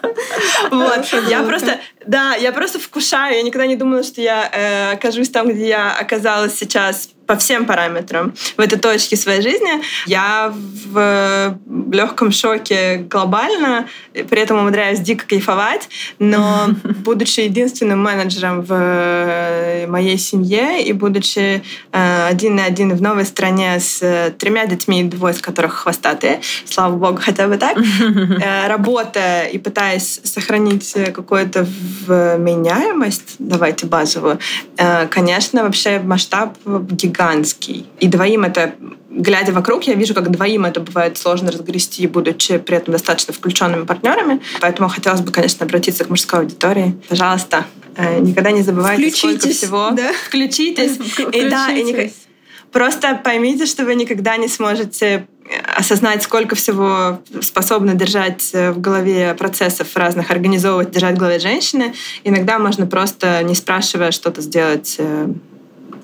Вот. 0.70 1.06
Я 1.28 1.42
просто, 1.42 1.80
да, 2.06 2.34
я 2.34 2.52
просто 2.52 2.78
вкушаю. 2.78 3.36
Я 3.36 3.42
никогда 3.42 3.66
не 3.66 3.76
думала, 3.76 4.02
что 4.02 4.20
я 4.20 4.48
э, 4.52 4.92
окажусь 4.92 5.28
там, 5.28 5.48
где 5.48 5.68
я 5.68 5.92
оказалась 5.92 6.54
сейчас 6.54 7.10
по 7.30 7.36
всем 7.36 7.64
параметрам 7.64 8.34
в 8.56 8.60
этой 8.60 8.76
точке 8.76 9.16
своей 9.16 9.40
жизни. 9.40 9.70
Я 10.06 10.52
в 10.52 11.56
легком 11.92 12.32
шоке 12.32 13.06
глобально, 13.08 13.86
при 14.12 14.40
этом 14.40 14.58
умудряюсь 14.58 14.98
дико 14.98 15.24
кайфовать, 15.28 15.88
но 16.18 16.70
будучи 16.82 17.38
единственным 17.38 18.02
менеджером 18.02 18.62
в 18.62 19.86
моей 19.86 20.18
семье 20.18 20.82
и 20.82 20.92
будучи 20.92 21.62
э, 21.92 22.26
один 22.26 22.56
на 22.56 22.64
один 22.64 22.96
в 22.96 23.00
новой 23.00 23.24
стране 23.24 23.78
с 23.78 24.34
тремя 24.36 24.66
детьми, 24.66 25.04
двое 25.04 25.32
из 25.32 25.40
которых 25.40 25.74
хвостатые, 25.74 26.40
слава 26.64 26.96
богу, 26.96 27.20
хотя 27.22 27.46
бы 27.46 27.58
так, 27.58 27.78
э, 28.40 28.66
работая 28.66 29.44
и 29.44 29.58
пытаясь 29.58 30.20
сохранить 30.24 30.96
какую-то 31.14 31.64
вменяемость, 32.08 33.36
давайте 33.38 33.86
базовую, 33.86 34.40
э, 34.76 35.06
конечно, 35.06 35.62
вообще 35.62 36.00
масштаб 36.00 36.58
гигантский 36.64 37.19
гигантский. 37.20 37.86
И 38.00 38.08
двоим 38.08 38.44
это, 38.44 38.74
глядя 39.10 39.52
вокруг, 39.52 39.84
я 39.84 39.94
вижу, 39.94 40.14
как 40.14 40.30
двоим 40.30 40.64
это 40.64 40.80
бывает 40.80 41.18
сложно 41.18 41.50
разгрести, 41.52 42.06
будучи 42.06 42.58
при 42.58 42.76
этом 42.76 42.92
достаточно 42.92 43.34
включенными 43.34 43.84
партнерами. 43.84 44.40
Поэтому 44.60 44.88
хотелось 44.88 45.20
бы, 45.20 45.32
конечно, 45.32 45.66
обратиться 45.66 46.04
к 46.04 46.10
мужской 46.10 46.40
аудитории. 46.40 46.96
Пожалуйста, 47.08 47.66
э, 47.96 48.20
никогда 48.20 48.50
не 48.50 48.62
забывайте, 48.62 49.10
Включитесь, 49.10 49.28
сколько 49.28 49.48
всего. 49.48 49.90
Да? 49.92 50.12
Включитесь. 50.26 50.98
И 51.32 51.48
да, 51.48 51.70
и 51.70 51.82
никак... 51.82 52.10
Просто 52.72 53.20
поймите, 53.22 53.66
что 53.66 53.84
вы 53.84 53.96
никогда 53.96 54.36
не 54.36 54.46
сможете 54.46 55.26
осознать, 55.76 56.22
сколько 56.22 56.54
всего 56.54 57.20
способны 57.42 57.94
держать 57.94 58.52
в 58.52 58.80
голове 58.80 59.34
процессов 59.34 59.88
разных, 59.96 60.30
организовывать, 60.30 60.92
держать 60.92 61.16
в 61.16 61.18
голове 61.18 61.40
женщины. 61.40 61.92
Иногда 62.22 62.60
можно 62.60 62.86
просто, 62.86 63.42
не 63.42 63.56
спрашивая, 63.56 64.12
что-то 64.12 64.40
сделать 64.40 64.94
э, 64.98 65.26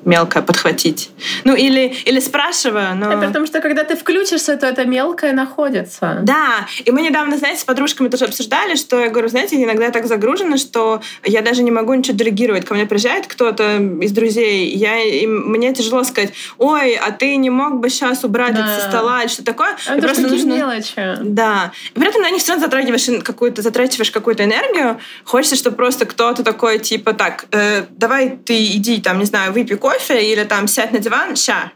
мелкое 0.06 0.42
подхватить. 0.42 1.10
Ну, 1.44 1.54
или, 1.54 1.92
или 2.04 2.20
спрашиваю, 2.20 2.96
но... 2.96 3.12
Это 3.12 3.26
потому 3.26 3.46
что, 3.46 3.60
когда 3.60 3.82
ты 3.82 3.96
включишься, 3.96 4.56
то 4.56 4.66
это 4.66 4.84
мелкое 4.84 5.32
находится. 5.32 6.20
Да, 6.22 6.66
и 6.84 6.90
мы 6.92 7.02
недавно, 7.02 7.36
знаете, 7.36 7.60
с 7.60 7.64
подружками 7.64 8.08
тоже 8.08 8.24
обсуждали, 8.26 8.76
что 8.76 9.00
я 9.00 9.08
говорю, 9.08 9.28
знаете, 9.28 9.62
иногда 9.62 9.86
я 9.86 9.90
так 9.90 10.06
загружена, 10.06 10.58
что 10.58 11.02
я 11.24 11.42
даже 11.42 11.64
не 11.64 11.72
могу 11.72 11.92
ничего 11.92 12.16
делегировать. 12.16 12.64
Ко 12.64 12.74
мне 12.74 12.86
приезжает 12.86 13.26
кто-то 13.26 13.78
из 14.00 14.12
друзей, 14.12 14.70
я, 14.76 15.02
и 15.02 15.26
мне 15.26 15.74
тяжело 15.74 16.04
сказать, 16.04 16.32
ой, 16.56 16.94
а 16.94 17.10
ты 17.10 17.34
не 17.36 17.50
мог 17.50 17.80
бы 17.80 17.90
сейчас 17.90 18.22
убрать 18.22 18.54
да. 18.54 18.60
это 18.60 18.80
со 18.80 18.88
стола 18.88 19.22
или 19.22 19.28
что 19.28 19.44
такое? 19.44 19.76
Это 19.88 20.00
просто 20.00 20.22
нужно... 20.22 20.52
мелочи. 20.52 21.16
Да. 21.22 21.72
И 21.94 21.98
при 21.98 22.08
этом 22.08 22.22
на 22.22 22.30
них 22.30 22.40
все 22.40 22.52
равно 22.52 22.66
затрагиваешь 22.66 23.24
какую-то, 23.24 23.60
затрачиваешь 23.60 24.12
какую-то 24.12 24.44
энергию. 24.44 25.00
Хочется, 25.24 25.56
чтобы 25.56 25.76
просто 25.76 26.06
кто-то 26.06 26.44
такой, 26.44 26.78
типа, 26.78 27.12
так, 27.12 27.46
э, 27.50 27.86
давай 27.90 28.38
ты 28.44 28.64
иди, 28.64 29.00
там, 29.00 29.18
не 29.18 29.24
знаю, 29.24 29.52
выпей 29.52 29.76
кофе, 29.76 29.95
кофе 29.96 30.32
или 30.32 30.44
там 30.44 30.68
сядь 30.68 30.92
на 30.92 30.98
диван, 30.98 31.36
ща. 31.36 31.72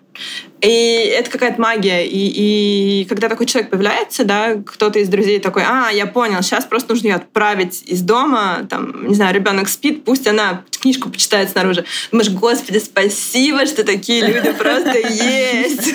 И 0.60 1.14
это 1.16 1.30
какая-то 1.30 1.60
магия. 1.60 2.06
И, 2.06 3.00
и 3.00 3.04
когда 3.06 3.28
такой 3.28 3.46
человек 3.46 3.70
появляется, 3.70 4.24
да, 4.24 4.54
кто-то 4.54 4.98
из 4.98 5.08
друзей 5.08 5.40
такой, 5.40 5.62
а, 5.66 5.90
я 5.90 6.06
понял, 6.06 6.42
сейчас 6.42 6.64
просто 6.64 6.92
нужно 6.92 7.08
ее 7.08 7.14
отправить 7.14 7.82
из 7.86 8.02
дома, 8.02 8.66
там, 8.68 9.08
не 9.08 9.14
знаю, 9.14 9.34
ребенок 9.34 9.68
спит, 9.68 10.04
пусть 10.04 10.26
она 10.26 10.62
книжку 10.80 11.10
почитает 11.10 11.50
снаружи. 11.50 11.84
Думаешь, 12.10 12.30
господи, 12.30 12.78
спасибо, 12.78 13.66
что 13.66 13.84
такие 13.84 14.26
люди 14.26 14.52
просто 14.52 14.98
есть. 14.98 15.94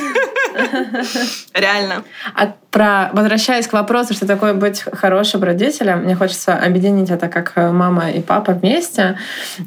Реально. 1.54 2.04
А 2.34 2.56
про, 2.72 3.10
возвращаясь 3.14 3.68
к 3.68 3.74
вопросу, 3.74 4.14
что 4.14 4.26
такое 4.26 4.54
быть 4.54 4.82
хорошим 4.82 5.44
родителем, 5.44 6.04
мне 6.04 6.16
хочется 6.16 6.56
объединить 6.56 7.10
это 7.10 7.28
как 7.30 7.54
мама 7.56 8.12
и 8.12 8.22
папа 8.22 8.52
вместе. 8.52 9.18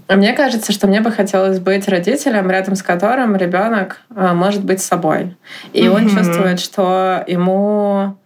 Мне 0.09 0.33
кажется, 0.35 0.73
что 0.73 0.87
мне 0.87 1.01
бы 1.01 1.11
хотелось 1.11 1.59
быть 1.59 1.89
родителем, 1.89 2.51
рядом 2.51 2.77
с 2.77 2.83
которым 2.83 3.37
ребенок 3.37 4.01
э, 4.15 4.33
может 4.35 4.63
быть 4.63 4.83
собой. 4.89 5.37
И 5.73 5.85
mm-hmm. 5.85 5.95
он 5.95 6.09
чувствует, 6.09 6.61
что 6.61 7.25
ему 7.27 8.17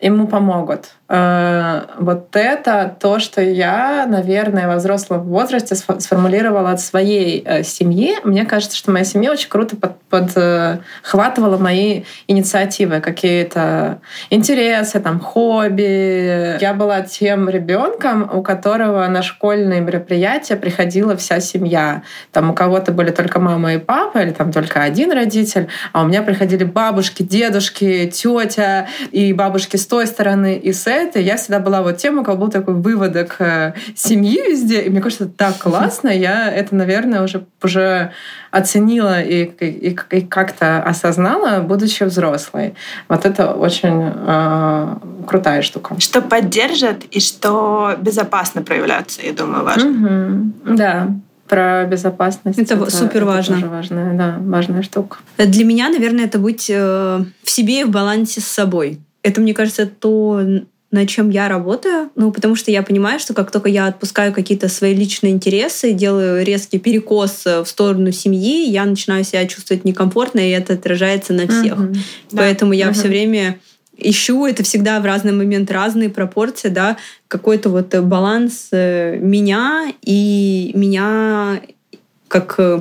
ему 0.00 0.26
помогут. 0.26 0.94
Э, 1.12 1.86
вот 1.98 2.36
это 2.36 2.94
то, 3.00 3.18
что 3.18 3.42
я, 3.42 4.06
наверное, 4.06 4.68
во 4.68 4.76
взрослом 4.76 5.22
возрасте 5.24 5.74
сформулировала 5.74 6.70
от 6.70 6.80
своей 6.80 7.42
э, 7.44 7.64
семьи. 7.64 8.14
Мне 8.22 8.44
кажется, 8.44 8.76
что 8.76 8.92
моя 8.92 9.04
семья 9.04 9.32
очень 9.32 9.48
круто 9.48 9.76
подхватывала 10.08 11.58
мои 11.58 12.04
инициативы, 12.28 13.00
какие-то 13.00 14.00
интересы, 14.30 15.00
там, 15.00 15.18
хобби. 15.18 16.60
Я 16.60 16.74
была 16.74 17.00
тем 17.00 17.48
ребенком, 17.48 18.30
у 18.32 18.42
которого 18.42 19.04
на 19.08 19.22
школьные 19.22 19.80
мероприятия 19.80 20.54
приходила 20.54 21.16
вся 21.16 21.40
семья. 21.40 22.02
Там 22.30 22.50
у 22.50 22.54
кого-то 22.54 22.92
были 22.92 23.10
только 23.10 23.40
мама 23.40 23.74
и 23.74 23.78
папа, 23.78 24.18
или 24.18 24.30
там 24.30 24.52
только 24.52 24.82
один 24.84 25.10
родитель, 25.10 25.66
а 25.92 26.02
у 26.02 26.06
меня 26.06 26.22
приходили 26.22 26.62
бабушки, 26.62 27.24
дедушки, 27.24 28.08
тетя 28.08 28.86
и 29.10 29.32
бабушки 29.32 29.76
с 29.76 29.88
той 29.88 30.06
стороны, 30.06 30.54
и 30.56 30.72
с 30.72 30.86
этой. 30.86 30.99
Я 31.14 31.36
всегда 31.36 31.60
была 31.60 31.82
вот 31.82 31.96
тем, 31.96 32.18
у 32.18 32.24
кого 32.24 32.36
был 32.36 32.48
такой 32.48 32.74
выводок 32.74 33.36
э, 33.40 33.74
семьи 33.94 34.40
везде. 34.50 34.82
И 34.82 34.90
мне 34.90 35.00
кажется, 35.00 35.24
это 35.24 35.34
так 35.34 35.58
классно. 35.62 36.08
Я 36.08 36.50
это, 36.50 36.74
наверное, 36.74 37.22
уже, 37.22 37.44
уже 37.62 38.12
оценила 38.50 39.22
и, 39.22 39.44
и, 39.44 39.96
и 40.10 40.20
как-то 40.22 40.82
осознала, 40.82 41.60
будучи 41.60 42.04
взрослой. 42.04 42.74
Вот 43.08 43.24
это 43.26 43.52
очень 43.52 44.12
э, 44.14 44.96
крутая 45.26 45.62
штука. 45.62 45.96
Что 45.98 46.22
поддержит 46.22 47.04
и 47.10 47.20
что 47.20 47.94
безопасно 48.00 48.62
проявляться, 48.62 49.22
я 49.22 49.32
думаю, 49.32 49.64
важно. 49.64 49.90
Угу. 49.90 50.76
Да, 50.76 51.08
про 51.50 51.84
безопасность. 51.84 52.58
Это, 52.58 52.74
это 52.74 52.90
супер 52.90 53.24
важно. 53.24 53.54
Это 53.54 53.62
тоже 53.62 53.74
важная, 53.74 54.16
да, 54.16 54.36
важная 54.38 54.82
штука. 54.82 55.18
Для 55.36 55.64
меня, 55.64 55.88
наверное, 55.88 56.26
это 56.26 56.38
быть 56.38 56.70
э, 56.70 57.24
в 57.42 57.50
себе 57.50 57.80
и 57.80 57.84
в 57.84 57.90
балансе 57.90 58.40
с 58.40 58.46
собой. 58.46 59.00
Это, 59.22 59.40
мне 59.40 59.52
кажется, 59.52 59.86
то, 59.86 60.40
над 60.90 61.08
чем 61.08 61.30
я 61.30 61.48
работаю. 61.48 62.10
Ну, 62.16 62.32
потому 62.32 62.56
что 62.56 62.70
я 62.70 62.82
понимаю, 62.82 63.20
что 63.20 63.32
как 63.32 63.50
только 63.50 63.68
я 63.68 63.86
отпускаю 63.86 64.32
какие-то 64.32 64.68
свои 64.68 64.94
личные 64.94 65.32
интересы, 65.32 65.92
делаю 65.92 66.44
резкий 66.44 66.78
перекос 66.78 67.44
в 67.44 67.64
сторону 67.64 68.10
семьи, 68.12 68.68
я 68.68 68.84
начинаю 68.84 69.24
себя 69.24 69.46
чувствовать 69.46 69.84
некомфортно, 69.84 70.40
и 70.40 70.50
это 70.50 70.74
отражается 70.74 71.32
на 71.32 71.46
всех. 71.46 71.78
Mm-hmm. 71.78 71.96
Поэтому 72.32 72.72
да. 72.72 72.76
я 72.76 72.88
mm-hmm. 72.88 72.92
все 72.92 73.08
время 73.08 73.60
ищу, 73.96 74.46
это 74.46 74.62
всегда 74.62 74.98
в 75.00 75.04
разный 75.04 75.32
момент 75.32 75.70
разные 75.70 76.08
пропорции, 76.08 76.68
да, 76.68 76.96
какой-то 77.28 77.68
вот 77.68 77.94
баланс 77.94 78.68
э, 78.72 79.18
меня 79.18 79.92
и 80.02 80.72
меня 80.74 81.60
как 82.28 82.54
э, 82.58 82.80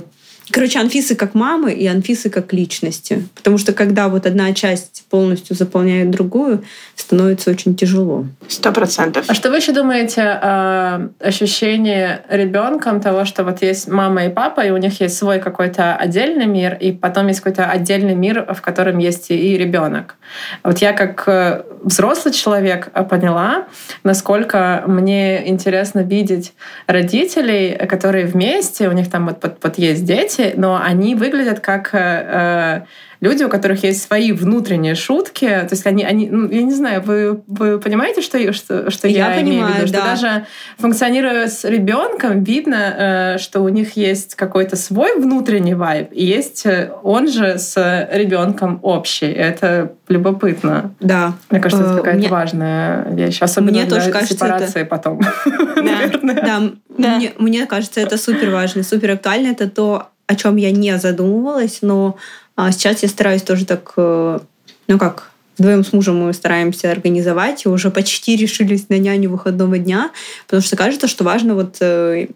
Короче, 0.51 0.79
Анфисы 0.79 1.15
как 1.15 1.35
мамы 1.35 1.73
и 1.73 1.87
Анфисы 1.87 2.29
как 2.29 2.53
личности. 2.53 3.27
Потому 3.35 3.57
что 3.57 3.73
когда 3.73 4.09
вот 4.09 4.25
одна 4.25 4.53
часть 4.53 5.05
полностью 5.09 5.55
заполняет 5.55 6.09
другую, 6.09 6.63
становится 6.95 7.51
очень 7.51 7.75
тяжело. 7.75 8.25
Сто 8.47 8.71
процентов. 8.71 9.25
А 9.27 9.33
что 9.33 9.49
вы 9.49 9.57
еще 9.57 9.71
думаете 9.71 10.21
о 10.21 11.09
ощущении 11.19 12.19
ребенком 12.29 13.01
того, 13.01 13.25
что 13.25 13.43
вот 13.43 13.61
есть 13.61 13.87
мама 13.87 14.25
и 14.25 14.29
папа, 14.29 14.61
и 14.61 14.71
у 14.71 14.77
них 14.77 14.99
есть 15.01 15.17
свой 15.17 15.39
какой-то 15.39 15.95
отдельный 15.95 16.45
мир, 16.45 16.75
и 16.79 16.91
потом 16.91 17.27
есть 17.27 17.41
какой-то 17.41 17.65
отдельный 17.65 18.15
мир, 18.15 18.45
в 18.53 18.61
котором 18.61 18.97
есть 18.97 19.31
и 19.31 19.57
ребенок? 19.57 20.15
Вот 20.63 20.79
я 20.79 20.93
как 20.93 21.23
э, 21.27 21.63
взрослый 21.83 22.33
человек 22.33 22.89
поняла, 23.09 23.65
насколько 24.03 24.83
мне 24.87 25.47
интересно 25.47 25.99
видеть 25.99 26.53
родителей, 26.87 27.75
которые 27.87 28.25
вместе, 28.25 28.89
у 28.89 28.91
них 28.91 29.09
там 29.09 29.27
вот, 29.27 29.39
вот, 29.41 29.57
вот 29.61 29.77
есть 29.77 30.05
дети, 30.05 30.38
но 30.55 30.79
они 30.81 31.15
выглядят 31.15 31.59
как 31.59 31.89
э, 31.93 32.85
люди, 33.21 33.43
у 33.43 33.49
которых 33.49 33.83
есть 33.83 34.01
свои 34.01 34.31
внутренние 34.31 34.95
шутки. 34.95 35.45
То 35.45 35.69
есть 35.71 35.85
они, 35.85 36.03
они 36.03 36.29
ну, 36.29 36.49
я 36.49 36.61
не 36.61 36.73
знаю, 36.73 37.01
вы, 37.01 37.41
вы 37.47 37.79
понимаете, 37.79 38.21
что, 38.21 38.53
что, 38.53 38.89
что 38.89 39.07
я, 39.07 39.33
я 39.33 39.41
имею 39.41 39.63
понимаю, 39.63 39.73
в 39.73 39.77
виду? 39.87 39.93
Да. 39.93 40.15
Что 40.15 40.25
даже 40.25 40.45
функционируя 40.77 41.47
с 41.47 41.63
ребенком, 41.65 42.43
видно, 42.43 42.95
э, 43.35 43.37
что 43.39 43.61
у 43.61 43.69
них 43.69 43.97
есть 43.97 44.35
какой-то 44.35 44.75
свой 44.75 45.19
внутренний 45.19 45.73
вайб, 45.75 46.09
и 46.11 46.25
есть 46.25 46.65
э, 46.65 46.91
он 47.03 47.27
же 47.27 47.59
с 47.59 48.07
ребенком 48.11 48.79
общий. 48.81 49.31
Это 49.31 49.93
любопытно. 50.07 50.93
Да. 50.99 51.33
Мне 51.49 51.59
кажется, 51.59 51.85
это 51.85 51.93
э, 51.93 51.97
какая-то 51.97 52.19
мне... 52.19 52.29
важная 52.29 53.09
вещь. 53.11 53.39
Особенно 53.41 53.71
мне 53.71 53.85
для 53.85 53.95
тоже 53.95 54.11
кажется, 54.11 54.33
сепарации 54.33 54.81
это... 54.81 54.89
потом. 54.89 55.21
Да, 55.79 56.33
да. 56.33 56.61
да. 56.97 57.15
Мне, 57.15 57.31
мне 57.37 57.65
кажется, 57.65 58.01
это 58.01 58.17
супер 58.17 58.49
важно, 58.49 58.83
супер 58.83 59.11
актуально. 59.11 59.51
Это 59.51 59.69
то, 59.69 60.09
о 60.27 60.35
чем 60.35 60.57
я 60.57 60.71
не 60.71 60.97
задумывалась, 60.97 61.79
но 61.81 62.17
А 62.61 62.73
сейчас 62.73 63.03
я 63.03 63.07
стараюсь 63.07 63.41
тоже 63.41 63.65
так, 63.65 63.93
э, 63.95 64.39
ну 64.89 64.99
как, 64.99 65.31
вдвоем 65.57 65.85
с 65.85 65.93
мужем 65.93 66.25
мы 66.25 66.33
стараемся 66.33 66.91
организовать, 66.91 67.63
и 67.63 67.69
уже 67.69 67.89
почти 67.89 68.35
решились 68.35 68.89
на 68.89 68.97
няню 68.99 69.29
выходного 69.29 69.77
дня, 69.77 70.11
потому 70.45 70.61
что 70.61 70.75
кажется, 70.75 71.07
что 71.07 71.23
важно 71.23 71.55
вот 71.55 71.77
э, 71.79 72.27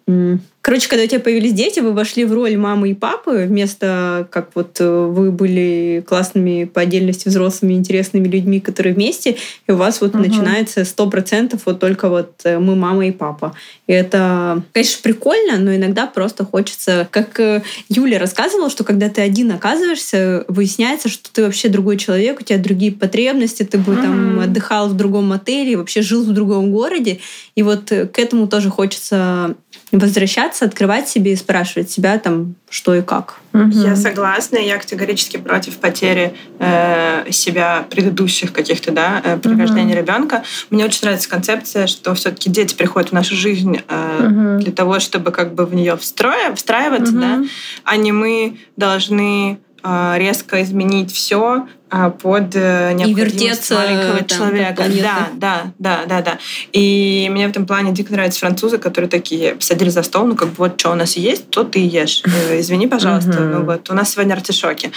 Короче, 0.63 0.87
когда 0.87 1.03
у 1.03 1.07
тебя 1.07 1.19
появились 1.19 1.51
дети, 1.51 1.81
вы 1.81 1.91
вошли 1.91 2.23
в 2.23 2.31
роль 2.31 2.55
мамы 2.55 2.91
и 2.91 2.93
папы, 2.93 3.43
вместо 3.49 4.29
как 4.31 4.51
вот 4.55 4.77
э, 4.79 4.89
вы 4.89 5.29
были 5.29 6.01
классными 6.07 6.63
по 6.63 6.79
отдельности 6.79 7.27
взрослыми, 7.27 7.73
интересными 7.73 8.29
людьми, 8.29 8.61
которые 8.61 8.95
вместе, 8.95 9.35
и 9.67 9.73
у 9.73 9.75
вас 9.75 9.99
вот 9.99 10.15
угу. 10.15 10.19
начинается 10.19 10.85
сто 10.85 11.09
процентов 11.09 11.63
вот 11.65 11.81
только 11.81 12.07
вот 12.07 12.31
э, 12.45 12.59
мы 12.59 12.77
мама 12.77 13.05
и 13.05 13.11
папа. 13.11 13.53
И 13.87 13.91
это, 13.91 14.63
конечно, 14.71 14.99
прикольно, 15.03 15.57
но 15.57 15.75
иногда 15.75 16.07
просто 16.07 16.45
хочется, 16.45 17.09
как 17.11 17.37
э, 17.41 17.61
Юля 17.89 18.17
рассказывала, 18.17 18.69
что 18.69 18.85
когда 18.85 19.09
ты 19.09 19.19
один 19.19 19.51
оказываешься, 19.51 20.45
выясняется, 20.47 21.09
что 21.09 21.29
ты 21.29 21.43
вообще 21.43 21.67
другой 21.67 21.97
человек, 21.97 22.39
у 22.39 22.43
тебя 22.45 22.57
другие 22.57 22.93
потребности, 22.93 23.63
ты 23.63 23.77
бы 23.77 23.95
угу. 23.95 24.01
там 24.01 24.39
отдыхал 24.39 24.87
в 24.87 24.95
другом 24.95 25.33
отеле, 25.33 25.75
вообще 25.75 26.01
жил 26.01 26.23
в 26.23 26.31
другом 26.31 26.71
городе, 26.71 27.19
и 27.55 27.63
вот 27.63 27.89
к 27.89 28.17
этому 28.17 28.47
тоже 28.47 28.69
хочется 28.69 29.57
возвращаться, 29.99 30.65
открывать 30.65 31.07
себе 31.07 31.33
и 31.33 31.35
спрашивать 31.35 31.89
себя 31.91 32.17
там, 32.17 32.55
что 32.69 32.95
и 32.95 33.01
как. 33.01 33.39
Угу. 33.53 33.69
Я 33.69 33.95
согласна, 33.95 34.57
я 34.57 34.77
категорически 34.77 35.37
против 35.37 35.77
потери 35.77 36.33
э, 36.59 37.29
себя 37.31 37.85
предыдущих 37.89 38.51
каких-то, 38.51 38.91
да, 38.91 39.21
э, 39.23 39.37
при 39.37 39.51
угу. 39.51 39.61
рождении 39.61 39.95
ребенка. 39.95 40.43
Мне 40.69 40.85
очень 40.85 41.01
нравится 41.03 41.29
концепция, 41.29 41.87
что 41.87 42.15
все-таки 42.15 42.49
дети 42.49 42.73
приходят 42.73 43.09
в 43.09 43.13
нашу 43.13 43.35
жизнь 43.35 43.81
э, 43.87 44.25
угу. 44.25 44.63
для 44.63 44.71
того, 44.71 44.99
чтобы 44.99 45.31
как 45.31 45.53
бы 45.53 45.65
в 45.65 45.75
нее 45.75 45.97
встроя, 45.97 46.53
встраиваться, 46.55 47.13
угу. 47.13 47.21
да, 47.21 47.43
а 47.83 47.95
не 47.95 48.11
мы 48.11 48.57
должны 48.75 49.59
э, 49.83 50.13
резко 50.17 50.63
изменить 50.63 51.11
все, 51.13 51.67
а, 51.95 52.09
под 52.09 52.55
э, 52.55 52.93
необходимость 52.93 53.69
маленького 53.69 54.17
там, 54.23 54.27
человека. 54.27 54.83
Да, 54.99 55.29
да, 55.35 55.73
да, 55.77 56.05
да, 56.07 56.21
да. 56.23 56.39
И 56.71 57.27
мне 57.29 57.45
в 57.45 57.51
этом 57.51 57.67
плане 57.67 57.91
дико 57.91 58.11
нравятся 58.11 58.39
французы, 58.39 58.79
которые 58.79 59.11
такие 59.11 59.57
садили 59.59 59.89
за 59.89 60.01
стол, 60.01 60.25
ну 60.25 60.35
как 60.35 60.49
бы 60.49 60.55
вот 60.57 60.79
что 60.79 60.91
у 60.91 60.95
нас 60.95 61.15
есть, 61.17 61.51
то 61.51 61.63
ты 61.63 61.85
ешь. 61.85 62.23
Э, 62.25 62.59
извини, 62.59 62.87
пожалуйста, 62.87 63.39
ну 63.41 63.63
вот 63.63 63.91
у 63.91 63.93
нас 63.93 64.11
сегодня 64.11 64.33
артишоки. 64.33 64.91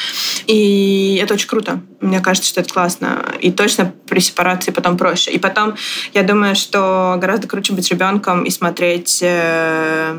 И 0.47 1.21
это 1.23 1.35
очень 1.35 1.49
круто. 1.49 1.81
Мне 2.01 2.21
кажется, 2.21 2.49
что 2.49 2.61
это 2.61 2.73
классно. 2.73 3.25
И 3.41 3.51
точно 3.51 3.93
при 4.09 4.21
сепарации 4.21 4.71
потом 4.71 4.97
проще. 4.97 5.31
И 5.31 5.39
потом, 5.39 5.75
я 6.15 6.23
думаю, 6.23 6.55
что 6.55 7.17
гораздо 7.19 7.49
круче 7.49 7.73
быть 7.73 7.91
ребенком 7.91 8.45
и 8.45 8.51
смотреть, 8.51 9.21
э, 9.23 10.15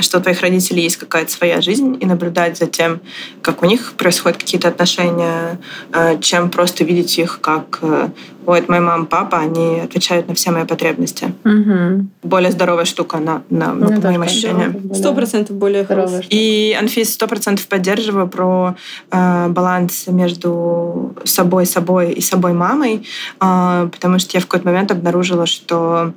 что 0.00 0.18
у 0.18 0.20
твоих 0.20 0.40
родителей 0.40 0.82
есть 0.82 0.96
какая-то 0.96 1.30
своя 1.30 1.60
жизнь, 1.60 1.96
и 2.00 2.06
наблюдать 2.06 2.58
за 2.58 2.66
тем, 2.66 3.00
как 3.42 3.62
у 3.62 3.66
них 3.66 3.94
происходят 3.96 4.38
какие-то 4.38 4.68
отношения 4.68 5.58
Э, 5.92 6.18
чем 6.20 6.50
просто 6.50 6.84
видеть 6.84 7.18
их 7.18 7.40
как 7.40 7.78
э, 7.82 8.08
ой, 8.46 8.58
это 8.58 8.70
моя 8.70 8.80
мама, 8.80 9.06
папа, 9.06 9.38
они 9.38 9.80
отвечают 9.80 10.28
на 10.28 10.34
все 10.34 10.50
мои 10.50 10.64
потребности. 10.64 11.32
Угу. 11.44 12.06
Более 12.22 12.52
здоровая 12.52 12.84
штука 12.84 13.18
на, 13.18 13.42
на, 13.50 13.72
ну, 13.72 14.00
по 14.00 14.08
моим 14.08 14.22
ощущениям. 14.22 14.94
Сто 14.94 15.14
процентов 15.14 15.56
более 15.56 15.84
здоровая. 15.84 16.22
И 16.30 16.76
Анфис 16.78 17.14
сто 17.14 17.26
процентов 17.26 17.66
поддерживаю 17.66 18.28
про 18.28 18.76
э, 19.10 19.48
баланс 19.48 20.06
между 20.06 20.75
собой, 21.24 21.66
собой 21.66 22.12
и 22.12 22.20
собой 22.20 22.52
мамой, 22.52 23.06
э, 23.40 23.88
потому 23.92 24.18
что 24.18 24.36
я 24.36 24.40
в 24.40 24.46
какой-то 24.46 24.66
момент 24.66 24.90
обнаружила, 24.90 25.46
что 25.46 26.12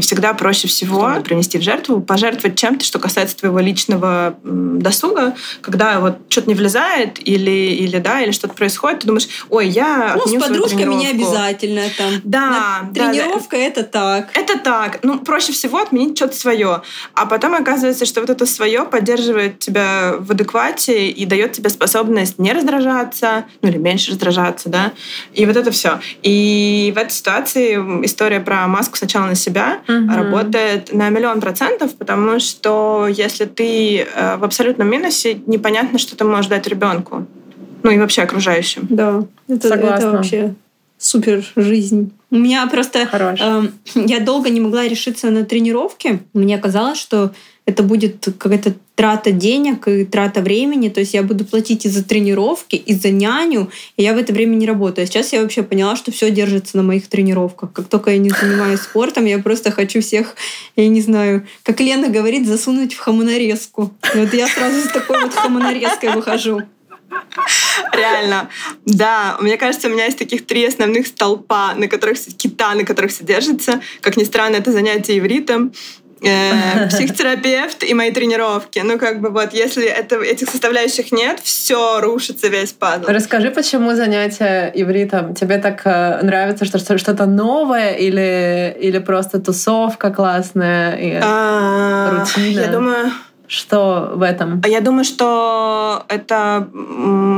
всегда 0.00 0.32
проще 0.34 0.68
всего 0.68 1.12
принести 1.24 1.58
в 1.58 1.62
жертву, 1.62 2.00
пожертвовать 2.00 2.58
чем-то, 2.58 2.84
что 2.84 2.98
касается 2.98 3.36
твоего 3.36 3.58
личного 3.60 4.36
досуга, 4.42 5.34
когда 5.60 6.00
вот 6.00 6.18
что-то 6.28 6.48
не 6.48 6.54
влезает 6.54 7.18
или, 7.26 7.50
или 7.50 7.98
да, 7.98 8.20
или 8.20 8.30
что-то 8.30 8.54
происходит, 8.54 9.00
ты 9.00 9.06
думаешь, 9.06 9.28
ой, 9.50 9.68
я 9.68 10.16
Ну, 10.16 10.26
с 10.26 10.42
подружками 10.42 10.94
не 10.94 11.08
обязательно 11.08 11.82
там. 11.96 12.12
Да. 12.24 12.88
да 12.92 12.94
тренировка 12.94 13.56
да, 13.56 13.62
это 13.62 13.82
так. 13.82 14.28
Это 14.34 14.58
так. 14.58 15.00
Ну, 15.02 15.18
проще 15.18 15.52
всего 15.52 15.78
отменить 15.78 16.16
что-то 16.16 16.36
свое. 16.36 16.82
А 17.14 17.26
потом 17.26 17.54
оказывается, 17.54 18.06
что 18.06 18.20
вот 18.20 18.30
это 18.30 18.46
свое 18.46 18.84
поддерживает 18.84 19.58
тебя 19.58 20.14
в 20.18 20.30
адеквате 20.30 21.08
и 21.08 21.26
дает 21.26 21.52
тебе 21.52 21.70
способность 21.70 22.38
не 22.38 22.52
раздражаться, 22.52 23.44
ну 23.62 23.68
или 23.68 23.78
меньше 23.78 24.12
раздражаться, 24.12 24.68
да. 24.68 24.92
И 25.34 25.44
вот 25.44 25.56
это 25.56 25.70
все. 25.70 26.00
И 26.22 26.92
в 26.94 26.98
этой 26.98 27.12
ситуации 27.12 27.74
история 28.04 28.40
про 28.40 28.66
маску 28.66 28.96
сначала 28.96 29.26
на 29.26 29.34
себя 29.34 29.57
себя 29.58 29.80
угу. 29.88 30.14
работает 30.14 30.92
на 30.92 31.08
миллион 31.10 31.40
процентов, 31.40 31.94
потому 31.96 32.38
что 32.40 33.06
если 33.08 33.44
ты 33.44 34.00
э, 34.00 34.36
в 34.36 34.44
абсолютном 34.44 34.88
минусе, 34.88 35.40
непонятно, 35.46 35.98
что 35.98 36.16
ты 36.16 36.24
можешь 36.24 36.46
дать 36.46 36.66
ребенку. 36.66 37.26
Ну 37.82 37.90
и 37.90 37.98
вообще 37.98 38.22
окружающим. 38.22 38.86
Да, 38.90 39.22
это, 39.48 39.68
это 39.74 40.10
вообще 40.10 40.54
супер 40.98 41.44
жизнь. 41.56 42.12
У 42.30 42.36
меня 42.36 42.66
просто... 42.66 43.08
Э, 43.40 43.68
я 43.94 44.20
долго 44.20 44.50
не 44.50 44.60
могла 44.60 44.86
решиться 44.86 45.30
на 45.30 45.44
тренировки. 45.44 46.20
Мне 46.34 46.58
казалось, 46.58 46.98
что 46.98 47.32
это 47.64 47.82
будет 47.82 48.26
какая-то 48.38 48.74
трата 48.94 49.30
денег 49.30 49.86
и 49.88 50.04
трата 50.04 50.40
времени. 50.40 50.88
То 50.88 51.00
есть 51.00 51.14
я 51.14 51.22
буду 51.22 51.44
платить 51.44 51.86
и 51.86 51.88
за 51.88 52.02
тренировки, 52.02 52.76
и 52.76 52.94
за 52.94 53.10
няню, 53.10 53.70
и 53.96 54.02
я 54.02 54.14
в 54.14 54.18
это 54.18 54.32
время 54.32 54.56
не 54.56 54.66
работаю. 54.66 55.04
А 55.04 55.06
сейчас 55.06 55.32
я 55.32 55.42
вообще 55.42 55.62
поняла, 55.62 55.94
что 55.94 56.10
все 56.10 56.30
держится 56.30 56.76
на 56.76 56.82
моих 56.82 57.08
тренировках. 57.08 57.72
Как 57.72 57.88
только 57.88 58.10
я 58.10 58.18
не 58.18 58.30
занимаюсь 58.30 58.80
спортом, 58.80 59.26
я 59.26 59.38
просто 59.38 59.70
хочу 59.70 60.00
всех, 60.00 60.34
я 60.76 60.88
не 60.88 61.00
знаю, 61.00 61.46
как 61.62 61.80
Лена 61.80 62.08
говорит, 62.08 62.46
засунуть 62.46 62.94
в 62.94 62.98
хамонорезку. 62.98 63.92
И 64.14 64.18
вот 64.18 64.34
я 64.34 64.48
сразу 64.48 64.80
с 64.80 64.92
такой 64.92 65.22
вот 65.22 65.34
хамонорезкой 65.34 66.14
выхожу. 66.14 66.62
Реально. 67.92 68.48
Да, 68.84 69.36
мне 69.40 69.56
кажется, 69.56 69.88
у 69.88 69.90
меня 69.90 70.04
есть 70.04 70.18
таких 70.18 70.46
три 70.46 70.66
основных 70.66 71.06
столпа, 71.06 71.74
на 71.74 71.88
которых 71.88 72.18
кита, 72.36 72.74
на 72.74 72.84
которых 72.84 73.10
все 73.10 73.24
держится. 73.24 73.80
Как 74.00 74.16
ни 74.16 74.24
странно, 74.24 74.56
это 74.56 74.72
занятие 74.72 75.18
ивритом, 75.18 75.72
э, 76.22 76.88
психотерапевт 76.90 77.82
и 77.84 77.94
мои 77.94 78.10
тренировки. 78.10 78.80
Ну, 78.80 78.98
как 78.98 79.20
бы 79.20 79.30
вот, 79.30 79.52
если 79.52 79.86
это, 79.86 80.20
этих 80.20 80.50
составляющих 80.50 81.12
нет, 81.12 81.40
все 81.40 82.00
рушится 82.00 82.48
весь 82.48 82.72
пазл. 82.72 83.04
Расскажи, 83.08 83.50
почему 83.50 83.94
занятия 83.94 84.70
ивритом 84.74 85.34
тебе 85.34 85.58
так 85.58 85.82
э, 85.84 86.20
нравится, 86.22 86.64
что 86.64 86.78
что-то 86.98 87.26
новое 87.26 87.92
или, 87.94 88.76
или 88.80 88.98
просто 88.98 89.40
тусовка 89.40 90.10
классная 90.10 90.96
и 90.96 91.18
а, 91.22 92.10
рутина? 92.10 92.60
Я 92.60 92.68
думаю, 92.68 93.12
что 93.48 94.12
в 94.14 94.22
этом? 94.22 94.60
Я 94.66 94.80
думаю, 94.80 95.04
что 95.04 96.04
это 96.08 96.68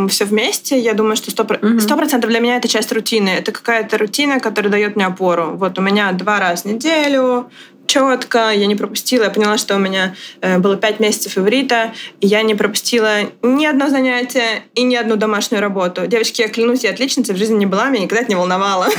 все 0.08 0.24
вместе. 0.24 0.78
Я 0.78 0.94
думаю, 0.94 1.16
что 1.16 1.30
сто 1.30 1.44
процентов 1.44 2.28
для 2.28 2.40
меня 2.40 2.56
это 2.56 2.68
часть 2.68 2.92
рутины. 2.92 3.30
Это 3.30 3.52
какая-то 3.52 3.96
рутина, 3.96 4.40
которая 4.40 4.70
дает 4.70 4.96
мне 4.96 5.06
опору. 5.06 5.52
Вот 5.54 5.78
у 5.78 5.82
меня 5.82 6.12
два 6.12 6.38
раза 6.40 6.62
в 6.62 6.64
неделю 6.66 7.48
четко, 7.90 8.50
я 8.50 8.66
не 8.66 8.76
пропустила. 8.76 9.24
Я 9.24 9.30
поняла, 9.30 9.58
что 9.58 9.74
у 9.74 9.78
меня 9.78 10.14
э, 10.40 10.58
было 10.58 10.76
пять 10.76 11.00
месяцев 11.00 11.36
иврита, 11.36 11.92
и 12.20 12.26
я 12.28 12.42
не 12.42 12.54
пропустила 12.54 13.22
ни 13.42 13.66
одно 13.66 13.88
занятие 13.88 14.62
и 14.74 14.82
ни 14.84 14.94
одну 14.94 15.16
домашнюю 15.16 15.60
работу. 15.60 16.06
Девочки, 16.06 16.42
я 16.42 16.48
клянусь, 16.48 16.84
я 16.84 16.90
отличница 16.90 17.32
в 17.32 17.36
жизни 17.36 17.56
не 17.56 17.66
была, 17.66 17.88
меня 17.88 18.04
никогда 18.04 18.22
это 18.22 18.30
не 18.30 18.36
волновало. 18.36 18.88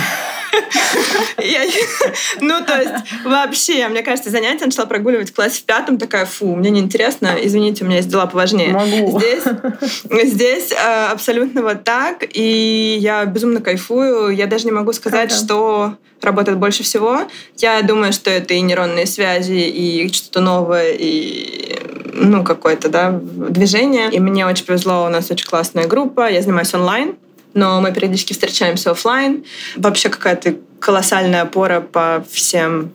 Ну, 2.41 2.63
то 2.65 2.77
есть, 2.77 2.91
вообще, 3.23 3.87
мне 3.87 4.03
кажется, 4.03 4.29
занятие 4.29 4.65
начала 4.65 4.85
прогуливать 4.85 5.29
в 5.29 5.33
классе 5.33 5.61
в 5.61 5.63
пятом, 5.63 5.97
такая, 5.97 6.25
фу, 6.25 6.55
мне 6.55 6.69
неинтересно, 6.69 7.37
извините, 7.41 7.83
у 7.83 7.87
меня 7.87 7.97
есть 7.97 8.09
дела 8.09 8.25
поважнее. 8.25 8.69
Могу. 8.69 9.19
Здесь, 9.19 10.33
здесь 10.33 10.71
э, 10.71 11.05
абсолютно 11.05 11.61
вот 11.61 11.83
так, 11.85 12.25
и 12.33 12.97
я 12.99 13.25
безумно 13.25 13.61
кайфую. 13.61 14.29
Я 14.29 14.47
даже 14.47 14.65
не 14.65 14.71
могу 14.71 14.91
сказать, 14.93 15.31
что 15.31 15.95
работает 16.21 16.57
больше 16.57 16.83
всего. 16.83 17.21
Я 17.57 17.81
думаю, 17.81 18.13
что 18.13 18.29
это 18.29 18.53
и 18.53 18.61
нейронные 18.61 19.05
связи, 19.05 19.53
и 19.53 20.11
что-то 20.13 20.41
новое, 20.41 20.93
и 20.93 21.77
ну, 22.13 22.43
какое-то 22.43 22.89
да, 22.89 23.11
движение. 23.11 24.11
И 24.11 24.19
мне 24.19 24.45
очень 24.45 24.65
повезло, 24.65 25.05
у 25.05 25.09
нас 25.09 25.31
очень 25.31 25.47
классная 25.47 25.87
группа, 25.87 26.29
я 26.29 26.41
занимаюсь 26.41 26.73
онлайн, 26.73 27.15
но 27.53 27.81
мы 27.81 27.91
периодически 27.91 28.33
встречаемся 28.33 28.91
офлайн. 28.91 29.43
Вообще 29.75 30.09
какая-то 30.09 30.55
колоссальная 30.79 31.43
опора 31.43 31.81
по 31.81 32.25
всем 32.29 32.91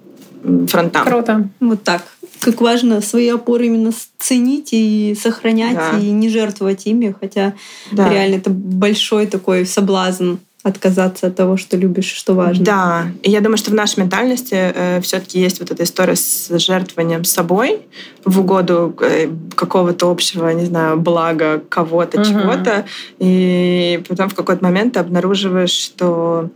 фронтам. 0.69 1.05
Круто. 1.05 1.49
Вот 1.61 1.83
так. 1.83 2.03
Как 2.41 2.61
важно 2.61 3.01
свои 3.01 3.29
опоры 3.29 3.67
именно 3.67 3.93
ценить 4.19 4.69
и 4.73 5.17
сохранять, 5.21 5.75
да. 5.75 5.99
и 5.99 6.11
не 6.11 6.29
жертвовать 6.29 6.87
ими, 6.87 7.15
хотя 7.19 7.55
да. 7.93 8.09
реально 8.09 8.37
это 8.37 8.51
большой 8.51 9.27
такой 9.27 9.67
соблазн 9.67 10.37
отказаться 10.67 11.29
от 11.29 11.37
того, 11.37 11.57
что 11.57 11.77
любишь, 11.77 12.13
что 12.13 12.35
важно. 12.35 12.65
Да, 12.65 13.07
и 13.23 13.31
я 13.31 13.41
думаю, 13.41 13.57
что 13.57 13.71
в 13.71 13.75
нашей 13.75 14.01
ментальности 14.01 14.55
э, 14.55 15.01
все-таки 15.01 15.39
есть 15.39 15.61
вот 15.61 15.71
эта 15.71 15.85
история 15.85 16.17
с 16.17 16.51
жертвованием 16.59 17.25
собой 17.25 17.83
в 18.25 18.41
угоду 18.41 18.97
э, 19.01 19.29
какого-то 19.55 20.11
общего, 20.11 20.49
не 20.51 20.65
знаю, 20.65 20.99
блага 20.99 21.63
кого-то, 21.69 22.21
угу. 22.21 22.29
чего-то, 22.29 22.85
и 23.19 24.03
потом 24.09 24.29
в 24.29 24.35
какой-то 24.35 24.65
момент 24.65 24.95
ты 24.95 25.01
обнаруживаешь, 25.01 25.71
что 25.71 26.51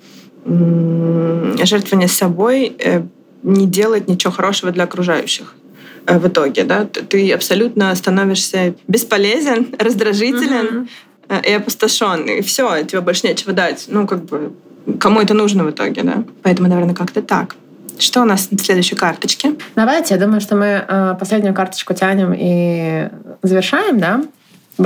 м- 0.44 1.56
жертвование 1.64 2.08
собой 2.08 2.74
э, 2.78 3.02
не 3.44 3.66
делает 3.66 4.08
ничего 4.08 4.32
хорошего 4.32 4.72
для 4.72 4.84
окружающих 4.84 5.54
э, 6.06 6.18
в 6.18 6.26
итоге, 6.26 6.64
да, 6.64 6.84
ты 6.84 7.32
абсолютно 7.32 7.94
становишься 7.94 8.74
бесполезен, 8.88 9.68
раздражителен, 9.78 10.82
э, 10.82 10.86
и 11.44 11.52
опустошен, 11.52 12.24
и 12.26 12.40
все, 12.42 12.82
тебе 12.84 13.00
больше 13.00 13.26
нечего 13.26 13.52
дать. 13.52 13.84
Ну, 13.88 14.06
как 14.06 14.24
бы, 14.24 14.52
кому 14.98 15.20
это 15.20 15.34
нужно 15.34 15.64
в 15.64 15.70
итоге, 15.70 16.02
да? 16.02 16.24
Поэтому, 16.42 16.68
наверное, 16.68 16.94
как-то 16.94 17.22
так. 17.22 17.56
Что 17.98 18.22
у 18.22 18.24
нас 18.24 18.50
на 18.50 18.58
следующей 18.58 18.96
карточке? 18.96 19.54
Давайте, 19.76 20.14
я 20.14 20.20
думаю, 20.20 20.40
что 20.40 20.56
мы 20.56 20.84
э, 20.86 21.14
последнюю 21.18 21.54
карточку 21.54 21.94
тянем 21.94 22.34
и 22.36 23.08
завершаем, 23.42 24.00
да? 24.00 24.22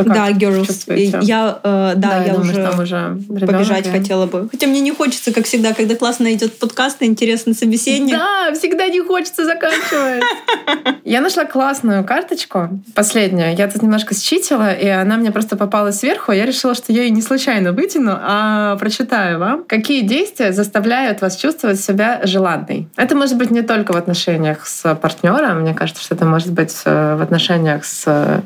Да, 0.03 0.31
girls. 0.31 1.23
Я, 1.23 1.59
э, 1.63 1.93
да, 1.97 2.09
да, 2.11 2.19
я, 2.19 2.25
я 2.25 2.35
думаю, 2.35 2.83
уже, 2.83 3.19
уже 3.29 3.47
побежать 3.47 3.91
хотела 3.91 4.27
бы. 4.27 4.49
Хотя 4.51 4.67
мне 4.67 4.81
не 4.81 4.93
хочется, 4.93 5.33
как 5.33 5.47
всегда, 5.47 5.73
когда 5.75 5.95
классно 5.95 6.33
идет 6.33 6.59
подкаст 6.59 7.03
и 7.03 7.07
интересный 7.07 7.55
собеседник. 7.55 8.17
Да, 8.17 8.53
всегда 8.55 8.89
не 8.89 9.01
хочется 9.01 9.45
заканчивать. 9.45 10.23
Я 11.05 11.21
нашла 11.21 11.45
классную 11.45 12.05
карточку, 12.05 12.71
последнюю. 12.95 13.55
Я 13.57 13.69
тут 13.69 13.83
немножко 13.83 14.15
считила, 14.15 14.73
и 14.73 14.89
она 14.89 15.17
мне 15.17 15.31
просто 15.31 15.57
попалась 15.57 15.99
сверху. 15.99 16.33
Я 16.33 16.47
решила, 16.47 16.75
что 16.75 16.93
я 16.93 17.03
ее 17.03 17.11
не 17.11 17.23
случайно 17.23 17.73
вытяну, 17.73 18.17
а 18.19 18.77
прочитаю 18.77 19.39
вам. 19.39 19.65
Какие 19.65 20.01
действия 20.01 20.53
заставляют 20.53 21.21
вас 21.21 21.37
чувствовать 21.37 21.81
себя 21.81 22.21
желанной? 22.25 22.89
Это 22.97 23.15
может 23.15 23.37
быть 23.37 23.51
не 23.51 23.63
только 23.63 23.93
в 23.93 23.97
отношениях 23.97 24.67
с 24.67 24.95
партнером. 24.95 25.61
Мне 25.61 25.75
кажется, 25.75 26.03
что 26.03 26.15
это 26.15 26.25
может 26.25 26.53
быть 26.53 26.75
э, 26.85 27.17
в 27.17 27.23
отношениях 27.23 27.85
с 27.85 28.05
э, 28.07 28.41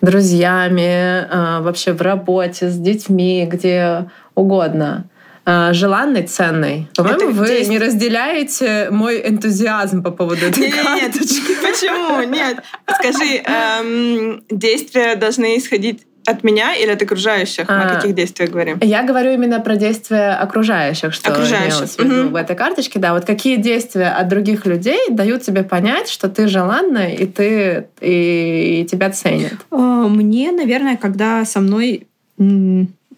друзьями, 0.00 0.87
а, 0.88 1.60
вообще 1.60 1.92
в 1.92 2.02
работе, 2.02 2.68
с 2.68 2.76
детьми, 2.76 3.46
где 3.50 4.10
угодно 4.34 5.08
а, 5.50 5.72
желанный, 5.72 6.24
ценный. 6.24 6.88
По-моему, 6.94 7.30
вы 7.30 7.46
действие... 7.46 7.68
не 7.68 7.78
разделяете 7.78 8.88
мой 8.90 9.26
энтузиазм 9.26 10.02
по 10.02 10.10
поводу 10.10 10.44
этой 10.44 10.60
нет, 10.60 10.74
карточки. 10.74 11.48
Нет, 11.48 11.58
почему? 11.62 12.22
Нет. 12.30 12.62
Скажи, 12.86 13.42
эм, 13.46 14.44
действия 14.50 15.16
должны 15.16 15.56
исходить 15.56 16.02
от 16.28 16.44
меня 16.44 16.74
или 16.74 16.90
от 16.90 17.02
окружающих? 17.02 17.64
А, 17.68 17.82
О 17.82 17.94
каких 17.96 18.14
действиях 18.14 18.50
говорим? 18.50 18.78
Я 18.82 19.02
говорю 19.02 19.32
именно 19.32 19.60
про 19.60 19.76
действия 19.76 20.32
окружающих, 20.32 21.14
что 21.14 21.32
окружающих. 21.32 21.88
в 21.88 21.98
виду 21.98 22.24
угу. 22.24 22.28
в 22.30 22.36
этой 22.36 22.54
карточке. 22.54 22.98
Да, 22.98 23.14
вот 23.14 23.24
какие 23.24 23.56
действия 23.56 24.08
от 24.08 24.28
других 24.28 24.66
людей 24.66 25.08
дают 25.10 25.42
тебе 25.42 25.62
понять, 25.62 26.08
что 26.08 26.28
ты 26.28 26.48
желанна 26.48 27.12
и 27.12 27.26
ты 27.26 27.86
и, 28.00 28.82
и 28.82 28.86
тебя 28.86 29.10
ценят? 29.10 29.54
Мне, 29.70 30.52
наверное, 30.52 30.96
когда 30.96 31.44
со 31.44 31.60
мной 31.60 32.06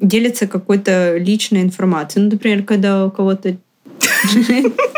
делится 0.01 0.47
какой-то 0.47 1.17
личной 1.19 1.63
информацией. 1.63 2.25
Ну, 2.25 2.31
например, 2.31 2.63
когда 2.63 3.07
у 3.07 3.11
кого-то 3.11 3.57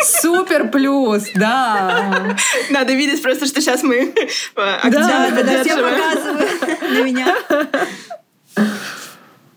Супер 0.03 0.69
плюс, 0.71 1.25
да. 1.35 2.37
Надо 2.71 2.93
видеть 2.95 3.23
просто, 3.23 3.47
что 3.47 3.61
сейчас 3.61 3.83
мы 3.83 4.13
Да, 4.55 4.81
да, 4.85 5.43
да, 5.43 5.65
все 5.65 5.77
показывают 5.77 6.83
на 6.83 7.03
меня. 7.03 7.37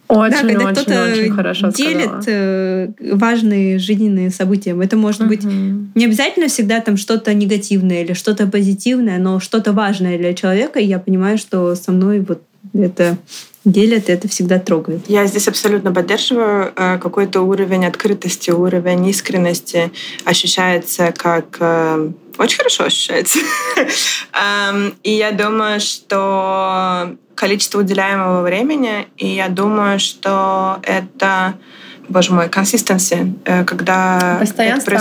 Очень, 0.07 0.31
да, 0.31 0.53
когда 0.53 0.71
кто-то 0.71 1.71
делит 1.71 2.05
сказала. 2.05 2.23
Э, 2.27 2.87
важные 2.99 3.79
жизненные 3.79 4.29
события. 4.29 4.77
Это 4.79 4.97
может 4.97 5.21
uh-huh. 5.21 5.27
быть 5.27 5.43
не 5.43 6.05
обязательно 6.05 6.47
всегда 6.47 6.79
там 6.79 6.95
что-то 6.95 7.33
негативное 7.33 8.03
или 8.03 8.13
что-то 8.13 8.45
позитивное, 8.45 9.17
но 9.17 9.39
что-то 9.39 9.73
важное 9.73 10.19
для 10.19 10.35
человека. 10.35 10.79
И 10.79 10.85
я 10.85 10.99
понимаю, 10.99 11.39
что 11.39 11.73
со 11.73 11.91
мной 11.91 12.19
вот 12.19 12.43
это 12.73 13.17
делят, 13.65 14.09
это 14.09 14.27
всегда 14.27 14.59
трогает. 14.59 15.01
Я 15.07 15.25
здесь 15.25 15.47
абсолютно 15.47 15.91
поддерживаю. 15.91 16.71
Э, 16.75 16.97
какой-то 16.99 17.41
уровень 17.41 17.85
открытости, 17.85 18.51
уровень 18.51 19.07
искренности 19.07 19.91
ощущается 20.23 21.11
как 21.11 21.57
э, 21.59 22.11
очень 22.37 22.57
хорошо 22.57 22.85
ощущается. 22.85 23.39
Эм, 24.33 24.95
и 25.03 25.11
я 25.11 25.31
думаю, 25.31 25.79
что 25.79 27.15
количество 27.33 27.79
уделяемого 27.79 28.41
времени, 28.41 29.07
и 29.17 29.27
я 29.27 29.49
думаю, 29.49 29.99
что 29.99 30.79
это, 30.83 31.55
боже 32.07 32.33
мой, 32.33 32.49
консистенция, 32.49 33.33
э, 33.45 33.63
когда... 33.65 34.37
Постоянство. 34.39 34.99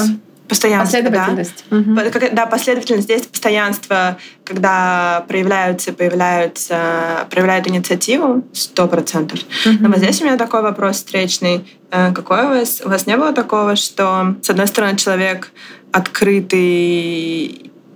Постоянство, 0.49 0.99
последовательность. 0.99 1.65
Да. 1.71 1.77
Угу. 1.79 1.95
да, 2.33 2.47
последовательность 2.47 3.05
здесь 3.05 3.23
постоянство, 3.23 4.19
когда 4.45 5.25
проявляются, 5.27 5.95
появляются, 5.95 7.27
проявляют 7.31 7.67
инициативу, 7.67 8.45
сто 8.53 8.87
процентов. 8.87 9.41
Угу. 9.65 9.77
Но 9.81 9.89
вот 9.89 9.99
здесь 9.99 10.21
у 10.21 10.25
меня 10.25 10.37
такой 10.37 10.61
вопрос 10.61 10.97
встречный. 10.97 11.65
Э, 11.91 12.13
какой 12.13 12.45
у 12.45 12.49
вас? 12.49 12.83
У 12.85 12.89
вас 12.91 13.07
не 13.07 13.17
было 13.17 13.33
такого, 13.33 13.75
что, 13.77 14.37
с 14.43 14.51
одной 14.51 14.67
стороны, 14.67 14.97
человек 14.97 15.51
открытый 15.93 16.61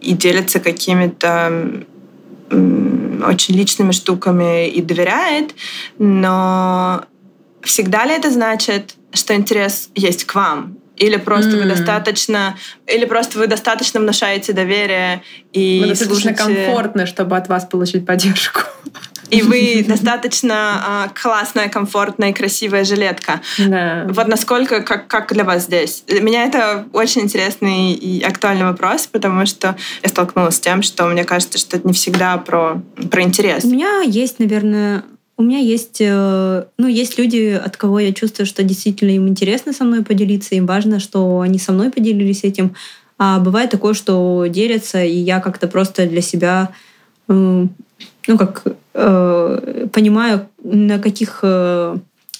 и 0.00 0.12
делится 0.14 0.60
какими-то 0.60 1.84
очень 2.50 3.54
личными 3.54 3.92
штуками 3.92 4.68
и 4.68 4.80
доверяет, 4.80 5.54
но 5.98 7.04
всегда 7.62 8.06
ли 8.06 8.12
это 8.12 8.30
значит, 8.30 8.94
что 9.12 9.34
интерес 9.34 9.90
есть 9.94 10.24
к 10.24 10.34
вам? 10.34 10.78
Или 10.98 11.16
просто 11.16 11.50
mm. 11.52 11.62
вы 11.62 11.64
достаточно, 11.64 12.56
или 12.86 13.04
просто 13.04 13.38
вы 13.38 13.46
достаточно 13.46 14.00
внушаете 14.00 14.52
доверие 14.52 15.22
и 15.52 15.80
вы 15.80 15.88
достаточно 15.88 16.34
служите... 16.36 16.64
комфортны, 16.64 17.06
чтобы 17.06 17.36
от 17.36 17.48
вас 17.48 17.64
получить 17.64 18.04
поддержку. 18.06 18.60
И 19.30 19.42
вы 19.42 19.84
достаточно 19.86 20.54
а, 20.54 21.08
классная, 21.08 21.68
комфортная 21.68 22.30
и 22.30 22.32
красивая 22.32 22.84
жилетка. 22.84 23.40
Да. 23.58 24.06
Вот 24.08 24.26
насколько, 24.26 24.80
как, 24.80 25.06
как 25.06 25.32
для 25.32 25.44
вас 25.44 25.64
здесь? 25.64 26.02
Для 26.06 26.20
меня 26.20 26.44
это 26.44 26.86
очень 26.92 27.22
интересный 27.22 27.92
и 27.92 28.22
актуальный 28.22 28.64
вопрос, 28.64 29.06
потому 29.06 29.44
что 29.46 29.76
я 30.02 30.08
столкнулась 30.08 30.56
с 30.56 30.60
тем, 30.60 30.82
что 30.82 31.04
мне 31.06 31.24
кажется, 31.24 31.58
что 31.58 31.76
это 31.76 31.86
не 31.86 31.92
всегда 31.92 32.38
про, 32.38 32.80
про 33.10 33.22
интерес. 33.22 33.64
У 33.64 33.68
меня 33.68 34.00
есть, 34.00 34.38
наверное, 34.38 35.02
у 35.38 35.42
меня 35.42 35.58
есть, 35.58 35.98
э, 36.00 36.64
ну, 36.78 36.88
есть 36.88 37.16
люди, 37.16 37.52
от 37.52 37.76
кого 37.76 38.00
я 38.00 38.12
чувствую, 38.12 38.44
что 38.44 38.64
действительно 38.64 39.10
им 39.12 39.28
интересно 39.28 39.72
со 39.72 39.84
мной 39.84 40.04
поделиться, 40.04 40.56
им 40.56 40.66
важно, 40.66 40.98
что 40.98 41.40
они 41.40 41.60
со 41.60 41.70
мной 41.70 41.90
поделились 41.90 42.42
этим. 42.42 42.74
А 43.18 43.38
бывает 43.38 43.70
такое, 43.70 43.94
что 43.94 44.46
делятся, 44.48 45.02
и 45.02 45.14
я 45.14 45.38
как-то 45.38 45.68
просто 45.68 46.08
для 46.08 46.22
себя, 46.22 46.70
э, 47.28 47.66
ну, 48.26 48.38
как 48.38 48.64
э, 48.94 49.86
понимаю, 49.92 50.48
на 50.62 50.98
каких 50.98 51.44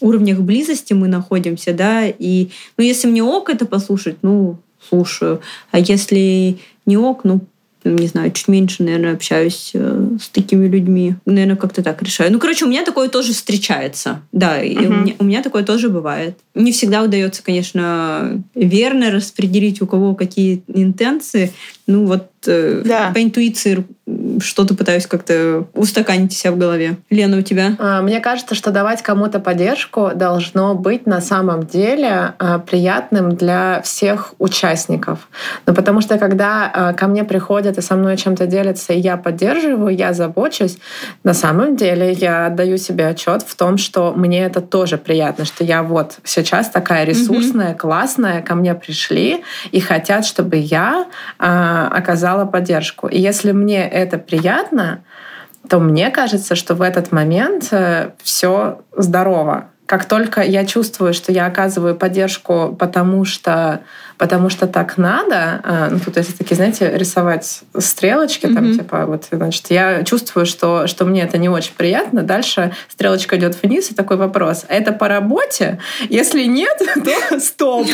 уровнях 0.01 0.41
близости 0.41 0.93
мы 0.93 1.09
находимся, 1.09 1.73
да, 1.73 2.07
и, 2.07 2.49
ну, 2.77 2.85
если 2.85 3.09
мне 3.09 3.23
ок 3.23 3.49
это 3.49 3.65
послушать, 3.65 4.17
ну, 4.23 4.59
слушаю, 4.89 5.41
а 5.71 5.79
если 5.79 6.59
не 6.85 6.97
ок, 6.97 7.23
ну, 7.25 7.41
не 7.97 8.07
знаю, 8.07 8.33
чуть 8.33 8.49
меньше, 8.49 8.83
наверное, 8.83 9.15
общаюсь 9.15 9.71
э, 9.75 10.09
с 10.21 10.29
такими 10.29 10.67
людьми. 10.67 11.15
Наверное, 11.25 11.57
как-то 11.57 11.83
так 11.83 12.03
решаю. 12.03 12.33
Ну, 12.33 12.39
короче, 12.39 12.65
у 12.65 12.69
меня 12.69 12.85
такое 12.85 13.09
тоже 13.09 13.33
встречается. 13.33 14.23
Да, 14.33 14.63
и 14.63 14.77
у, 14.77 14.93
меня, 14.93 15.15
у 15.19 15.25
меня 15.25 15.43
такое 15.43 15.65
тоже 15.65 15.89
бывает. 15.89 16.39
Не 16.55 16.73
всегда 16.73 17.03
удается, 17.03 17.43
конечно, 17.43 18.43
верно 18.55 19.11
распределить, 19.11 19.81
у 19.83 19.87
кого 19.87 20.15
какие 20.15 20.63
интенции. 20.69 21.53
Ну, 21.89 22.05
вот 22.05 22.29
э, 22.47 22.83
да. 22.85 23.11
по 23.15 23.23
интуиции 23.23 23.85
что-то 24.41 24.75
пытаюсь 24.75 25.07
как-то 25.07 25.67
устаканить 25.75 26.33
себя 26.33 26.53
в 26.53 26.59
голове. 26.59 26.97
Лена, 27.11 27.39
у 27.39 27.43
тебя? 27.43 27.77
А, 27.79 28.01
мне 28.03 28.21
кажется, 28.21 28.55
что 28.55 28.71
давать 28.71 29.03
кому-то 29.03 29.41
поддержку 29.41 30.13
должно 30.15 30.75
быть 30.75 31.07
на 31.07 31.21
самом 31.21 31.67
деле 31.67 32.35
а, 32.39 32.59
приятным 32.59 33.35
для 33.35 33.83
всех 33.83 34.35
участников. 34.39 35.29
Ну, 35.67 35.75
потому 35.75 36.01
что 36.01 36.19
когда 36.19 36.71
а, 36.73 36.93
ко 36.93 37.07
мне 37.07 37.25
приходят 37.25 37.79
и 37.79 37.83
со 37.83 37.97
мной 37.97 38.17
чем-то 38.17 38.47
делятся, 38.47 38.93
и 38.93 39.01
я 39.01 39.17
поддерживаю, 39.17 39.97
я 39.97 40.13
забочусь, 40.13 40.79
на 41.25 41.35
самом 41.35 41.77
деле 41.77 42.13
я 42.13 42.47
отдаю 42.47 42.79
себе 42.79 43.09
отчет 43.09 43.43
в 43.43 43.57
том, 43.57 43.79
что 43.79 44.13
мне 44.15 44.45
это 44.45 44.61
тоже 44.61 44.99
приятно, 44.99 45.45
что 45.45 45.65
я 45.65 45.83
вот 45.83 46.19
сейчас 46.25 46.71
такая 46.71 47.05
ресурсная, 47.05 47.75
классная, 47.75 48.43
ко 48.43 48.55
мне 48.55 48.75
пришли 48.75 49.43
и 49.73 49.81
хотят, 49.81 50.25
чтобы 50.25 50.57
я 50.57 51.07
оказала 51.87 52.45
поддержку. 52.45 53.07
И 53.07 53.21
если 53.21 53.53
мне 53.53 53.89
это 53.89 54.19
приятно, 54.19 55.05
то 55.69 55.79
мне 55.79 56.11
кажется, 56.11 56.55
что 56.55 56.75
в 56.75 56.83
этот 56.83 57.13
момент 57.13 57.69
э, 57.71 58.11
все 58.23 58.81
здорово. 58.97 59.69
Как 59.89 60.05
только 60.05 60.43
я 60.43 60.67
чувствую, 60.67 61.15
что 61.15 61.33
я 61.33 61.47
оказываю 61.47 61.97
поддержку, 61.97 62.77
потому 62.79 63.25
что, 63.25 63.81
потому 64.19 64.51
что 64.51 64.67
так 64.67 64.99
надо, 64.99 65.63
э, 65.65 65.89
ну, 65.93 65.99
тут 65.99 66.19
если 66.19 66.35
такие, 66.35 66.57
знаете, 66.57 66.93
рисовать 66.95 67.63
стрелочки, 67.79 68.45
mm-hmm. 68.45 68.55
там, 68.55 68.75
типа, 68.75 69.07
вот, 69.07 69.25
значит, 69.33 69.71
я 69.71 70.05
чувствую, 70.05 70.45
что, 70.45 70.87
что 70.89 71.07
мне 71.07 71.23
это 71.23 71.39
не 71.39 71.49
очень 71.49 71.73
приятно, 71.75 72.23
дальше 72.23 72.75
стрелочка 72.91 73.39
идет 73.39 73.57
вниз, 73.63 73.91
и 73.91 73.95
такой 73.95 74.19
вопрос, 74.19 74.67
это 74.69 74.93
по 74.93 75.09
работе? 75.09 75.79
Если 76.11 76.45
нет, 76.45 76.77
то 77.31 77.41
стоп. 77.41 77.87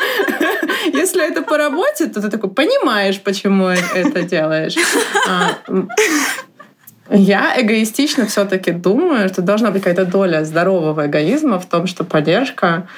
Если 0.92 1.26
это 1.26 1.40
по 1.40 1.56
работе, 1.56 2.08
то 2.08 2.20
ты 2.20 2.28
такой 2.28 2.50
понимаешь, 2.50 3.22
почему 3.22 3.68
это 3.68 4.20
делаешь. 4.20 4.74
Я 7.10 7.54
эгоистично 7.60 8.26
все-таки 8.26 8.72
думаю, 8.72 9.28
что 9.28 9.42
должна 9.42 9.70
быть 9.70 9.82
какая-то 9.82 10.10
доля 10.10 10.44
здорового 10.44 11.06
эгоизма 11.06 11.58
в 11.58 11.66
том, 11.66 11.86
что 11.86 12.04
поддержка 12.04 12.88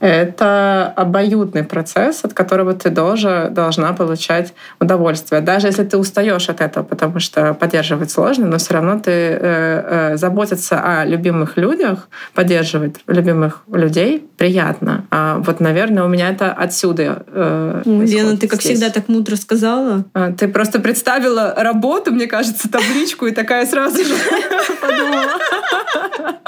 это 0.00 0.92
обоюдный 0.96 1.64
процесс, 1.64 2.24
от 2.24 2.32
которого 2.32 2.74
ты 2.74 2.90
тоже 2.90 3.48
должна 3.50 3.92
получать 3.92 4.54
удовольствие. 4.80 5.40
Даже 5.40 5.66
если 5.66 5.84
ты 5.84 5.96
устаешь 5.96 6.48
от 6.48 6.60
этого, 6.60 6.84
потому 6.84 7.20
что 7.20 7.54
поддерживать 7.54 8.10
сложно, 8.10 8.46
но 8.46 8.58
все 8.58 8.74
равно 8.74 8.98
ты 8.98 9.10
э, 9.10 9.38
э, 9.40 10.16
заботиться 10.16 10.80
о 10.80 11.04
любимых 11.04 11.56
людях, 11.56 12.08
поддерживать 12.34 12.96
любимых 13.06 13.62
людей 13.72 14.26
приятно. 14.36 15.04
А 15.10 15.38
вот, 15.38 15.60
наверное, 15.60 16.04
у 16.04 16.08
меня 16.08 16.30
это 16.30 16.52
отсюда. 16.52 17.24
Э, 17.26 17.82
Лена, 17.84 18.36
ты 18.36 18.46
как 18.46 18.60
здесь. 18.60 18.78
всегда 18.78 18.90
так 18.90 19.08
мудро 19.08 19.36
сказала. 19.36 20.04
А, 20.14 20.32
ты 20.32 20.48
просто 20.48 20.80
представила 20.80 21.54
работу, 21.56 22.12
мне 22.12 22.26
кажется, 22.26 22.70
табличку 22.70 23.26
и 23.26 23.32
такая 23.32 23.66
сразу 23.66 24.04
же 24.04 24.14
подумала. 24.80 26.38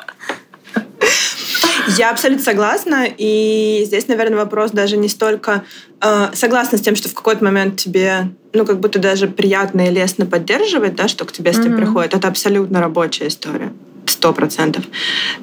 Я 1.96 2.10
абсолютно 2.10 2.44
согласна. 2.44 3.06
И 3.16 3.82
здесь, 3.86 4.08
наверное, 4.08 4.38
вопрос 4.38 4.70
даже 4.70 4.96
не 4.96 5.08
столько... 5.08 5.64
Э, 6.00 6.28
согласна 6.32 6.78
с 6.78 6.80
тем, 6.80 6.96
что 6.96 7.08
в 7.08 7.14
какой-то 7.14 7.44
момент 7.44 7.78
тебе, 7.78 8.30
ну, 8.52 8.64
как 8.64 8.80
будто 8.80 8.98
даже 8.98 9.26
приятно 9.26 9.86
и 9.86 9.90
лестно 9.90 10.26
поддерживать, 10.26 10.94
да, 10.94 11.08
что 11.08 11.24
к 11.24 11.32
тебе 11.32 11.52
с 11.52 11.58
mm-hmm. 11.58 11.76
приходит. 11.76 12.14
Это 12.14 12.28
абсолютно 12.28 12.80
рабочая 12.80 13.28
история. 13.28 13.72
Сто 14.06 14.32
процентов. 14.32 14.84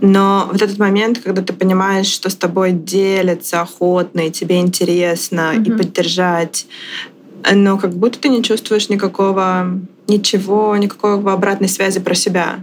Но 0.02 0.50
вот 0.52 0.62
этот 0.62 0.78
момент, 0.78 1.20
когда 1.20 1.42
ты 1.42 1.54
понимаешь, 1.54 2.08
что 2.08 2.30
с 2.30 2.36
тобой 2.36 2.72
делятся 2.72 3.62
охотно, 3.62 4.28
и 4.28 4.32
тебе 4.32 4.60
интересно, 4.60 5.54
mm-hmm. 5.54 5.68
и 5.68 5.78
поддержать, 5.78 6.68
но 7.52 7.78
как 7.78 7.94
будто 7.94 8.20
ты 8.20 8.30
не 8.30 8.44
чувствуешь 8.44 8.90
никакого, 8.90 9.80
ничего, 10.08 10.76
никакой 10.76 11.14
обратной 11.14 11.70
связи 11.70 12.00
про 12.00 12.16
себя. 12.16 12.60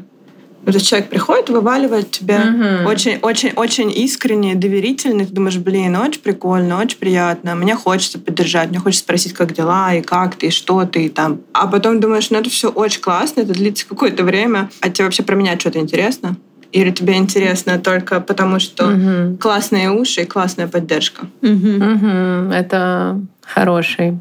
То 0.64 0.72
есть 0.72 0.88
человек 0.88 1.08
приходит, 1.08 1.50
вываливает 1.50 2.10
тебя 2.10 2.84
очень, 2.86 3.18
очень, 3.22 3.52
очень 3.54 3.90
искренне, 3.90 4.54
доверительно. 4.54 5.24
Ты 5.24 5.32
думаешь, 5.32 5.58
блин, 5.58 5.96
очень 5.96 6.20
прикольно, 6.20 6.80
очень 6.80 6.98
приятно. 6.98 7.54
Мне 7.54 7.74
хочется 7.74 8.18
поддержать, 8.18 8.70
мне 8.70 8.78
хочется 8.78 9.04
спросить, 9.04 9.32
как 9.32 9.52
дела, 9.52 9.94
и 9.94 10.02
как 10.02 10.36
ты, 10.36 10.46
и 10.46 10.50
что 10.50 10.84
ты, 10.84 11.06
и 11.06 11.08
там. 11.08 11.40
А 11.52 11.66
потом 11.66 12.00
думаешь, 12.00 12.30
ну 12.30 12.38
это 12.38 12.50
все 12.50 12.70
очень 12.70 13.00
классно, 13.00 13.40
это 13.40 13.52
длится 13.52 13.86
какое-то 13.86 14.24
время. 14.24 14.70
А 14.80 14.88
тебе 14.88 15.04
вообще 15.04 15.22
про 15.22 15.36
меня 15.36 15.58
что-то 15.58 15.78
интересно? 15.78 16.36
Или 16.72 16.90
тебе 16.90 17.14
интересно 17.14 17.78
только 17.78 18.20
потому, 18.20 18.58
что 18.58 18.88
угу. 18.88 19.36
классные 19.36 19.92
уши 19.92 20.22
и 20.22 20.24
классная 20.24 20.66
поддержка? 20.66 21.26
Угу. 21.40 21.50
Угу. 21.50 22.52
Это 22.52 23.20
хороший 23.42 24.18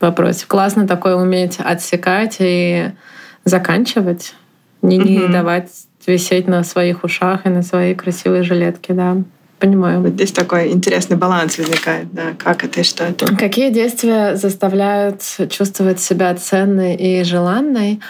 вопрос. 0.00 0.44
Классно 0.46 0.86
такое 0.86 1.16
уметь 1.16 1.58
отсекать 1.58 2.36
и 2.40 2.90
заканчивать 3.44 4.34
не, 4.86 4.98
не 4.98 5.24
угу. 5.24 5.32
давать 5.32 5.70
висеть 6.06 6.46
на 6.46 6.62
своих 6.64 7.04
ушах 7.04 7.46
и 7.46 7.48
на 7.48 7.62
своей 7.62 7.94
красивой 7.94 8.42
жилетке, 8.42 8.92
да. 8.92 9.16
Понимаю. 9.58 10.02
Вот 10.02 10.10
здесь 10.10 10.32
такой 10.32 10.70
интересный 10.70 11.16
баланс 11.16 11.56
возникает, 11.56 12.12
да, 12.12 12.34
как 12.38 12.62
это 12.62 12.80
и 12.80 12.82
что 12.82 13.04
это. 13.04 13.34
Какие 13.36 13.70
действия 13.70 14.36
заставляют 14.36 15.22
чувствовать 15.48 15.98
себя 15.98 16.34
ценной 16.34 16.94
и 16.94 17.24
желанной? 17.24 18.00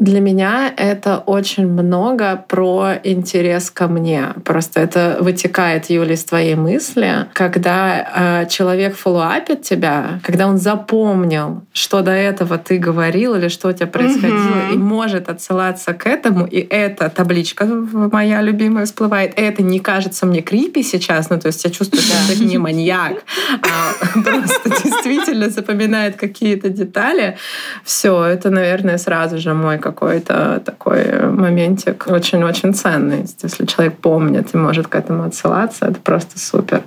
Для 0.00 0.20
меня 0.20 0.72
это 0.76 1.18
очень 1.18 1.68
много 1.68 2.44
про 2.48 2.94
интерес 3.04 3.70
ко 3.70 3.86
мне. 3.86 4.34
Просто 4.44 4.80
это 4.80 5.18
вытекает, 5.20 5.88
Юля, 5.88 6.14
из 6.14 6.24
твоей 6.24 6.56
мысли. 6.56 7.28
Когда 7.32 8.42
э, 8.42 8.48
человек 8.48 8.96
фоллоуапит 8.96 9.62
тебя, 9.62 10.20
когда 10.24 10.48
он 10.48 10.58
запомнил, 10.58 11.62
что 11.72 12.02
до 12.02 12.10
этого 12.10 12.58
ты 12.58 12.78
говорил 12.78 13.36
или 13.36 13.46
что 13.46 13.68
у 13.68 13.72
тебя 13.72 13.86
происходило, 13.86 14.68
mm-hmm. 14.68 14.74
и 14.74 14.78
может 14.78 15.28
отсылаться 15.28 15.94
к 15.94 16.06
этому, 16.08 16.44
и 16.44 16.58
эта 16.58 17.08
табличка 17.08 17.64
моя 17.64 18.42
любимая 18.42 18.86
всплывает, 18.86 19.34
это 19.36 19.62
не 19.62 19.78
кажется 19.78 20.26
мне 20.26 20.42
крипи 20.42 20.82
сейчас, 20.82 21.30
ну 21.30 21.38
то 21.38 21.46
есть 21.46 21.64
я 21.64 21.70
чувствую, 21.70 22.02
что 22.02 22.32
это 22.32 22.42
не 22.42 22.58
маньяк, 22.58 23.22
а 23.62 24.20
просто 24.20 24.70
действительно 24.84 25.50
запоминает 25.50 26.16
какие-то 26.16 26.68
детали. 26.68 27.36
Все, 27.84 28.24
это, 28.24 28.50
наверное, 28.50 28.98
сразу 28.98 29.38
же 29.38 29.54
мой 29.54 29.78
какой-то 29.84 30.62
такой 30.64 31.28
моментик 31.28 32.06
очень-очень 32.06 32.72
ценный. 32.72 33.26
Если 33.42 33.66
человек 33.66 33.98
помнит 33.98 34.54
и 34.54 34.56
может 34.56 34.86
к 34.86 34.94
этому 34.94 35.24
отсылаться, 35.24 35.84
это 35.84 36.00
просто 36.00 36.38
супер. 36.38 36.82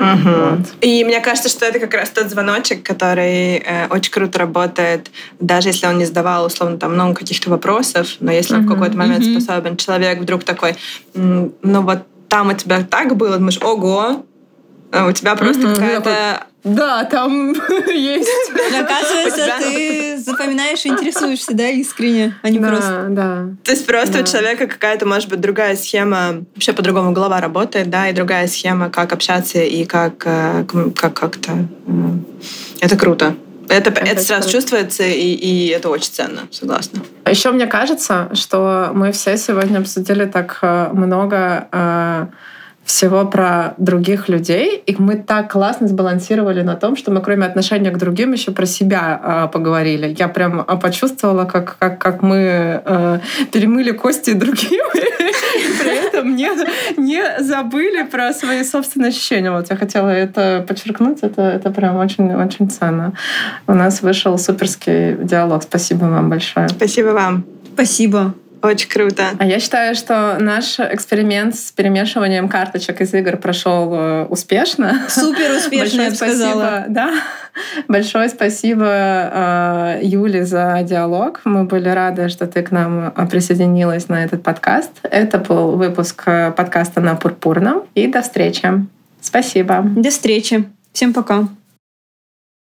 Угу. 0.00 0.30
Вот. 0.30 0.58
И 0.80 1.04
мне 1.04 1.20
кажется, 1.20 1.48
что 1.48 1.64
это 1.64 1.78
как 1.78 1.94
раз 1.94 2.10
тот 2.10 2.28
звоночек, 2.28 2.82
который 2.82 3.58
э, 3.58 3.86
очень 3.88 4.10
круто 4.10 4.40
работает, 4.40 5.10
даже 5.38 5.68
если 5.68 5.86
он 5.86 5.98
не 5.98 6.06
задавал, 6.06 6.46
условно, 6.46 6.76
там 6.76 6.94
много 6.94 7.14
каких-то 7.14 7.50
вопросов, 7.50 8.16
но 8.18 8.32
если 8.32 8.56
угу. 8.56 8.64
в 8.64 8.68
какой-то 8.68 8.96
момент 8.96 9.24
угу. 9.24 9.40
способен 9.40 9.76
человек 9.76 10.18
вдруг 10.18 10.42
такой, 10.42 10.74
ну 11.14 11.52
вот 11.62 12.00
там 12.28 12.48
у 12.48 12.52
тебя 12.54 12.82
так 12.82 13.14
было, 13.14 13.36
думаешь, 13.36 13.60
ого, 13.62 14.24
а 14.90 15.06
у 15.06 15.12
тебя 15.12 15.36
просто 15.36 15.68
угу. 15.68 15.74
какая-то 15.74 16.46
да, 16.64 17.04
там 17.04 17.52
есть. 17.88 18.30
Оказывается, 18.80 19.52
ты 19.60 20.16
запоминаешь 20.18 20.84
и 20.86 20.88
интересуешься, 20.88 21.52
да, 21.54 21.68
искренне, 21.68 22.38
а 22.42 22.48
не 22.48 22.58
да, 22.58 22.68
просто. 22.68 23.06
Да. 23.10 23.46
То 23.62 23.70
есть 23.70 23.86
просто 23.86 24.14
да. 24.14 24.20
у 24.20 24.24
человека 24.24 24.66
какая-то, 24.66 25.06
может 25.06 25.28
быть, 25.28 25.40
другая 25.40 25.76
схема, 25.76 26.42
вообще 26.54 26.72
по-другому 26.72 27.12
голова 27.12 27.40
работает, 27.40 27.90
да, 27.90 28.08
и 28.08 28.14
другая 28.14 28.48
схема, 28.48 28.88
как 28.88 29.12
общаться 29.12 29.58
и 29.58 29.84
как 29.84 30.22
э, 30.24 30.64
как 30.96 31.14
как-то. 31.14 31.68
Это 32.80 32.96
круто. 32.96 33.36
Это, 33.68 33.90
это, 33.90 34.00
это 34.00 34.22
сразу 34.22 34.42
круто. 34.42 34.52
чувствуется, 34.52 35.04
и, 35.04 35.32
и 35.32 35.68
это 35.68 35.88
очень 35.88 36.12
ценно, 36.12 36.42
согласна. 36.50 37.00
Еще 37.26 37.50
мне 37.50 37.66
кажется, 37.66 38.30
что 38.34 38.90
мы 38.94 39.12
все 39.12 39.36
сегодня 39.36 39.78
обсудили 39.78 40.24
так 40.26 40.58
э, 40.62 40.90
много 40.92 41.68
э, 41.72 42.26
всего 42.84 43.24
про 43.24 43.74
других 43.78 44.28
людей, 44.28 44.82
и 44.86 44.94
мы 44.98 45.16
так 45.16 45.50
классно 45.52 45.88
сбалансировали 45.88 46.62
на 46.62 46.76
том, 46.76 46.96
что 46.96 47.10
мы 47.10 47.20
кроме 47.20 47.46
отношения 47.46 47.90
к 47.90 47.98
другим 47.98 48.32
еще 48.32 48.52
про 48.52 48.66
себя 48.66 49.20
э, 49.22 49.48
поговорили. 49.52 50.14
Я 50.18 50.28
прям 50.28 50.60
э, 50.60 50.76
почувствовала, 50.76 51.44
как, 51.44 51.76
как, 51.78 51.98
как 51.98 52.22
мы 52.22 52.82
э, 52.84 53.18
перемыли 53.52 53.92
кости 53.92 54.34
другим, 54.34 54.84
и 54.94 55.82
при 55.82 56.06
этом 56.06 56.36
не, 56.36 56.50
не 56.98 57.42
забыли 57.42 58.02
про 58.04 58.32
свои 58.32 58.62
собственные 58.64 59.08
ощущения. 59.08 59.50
Вот 59.50 59.70
я 59.70 59.76
хотела 59.76 60.10
это 60.10 60.64
подчеркнуть, 60.66 61.18
это, 61.22 61.42
это 61.42 61.70
прям 61.70 61.96
очень-очень 61.96 62.70
ценно. 62.70 63.14
У 63.66 63.72
нас 63.72 64.02
вышел 64.02 64.38
суперский 64.38 65.16
диалог. 65.16 65.62
Спасибо 65.62 66.04
вам 66.04 66.28
большое. 66.28 66.68
Спасибо 66.68 67.08
вам. 67.08 67.44
Спасибо. 67.74 68.34
Очень 68.64 68.88
круто. 68.88 69.24
А 69.38 69.44
я 69.44 69.60
считаю, 69.60 69.94
что 69.94 70.38
наш 70.40 70.80
эксперимент 70.80 71.54
с 71.54 71.70
перемешиванием 71.70 72.48
карточек 72.48 73.02
из 73.02 73.12
игр 73.12 73.36
прошел 73.36 73.92
э, 73.92 74.24
успешно. 74.24 75.02
Супер 75.10 75.52
успешно, 75.58 76.00
я 76.00 76.08
бы 76.08 76.16
сказала. 76.16 76.84
Да. 76.88 77.10
Большое 77.88 78.30
спасибо 78.30 78.86
э, 78.88 80.00
Юле 80.02 80.46
за 80.46 80.80
диалог. 80.82 81.42
Мы 81.44 81.64
были 81.64 81.90
рады, 81.90 82.30
что 82.30 82.46
ты 82.46 82.62
к 82.62 82.70
нам 82.70 83.12
э, 83.14 83.26
присоединилась 83.26 84.08
на 84.08 84.24
этот 84.24 84.42
подкаст. 84.42 84.92
Это 85.02 85.36
был 85.36 85.72
выпуск 85.72 86.24
подкаста 86.24 87.02
на 87.02 87.16
Пурпурном. 87.16 87.82
И 87.94 88.06
до 88.06 88.22
встречи. 88.22 88.66
Спасибо. 89.20 89.82
До 89.84 90.08
встречи. 90.08 90.64
Всем 90.94 91.12
пока. 91.12 91.48